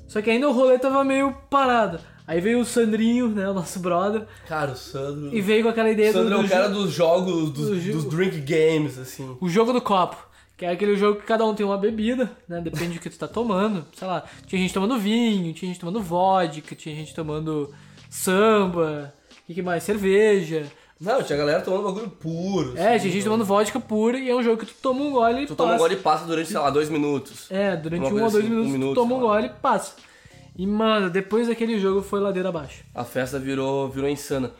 Só 0.06 0.22
que 0.22 0.30
ainda 0.30 0.48
o 0.48 0.52
rolê 0.52 0.78
tava 0.78 1.02
meio 1.02 1.32
parado. 1.50 1.98
Aí 2.26 2.40
veio 2.40 2.60
o 2.60 2.64
Sandrinho, 2.64 3.28
né, 3.28 3.48
o 3.48 3.54
nosso 3.54 3.78
brother, 3.78 4.26
Cara, 4.48 4.72
o 4.72 4.76
Sandro. 4.76 5.36
e 5.36 5.40
veio 5.40 5.62
com 5.62 5.68
aquela 5.68 5.90
ideia 5.90 6.10
O 6.10 6.12
Sandro 6.12 6.34
é 6.34 6.36
do, 6.36 6.40
o 6.40 6.42
do 6.42 6.48
cara 6.48 6.68
dos 6.68 6.92
jogos, 6.92 7.50
dos, 7.50 7.84
do 7.84 7.92
dos 7.92 8.04
drink 8.04 8.40
games, 8.40 8.98
assim. 8.98 9.36
o 9.40 9.48
jogo 9.48 9.72
do 9.72 9.80
copo. 9.80 10.16
Que 10.56 10.64
é 10.64 10.70
aquele 10.70 10.96
jogo 10.96 11.20
que 11.20 11.26
cada 11.26 11.44
um 11.44 11.54
tem 11.54 11.66
uma 11.66 11.76
bebida, 11.76 12.30
né? 12.48 12.60
Depende 12.62 12.94
do 12.94 13.00
que 13.00 13.10
tu 13.10 13.18
tá 13.18 13.28
tomando. 13.28 13.84
Sei 13.94 14.08
lá, 14.08 14.24
tinha 14.46 14.60
gente 14.60 14.72
tomando 14.72 14.98
vinho, 14.98 15.52
tinha 15.52 15.68
gente 15.68 15.78
tomando 15.78 16.00
vodka, 16.02 16.74
tinha 16.74 16.94
gente 16.94 17.14
tomando 17.14 17.74
samba, 18.08 19.12
o 19.42 19.46
que, 19.46 19.54
que 19.54 19.62
mais? 19.62 19.82
Cerveja. 19.82 20.66
Não, 21.00 21.22
tinha 21.22 21.36
galera 21.36 21.60
tomando 21.60 21.84
bagulho 21.84 22.08
puro. 22.08 22.76
É, 22.76 22.94
assim, 22.94 23.10
gente 23.10 23.24
tomando 23.24 23.44
vodka 23.44 23.78
pura 23.78 24.18
e 24.18 24.30
é 24.30 24.34
um 24.34 24.42
jogo 24.42 24.58
que 24.64 24.66
tu 24.66 24.74
toma 24.80 25.02
um 25.02 25.10
gole 25.12 25.42
e 25.42 25.46
Tu 25.46 25.54
passa. 25.54 25.56
toma 25.56 25.74
um 25.74 25.78
gole 25.78 25.94
e 25.94 25.98
passa 25.98 26.24
durante, 26.24 26.48
sei 26.48 26.58
lá, 26.58 26.70
dois 26.70 26.88
minutos. 26.88 27.50
É, 27.50 27.76
durante 27.76 28.02
um 28.02 28.22
ou 28.22 28.30
dois 28.30 28.36
assim, 28.36 28.46
um 28.46 28.48
minutos 28.50 28.72
minuto, 28.72 28.94
tu 28.94 28.94
toma 28.94 29.14
um 29.16 29.20
gole 29.20 29.46
e 29.46 29.50
passa. 29.50 29.92
E, 30.56 30.66
mano, 30.66 31.10
depois 31.10 31.48
daquele 31.48 31.78
jogo 31.78 32.00
foi 32.00 32.18
ladeira 32.18 32.48
abaixo. 32.48 32.82
A 32.94 33.04
festa 33.04 33.38
virou, 33.38 33.90
virou 33.90 34.08
insana. 34.08 34.50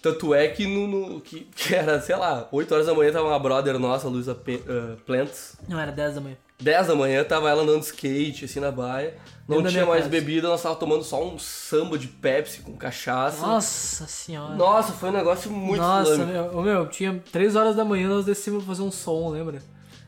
Tanto 0.00 0.32
é 0.32 0.46
que, 0.46 0.64
no, 0.64 0.86
no- 0.86 1.20
que, 1.20 1.40
que 1.56 1.74
era, 1.74 2.00
sei 2.00 2.14
lá, 2.14 2.46
8 2.52 2.72
horas 2.72 2.86
da 2.86 2.94
manhã 2.94 3.10
tava 3.10 3.26
uma 3.26 3.38
brother 3.40 3.78
nossa, 3.80 4.06
Luísa 4.06 4.34
Pe- 4.36 4.62
eh, 4.64 4.96
Plants. 5.04 5.56
Não, 5.68 5.78
era 5.80 5.90
10 5.90 6.14
da 6.14 6.20
manhã. 6.20 6.36
10 6.60 6.86
da 6.86 6.94
manhã 6.94 7.24
tava 7.24 7.50
ela 7.50 7.62
andando 7.64 7.80
de 7.80 7.86
skate, 7.86 8.44
assim, 8.44 8.60
na 8.60 8.70
baia. 8.70 9.14
Não 9.48 9.64
tinha 9.64 9.86
mais 9.86 10.00
casa. 10.00 10.10
bebida, 10.10 10.46
nós 10.48 10.62
tava 10.62 10.76
tomando 10.76 11.02
só 11.02 11.24
um 11.24 11.38
samba 11.38 11.96
de 11.98 12.06
Pepsi 12.06 12.60
com 12.60 12.76
cachaça. 12.76 13.46
Nossa 13.46 14.06
senhora. 14.06 14.54
Nossa, 14.54 14.92
foi 14.92 15.08
um 15.08 15.12
negócio 15.12 15.50
muito 15.50 15.80
Nossa, 15.80 16.26
meu, 16.26 16.62
meu, 16.62 16.86
tinha 16.88 17.22
3 17.32 17.56
horas 17.56 17.74
da 17.74 17.84
manhã 17.84 18.08
nós 18.08 18.26
descemos 18.26 18.62
pra 18.64 18.74
fazer 18.74 18.86
um 18.86 18.90
som, 18.92 19.30
lembra? 19.30 19.62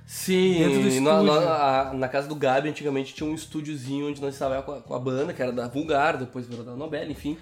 Sim, 0.07 1.01
na, 1.01 1.23
na- 1.23 1.93
na 1.95 2.09
casa 2.09 2.27
do 2.27 2.35
Gabi 2.35 2.69
antigamente 2.69 3.15
tinha 3.15 3.29
um 3.31 3.35
estúdiozinho 3.35 4.09
onde 4.09 4.21
nós 4.21 4.35
estávamos 4.35 4.65
com, 4.65 4.73
a- 4.73 4.81
com 4.81 4.95
a 4.95 4.99
banda, 4.99 5.33
que 5.33 5.41
era 5.41 5.53
da 5.53 5.69
Vulgar, 5.69 6.17
depois 6.19 6.47
virou 6.47 6.65
da 6.65 6.73
Nobel, 6.75 7.09
enfim. 7.11 7.39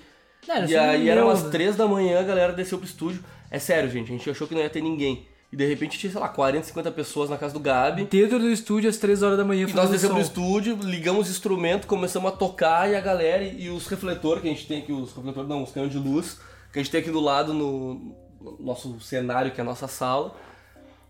Não, 0.47 0.55
era 0.55 0.67
e 0.71 0.77
aí 0.77 1.09
eram 1.09 1.25
umas 1.29 1.43
né? 1.43 1.51
três 1.51 1.77
da 1.77 1.87
manhã, 1.89 2.21
a 2.21 2.23
galera 2.23 2.53
desceu 2.53 2.79
pro 2.79 2.87
estúdio. 2.87 3.25
É 3.51 3.59
sério, 3.59 3.91
gente, 3.91 4.13
a 4.13 4.17
gente 4.17 4.31
achou 4.31 4.47
que 4.47 4.55
não 4.55 4.61
ia 4.61 4.71
ter 4.71 4.83
ninguém. 4.83 5.27
E 5.51 5.57
de 5.57 5.67
repente 5.67 5.99
tinha, 5.99 6.13
sei 6.13 6.21
lá, 6.21 6.29
40, 6.29 6.67
50 6.67 6.91
pessoas 6.91 7.31
na 7.31 7.39
casa 7.39 7.55
do 7.55 7.61
Gabi. 7.61 8.05
Dentro 8.05 8.39
do 8.39 8.51
estúdio 8.51 8.91
às 8.91 8.99
3 8.99 9.23
horas 9.23 9.39
da 9.39 9.45
manhã 9.45 9.67
E 9.67 9.73
nós 9.73 9.89
descemos 9.89 10.17
som. 10.17 10.23
estúdio, 10.23 10.79
ligamos 10.83 11.27
o 11.27 11.31
instrumento, 11.31 11.87
começamos 11.87 12.31
a 12.31 12.37
tocar 12.37 12.91
e 12.91 12.95
a 12.95 13.01
galera 13.01 13.43
e, 13.43 13.71
os 13.71 13.87
refletores 13.87 14.43
que 14.43 14.49
a 14.49 14.53
gente 14.53 14.67
tem 14.67 14.83
aqui, 14.83 14.93
os 14.93 15.15
refletores 15.15 15.49
não, 15.49 15.63
os 15.63 15.73
canhões 15.73 15.91
de 15.91 15.99
luz, 15.99 16.39
que 16.71 16.79
a 16.79 16.83
gente 16.83 16.93
tem 16.93 17.01
aqui 17.01 17.11
do 17.11 17.21
lado 17.21 17.55
no, 17.55 18.15
no 18.41 18.59
nosso 18.61 19.01
cenário, 19.01 19.51
que 19.51 19.59
é 19.59 19.63
a 19.63 19.65
nossa 19.65 19.89
sala. 19.89 20.35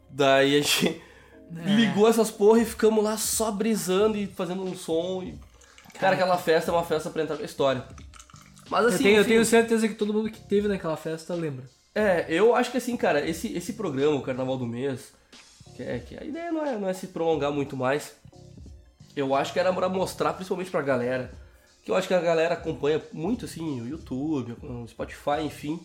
Daí 0.08 0.56
a 0.56 0.60
gente. 0.60 1.02
É. 1.50 1.74
ligou 1.74 2.06
essas 2.06 2.30
porra 2.30 2.60
e 2.60 2.64
ficamos 2.66 3.02
lá 3.02 3.16
só 3.16 3.50
brisando 3.50 4.18
e 4.18 4.26
fazendo 4.26 4.62
um 4.62 4.76
som. 4.76 5.22
E... 5.22 5.34
Cara, 5.98 6.14
aquela 6.14 6.36
festa 6.36 6.70
é 6.70 6.74
uma 6.74 6.84
festa 6.84 7.08
pra 7.08 7.22
entrar 7.22 7.36
na 7.36 7.42
história. 7.42 7.86
Mas 8.68 8.82
Eu 8.82 8.88
assim, 8.90 9.04
tenho, 9.04 9.16
eu 9.16 9.20
enfim, 9.22 9.30
tenho 9.30 9.44
certeza 9.46 9.88
que 9.88 9.94
todo 9.94 10.12
mundo 10.12 10.30
que 10.30 10.42
teve 10.42 10.68
naquela 10.68 10.94
festa 10.94 11.34
lembra. 11.34 11.64
É, 11.98 12.26
eu 12.28 12.54
acho 12.54 12.70
que 12.70 12.76
assim, 12.76 12.96
cara, 12.96 13.28
esse, 13.28 13.52
esse 13.56 13.72
programa, 13.72 14.14
o 14.14 14.22
Carnaval 14.22 14.56
do 14.56 14.64
Mês, 14.64 15.12
que, 15.74 15.82
é, 15.82 15.98
que 15.98 16.16
a 16.16 16.22
ideia 16.22 16.52
não 16.52 16.64
é, 16.64 16.78
não 16.78 16.88
é 16.88 16.92
se 16.92 17.08
prolongar 17.08 17.50
muito 17.50 17.76
mais. 17.76 18.12
Eu 19.16 19.34
acho 19.34 19.52
que 19.52 19.58
era 19.58 19.72
pra 19.72 19.88
mostrar 19.88 20.32
principalmente 20.34 20.70
pra 20.70 20.80
galera. 20.80 21.32
Que 21.82 21.90
eu 21.90 21.96
acho 21.96 22.06
que 22.06 22.14
a 22.14 22.20
galera 22.20 22.54
acompanha 22.54 23.02
muito 23.12 23.46
assim 23.46 23.80
o 23.80 23.88
YouTube, 23.88 24.54
o 24.62 24.86
Spotify, 24.86 25.42
enfim. 25.42 25.80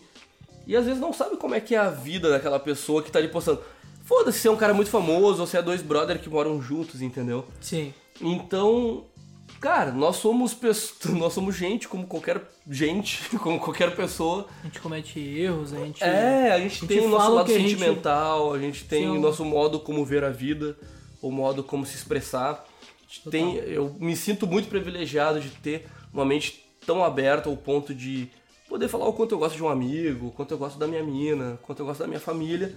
E 0.68 0.76
às 0.76 0.84
vezes 0.84 1.00
não 1.00 1.12
sabe 1.12 1.36
como 1.36 1.56
é 1.56 1.60
que 1.60 1.74
é 1.74 1.78
a 1.78 1.90
vida 1.90 2.30
daquela 2.30 2.60
pessoa 2.60 3.02
que 3.02 3.10
tá 3.10 3.18
ali 3.18 3.26
postando. 3.26 3.60
Foda-se 4.04 4.38
se 4.38 4.46
é 4.46 4.50
um 4.52 4.56
cara 4.56 4.72
muito 4.72 4.90
famoso 4.92 5.40
ou 5.40 5.48
se 5.48 5.56
é 5.56 5.62
dois 5.62 5.82
brothers 5.82 6.20
que 6.20 6.28
moram 6.28 6.62
juntos, 6.62 7.02
entendeu? 7.02 7.44
Sim. 7.60 7.92
Então, 8.20 9.04
cara, 9.60 9.92
nós 9.92 10.16
somos 10.16 10.54
pessoas, 10.54 11.14
nós 11.14 11.32
somos 11.32 11.56
gente 11.56 11.88
como 11.88 12.06
qualquer 12.06 12.42
gente, 12.70 13.28
como 13.38 13.58
qualquer 13.58 13.94
pessoa. 13.94 14.46
A 14.62 14.66
gente 14.66 14.80
comete 14.80 15.18
erros, 15.20 15.72
a 15.72 15.78
gente. 15.78 16.02
É, 16.02 16.52
a 16.52 16.58
gente 16.58 16.74
gente 16.80 16.86
tem 16.86 17.00
o 17.00 17.08
nosso 17.08 17.34
lado 17.34 17.46
que 17.46 17.54
a 17.54 17.58
gente- 17.58 17.70
sentimental, 17.70 18.52
a 18.52 18.58
gente 18.58 18.84
tem 18.84 19.02
Sim. 19.04 19.16
o 19.16 19.20
nosso 19.20 19.44
modo 19.44 19.80
como 19.80 20.04
ver 20.04 20.24
a 20.24 20.30
vida, 20.30 20.76
o 21.20 21.30
modo 21.30 21.62
como 21.62 21.84
se 21.86 21.96
expressar. 21.96 22.64
A 23.26 23.30
Tem, 23.30 23.54
eu 23.56 23.94
me 24.00 24.16
sinto 24.16 24.46
muito 24.46 24.68
privilegiado 24.68 25.40
de 25.40 25.48
ter 25.50 25.86
uma 26.12 26.24
mente 26.24 26.64
tão 26.84 27.04
aberta 27.04 27.48
ao 27.48 27.56
ponto 27.56 27.94
de 27.94 28.28
poder 28.68 28.88
falar 28.88 29.06
o 29.06 29.12
quanto 29.12 29.32
eu 29.34 29.38
gosto 29.38 29.54
de 29.56 29.62
um 29.62 29.68
amigo, 29.68 30.28
o 30.28 30.30
quanto 30.32 30.52
eu 30.52 30.58
gosto 30.58 30.78
da 30.78 30.86
minha 30.86 31.02
mina, 31.02 31.54
o 31.54 31.58
quanto 31.58 31.80
eu 31.80 31.86
gosto 31.86 32.00
da 32.00 32.06
minha 32.08 32.18
família. 32.20 32.74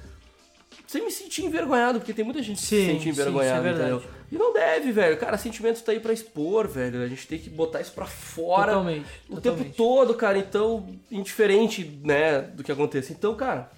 Sem 0.88 1.04
me 1.04 1.12
sentir 1.12 1.44
envergonhado, 1.44 2.00
porque 2.00 2.14
tem 2.14 2.24
muita 2.24 2.42
gente 2.42 2.56
que 2.58 2.64
se 2.66 2.80
Sim, 2.80 2.86
sente 2.94 3.04
sim, 3.04 3.10
envergonhada, 3.10 3.60
isso 3.60 3.68
é 3.68 3.74
verdade. 3.74 3.92
entendeu? 3.96 4.12
E 4.32 4.38
não 4.38 4.54
deve, 4.54 4.92
velho. 4.94 5.18
Cara, 5.18 5.38
sentimento 5.38 5.84
tá 5.84 5.92
aí 5.92 6.00
pra 6.00 6.14
expor, 6.14 6.68
velho. 6.68 7.02
A 7.04 7.08
gente 7.08 7.28
tem 7.28 7.38
que 7.38 7.50
botar 7.50 7.82
isso 7.82 7.92
pra 7.92 8.06
fora 8.06 8.72
Totalmente. 8.72 9.06
o 9.30 9.36
totalmente. 9.36 9.64
tempo 9.66 9.76
todo, 9.76 10.14
cara. 10.16 10.38
Então, 10.38 10.88
indiferente, 11.12 12.00
né, 12.04 12.42
do 12.42 12.64
que 12.64 12.72
aconteça. 12.72 13.12
Então, 13.12 13.36
cara, 13.36 13.70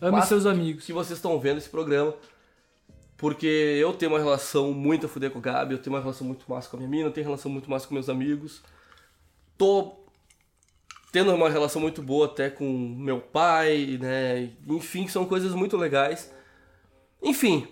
Ame 0.00 0.22
seus 0.22 0.46
amigos. 0.46 0.84
que 0.84 0.92
vocês 0.92 1.18
estão 1.18 1.38
vendo 1.40 1.58
esse 1.58 1.68
programa. 1.68 2.14
Porque 3.16 3.46
eu 3.46 3.92
tenho 3.92 4.12
uma 4.12 4.18
relação 4.20 4.72
muito 4.72 5.06
a 5.06 5.08
fuder 5.08 5.32
com 5.32 5.40
o 5.40 5.42
Gabi, 5.42 5.72
eu 5.74 5.78
tenho 5.78 5.94
uma 5.96 6.00
relação 6.00 6.24
muito 6.24 6.48
massa 6.48 6.68
com 6.68 6.76
a 6.76 6.78
minha 6.78 6.88
mina, 6.88 7.08
eu 7.08 7.12
tenho 7.12 7.26
relação 7.26 7.50
muito 7.50 7.68
massa 7.68 7.84
com 7.88 7.94
meus 7.94 8.08
amigos. 8.08 8.62
Tô 9.56 9.96
tendo 11.12 11.32
uma 11.34 11.48
relação 11.48 11.80
muito 11.80 12.02
boa 12.02 12.26
até 12.26 12.50
com 12.50 12.64
meu 12.98 13.20
pai, 13.20 13.98
né? 14.00 14.50
Enfim, 14.68 15.06
são 15.08 15.24
coisas 15.24 15.52
muito 15.54 15.76
legais. 15.76 16.30
Enfim, 17.22 17.66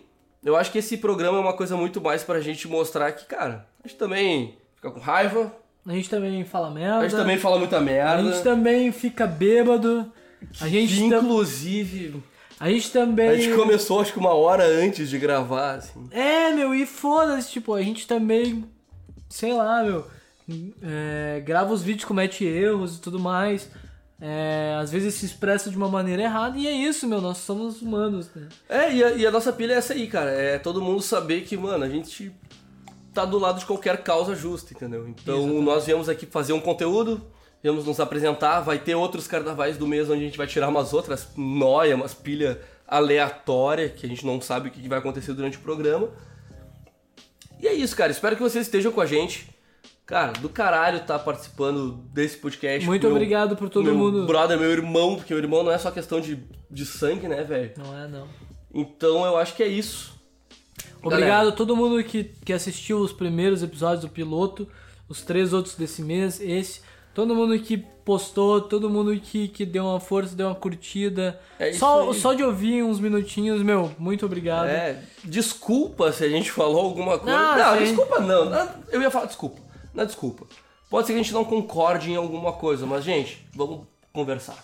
eu 0.44 0.56
acho 0.56 0.72
que 0.72 0.78
esse 0.78 0.96
programa 0.96 1.38
é 1.38 1.40
uma 1.40 1.52
coisa 1.52 1.76
muito 1.76 2.00
mais 2.00 2.24
pra 2.24 2.40
gente 2.40 2.66
mostrar 2.68 3.12
que, 3.12 3.26
cara, 3.26 3.66
a 3.84 3.88
gente 3.88 3.98
também 3.98 4.56
fica 4.74 4.90
com 4.90 5.00
raiva, 5.00 5.54
A 5.86 5.92
gente 5.92 6.08
também 6.10 6.44
fala 6.44 6.70
merda. 6.70 6.98
a 6.98 7.08
gente 7.08 7.16
também 7.18 7.38
fala 7.38 7.58
muita 7.58 7.76
A 7.76 7.80
merda. 7.80 8.22
gente 8.32 8.42
também 8.42 8.90
fica 8.92 9.26
bêbado. 9.26 10.10
A 10.60 10.68
gente, 10.68 11.00
Inclusive, 11.02 12.22
a 12.58 12.68
gente 12.70 12.90
também. 12.90 13.28
a 13.28 13.36
gente 13.36 13.54
começou 13.56 14.00
acho 14.00 14.12
que 14.12 14.18
uma 14.18 14.34
hora 14.34 14.64
antes 14.64 15.08
de 15.08 15.18
gravar, 15.18 15.74
assim. 15.76 16.08
É, 16.10 16.52
meu, 16.52 16.74
e 16.74 16.84
foda-se, 16.86 17.50
tipo, 17.52 17.72
a 17.74 17.82
gente 17.82 18.06
também, 18.06 18.64
sei 19.28 19.52
lá, 19.52 19.82
meu, 19.82 20.06
é, 20.82 21.40
grava 21.44 21.72
os 21.72 21.82
vídeos, 21.82 22.04
comete 22.04 22.44
erros 22.44 22.96
e 22.96 23.00
tudo 23.00 23.18
mais. 23.18 23.68
É, 24.18 24.74
às 24.80 24.90
vezes 24.90 25.14
se 25.14 25.26
expressa 25.26 25.68
de 25.70 25.76
uma 25.76 25.88
maneira 25.88 26.22
errada 26.22 26.56
e 26.56 26.66
é 26.66 26.72
isso, 26.72 27.06
meu, 27.06 27.20
nós 27.20 27.36
somos 27.38 27.82
humanos, 27.82 28.30
né? 28.34 28.48
É, 28.66 28.92
e 28.92 29.04
a, 29.04 29.10
e 29.12 29.26
a 29.26 29.30
nossa 29.30 29.52
pilha 29.52 29.74
é 29.74 29.76
essa 29.76 29.92
aí, 29.92 30.06
cara. 30.06 30.30
É 30.30 30.58
todo 30.58 30.80
mundo 30.80 31.02
saber 31.02 31.42
que, 31.42 31.56
mano, 31.56 31.84
a 31.84 31.88
gente 31.88 32.32
tá 33.12 33.24
do 33.24 33.38
lado 33.38 33.58
de 33.58 33.66
qualquer 33.66 34.02
causa 34.02 34.34
justa, 34.34 34.72
entendeu? 34.72 35.08
Então 35.08 35.38
Exatamente. 35.38 35.64
nós 35.64 35.86
viemos 35.86 36.08
aqui 36.08 36.24
fazer 36.24 36.54
um 36.54 36.60
conteúdo, 36.60 37.26
viemos 37.62 37.84
nos 37.84 38.00
apresentar, 38.00 38.60
vai 38.60 38.78
ter 38.78 38.94
outros 38.94 39.26
carnavais 39.26 39.76
do 39.76 39.86
mês 39.86 40.08
onde 40.08 40.22
a 40.22 40.24
gente 40.24 40.38
vai 40.38 40.46
tirar 40.46 40.68
umas 40.68 40.94
outras 40.94 41.28
noia, 41.36 41.94
umas 41.94 42.14
pilha 42.14 42.60
aleatória, 42.86 43.88
que 43.88 44.06
a 44.06 44.08
gente 44.08 44.24
não 44.24 44.40
sabe 44.40 44.68
o 44.68 44.70
que 44.70 44.80
que 44.80 44.88
vai 44.88 44.98
acontecer 44.98 45.34
durante 45.34 45.58
o 45.58 45.60
programa. 45.60 46.08
E 47.60 47.66
é 47.66 47.72
isso, 47.74 47.96
cara. 47.96 48.12
Espero 48.12 48.36
que 48.36 48.42
vocês 48.42 48.66
estejam 48.66 48.92
com 48.92 49.00
a 49.00 49.06
gente. 49.06 49.55
Cara, 50.06 50.32
do 50.32 50.48
caralho 50.48 51.00
tá 51.00 51.18
participando 51.18 51.92
desse 52.12 52.36
podcast. 52.36 52.86
Muito 52.86 53.02
Meu- 53.02 53.10
obrigado 53.16 53.56
por 53.56 53.68
todo 53.68 53.84
meu 53.84 53.94
mundo. 53.96 54.24
brother, 54.24 54.56
meu 54.56 54.70
irmão, 54.70 55.16
porque 55.16 55.34
o 55.34 55.38
irmão 55.38 55.64
não 55.64 55.72
é 55.72 55.78
só 55.78 55.90
questão 55.90 56.20
de, 56.20 56.38
de 56.70 56.86
sangue, 56.86 57.26
né, 57.26 57.42
velho? 57.42 57.72
Não 57.76 57.98
é, 57.98 58.06
não. 58.06 58.28
Então 58.72 59.24
eu 59.24 59.36
acho 59.36 59.56
que 59.56 59.62
é 59.64 59.66
isso. 59.66 60.14
Obrigado 61.02 61.48
a 61.48 61.52
todo 61.52 61.76
mundo 61.76 62.02
que, 62.04 62.24
que 62.44 62.52
assistiu 62.52 62.98
os 62.98 63.12
primeiros 63.12 63.62
episódios 63.62 64.02
do 64.02 64.08
piloto, 64.08 64.68
os 65.08 65.22
três 65.22 65.52
outros 65.52 65.74
desse 65.74 66.02
mês, 66.02 66.40
esse. 66.40 66.82
Todo 67.12 67.34
mundo 67.34 67.58
que 67.58 67.78
postou, 67.78 68.60
todo 68.60 68.90
mundo 68.90 69.18
que, 69.18 69.48
que 69.48 69.64
deu 69.64 69.84
uma 69.84 69.98
força, 69.98 70.36
deu 70.36 70.48
uma 70.48 70.54
curtida. 70.54 71.40
É 71.58 71.70
isso 71.70 71.78
só, 71.80 72.10
aí. 72.10 72.14
só 72.14 72.34
de 72.34 72.44
ouvir 72.44 72.82
uns 72.84 73.00
minutinhos, 73.00 73.62
meu, 73.62 73.90
muito 73.98 74.26
obrigado. 74.26 74.66
É, 74.68 75.02
desculpa 75.24 76.12
se 76.12 76.22
a 76.24 76.28
gente 76.28 76.52
falou 76.52 76.84
alguma 76.84 77.18
coisa. 77.18 77.36
Não, 77.36 77.56
Não, 77.58 77.78
desculpa. 77.78 78.20
Não, 78.20 78.68
Eu 78.90 79.00
ia 79.00 79.10
falar 79.10 79.26
desculpa. 79.26 79.65
É 79.96 80.04
desculpa. 80.04 80.46
Pode 80.90 81.06
ser 81.06 81.12
que 81.14 81.20
a 81.20 81.22
gente 81.22 81.32
não 81.32 81.44
concorde 81.44 82.10
em 82.10 82.16
alguma 82.16 82.52
coisa, 82.52 82.86
mas, 82.86 83.02
gente, 83.04 83.46
vamos 83.54 83.80
conversar. 84.12 84.56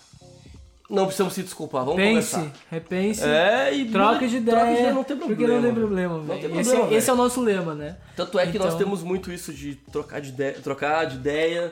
Não 0.89 1.05
precisamos 1.05 1.33
se 1.33 1.41
desculpar, 1.41 1.83
vamos 1.85 1.95
Pense, 2.01 2.35
conversar. 2.35 2.53
repense, 2.69 3.23
É, 3.23 3.73
e 3.73 3.89
troca 3.89 4.27
de 4.27 4.37
ideia. 4.37 4.57
troca 4.57 4.71
de 4.73 4.79
ideia, 4.79 4.93
não 4.93 5.03
tem 5.03 5.17
problema. 5.17 5.35
Porque 5.41 5.53
não 5.53 5.61
tem 5.63 5.73
problema, 5.73 6.17
Não 6.17 6.25
tem 6.27 6.37
Esse, 6.59 6.69
problema, 6.71 6.93
é, 6.93 6.97
esse 6.97 7.09
é 7.09 7.13
o 7.13 7.15
nosso 7.15 7.41
lema, 7.41 7.73
né? 7.73 7.97
Tanto 8.15 8.37
é 8.37 8.45
que 8.45 8.59
nós 8.59 8.67
Então- 8.67 8.77
temos 8.79 9.01
muito 9.01 9.31
isso 9.31 9.51
de 9.53 9.75
trocar 9.91 10.21
de 10.21 10.29
ideia, 10.29 10.53
trocar 10.61 11.05
de 11.05 11.15
ideia. 11.15 11.71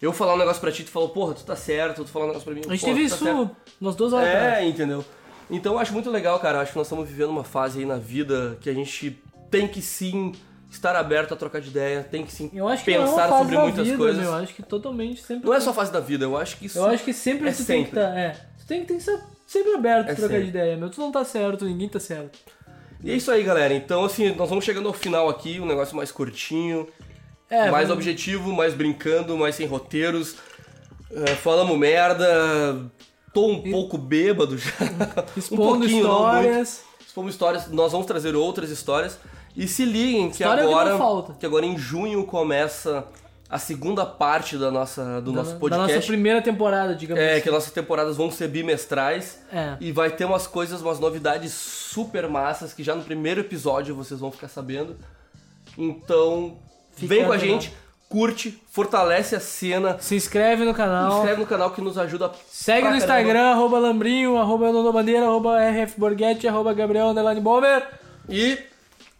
Eu 0.00 0.12
falar 0.12 0.34
um 0.34 0.38
negócio 0.38 0.60
pra 0.60 0.72
ti, 0.72 0.84
tu 0.84 0.90
falou, 0.90 1.10
porra, 1.10 1.34
tu 1.34 1.44
tá 1.44 1.54
certo, 1.54 2.02
tu 2.04 2.10
falar 2.10 2.24
um 2.24 2.28
negócio 2.28 2.46
pra 2.46 2.54
mim. 2.54 2.62
A 2.66 2.70
gente 2.70 2.84
teve 2.84 3.00
tá 3.00 3.06
isso 3.06 3.24
certo. 3.24 3.50
umas 3.80 3.94
duas 3.94 4.12
horas 4.12 4.28
atrás. 4.28 4.58
É, 4.58 4.66
entendeu? 4.66 5.04
Então 5.50 5.74
eu 5.74 5.78
acho 5.78 5.92
muito 5.92 6.10
legal, 6.10 6.38
cara. 6.40 6.58
Eu 6.58 6.62
acho 6.62 6.72
que 6.72 6.78
nós 6.78 6.86
estamos 6.86 7.06
vivendo 7.08 7.30
uma 7.30 7.44
fase 7.44 7.80
aí 7.80 7.84
na 7.86 7.98
vida 7.98 8.56
que 8.60 8.70
a 8.70 8.74
gente 8.74 9.20
tem 9.50 9.68
que 9.68 9.82
sim 9.82 10.32
estar 10.74 10.94
aberto 10.96 11.32
a 11.34 11.36
trocar 11.36 11.60
de 11.60 11.68
ideia, 11.68 12.02
tem 12.02 12.24
que 12.24 12.32
sim 12.32 12.50
Eu 12.52 12.66
acho 12.68 12.84
que 12.84 12.92
é 12.92 12.98
pensar 12.98 13.28
fase 13.28 13.38
sobre 13.42 13.58
muitas 13.58 13.84
vida, 13.86 13.96
coisas. 13.98 14.20
meu. 14.22 14.30
Eu 14.30 14.36
acho 14.38 14.54
que 14.54 14.62
totalmente 14.62 15.22
sempre. 15.22 15.46
Não 15.46 15.54
é 15.54 15.60
só 15.60 15.72
fase 15.72 15.92
da 15.92 16.00
vida, 16.00 16.24
eu 16.24 16.36
acho 16.36 16.56
que 16.56 16.66
isso. 16.66 16.78
Eu 16.78 16.86
acho 16.86 17.04
que 17.04 17.12
sempre 17.12 17.48
É 17.48 17.52
tu 17.52 17.64
tem 17.64 17.84
que 17.84 17.90
sempre. 17.90 18.00
estar. 18.00 18.18
é, 18.18 18.30
tu 18.58 18.66
tem, 18.66 18.84
tem 18.84 18.96
que 18.96 19.02
ser 19.02 19.20
sempre 19.46 19.74
aberto 19.74 20.08
a 20.08 20.12
É 20.12 20.14
trocar 20.14 20.28
sempre. 20.34 20.42
de 20.44 20.48
ideia, 20.50 20.76
meu. 20.76 20.90
Tu 20.90 21.00
não 21.00 21.10
tá 21.12 21.24
certo, 21.24 21.64
ninguém 21.64 21.88
tá 21.88 22.00
certo. 22.00 22.38
E 23.04 23.10
é 23.10 23.14
isso 23.14 23.30
aí, 23.30 23.42
galera. 23.42 23.74
Então, 23.74 24.04
assim, 24.04 24.34
nós 24.34 24.48
vamos 24.48 24.64
chegando 24.64 24.86
ao 24.88 24.94
final 24.94 25.28
aqui, 25.28 25.58
um 25.60 25.66
negócio 25.66 25.96
mais 25.96 26.12
curtinho, 26.12 26.86
É, 27.50 27.70
mais 27.70 27.88
vamos- 27.88 28.02
objetivo, 28.04 28.52
mais 28.52 28.72
brincando, 28.74 29.36
mais 29.36 29.54
sem 29.56 29.66
roteiros. 29.66 30.36
É, 31.10 31.34
falamos 31.34 31.76
merda. 31.78 32.90
Tô 33.34 33.46
um 33.46 33.62
pouco 33.70 33.96
bêbado 33.98 34.56
já. 34.58 34.70
expondo 35.36 35.62
um 35.74 35.78
pouquinho, 35.80 36.04
não 36.04 36.22
muito. 36.22 36.38
histórias. 36.46 36.82
Expomos 37.06 37.32
histórias, 37.34 37.68
nós 37.68 37.92
vamos 37.92 38.06
trazer 38.06 38.34
outras 38.34 38.70
histórias. 38.70 39.18
E 39.56 39.68
se 39.68 39.84
liguem 39.84 40.28
que 40.30 40.42
História 40.42 40.62
que 40.64 40.68
agora, 40.68 40.96
falta. 40.98 41.34
que 41.38 41.44
agora 41.46 41.66
em 41.66 41.76
junho 41.76 42.24
começa 42.24 43.04
a 43.50 43.58
segunda 43.58 44.06
parte 44.06 44.56
da 44.56 44.70
nossa, 44.70 45.20
do 45.20 45.30
da, 45.30 45.38
nosso 45.42 45.52
da 45.52 45.58
podcast. 45.58 45.94
nossa 45.94 46.06
primeira 46.06 46.40
temporada, 46.40 46.94
digamos 46.94 47.22
É, 47.22 47.34
assim. 47.34 47.42
que 47.42 47.50
nossas 47.50 47.70
temporadas 47.70 48.16
vão 48.16 48.30
ser 48.30 48.48
bimestrais. 48.48 49.40
É. 49.52 49.76
E 49.78 49.92
vai 49.92 50.10
ter 50.10 50.24
umas 50.24 50.46
coisas, 50.46 50.80
umas 50.80 50.98
novidades 50.98 51.52
super 51.52 52.26
massas 52.28 52.72
que 52.72 52.82
já 52.82 52.94
no 52.94 53.02
primeiro 53.02 53.40
episódio 53.40 53.94
vocês 53.94 54.18
vão 54.20 54.32
ficar 54.32 54.48
sabendo. 54.48 54.96
Então, 55.76 56.56
Fica 56.92 57.14
vem 57.14 57.24
com 57.26 57.32
a 57.32 57.38
gente, 57.38 57.72
curte, 58.08 58.58
fortalece 58.70 59.34
a 59.36 59.40
cena, 59.40 59.96
Se 60.00 60.14
inscreve 60.14 60.64
no 60.64 60.70
se 60.72 60.76
canal. 60.76 61.16
inscreve 61.18 61.40
no 61.40 61.46
canal 61.46 61.70
que 61.70 61.80
nos 61.80 61.96
ajuda 61.98 62.30
Segue 62.48 62.78
no 62.80 62.84
caramba. 62.88 62.98
Instagram, 63.04 63.50
arroba 63.52 63.78
Lambrinho, 63.78 64.36
arroba 64.38 64.92
Bandeira, 64.92 65.26
arroba 65.26 65.58
RFBorghetti, 65.70 66.46
arroba 66.48 66.72
Gabriel 66.74 67.12
Bomber. 67.42 67.86
E 68.28 68.58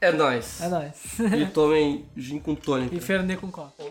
é 0.02 0.12
nóis. 0.12 0.60
É 0.60 0.68
nóis. 0.68 0.92
E 1.40 1.46
tomem 1.46 2.04
gin 2.16 2.38
com 2.38 2.54
tônica. 2.54 2.94
e 2.94 3.00
Fernet 3.00 3.40
com 3.40 3.50
coca. 3.50 3.82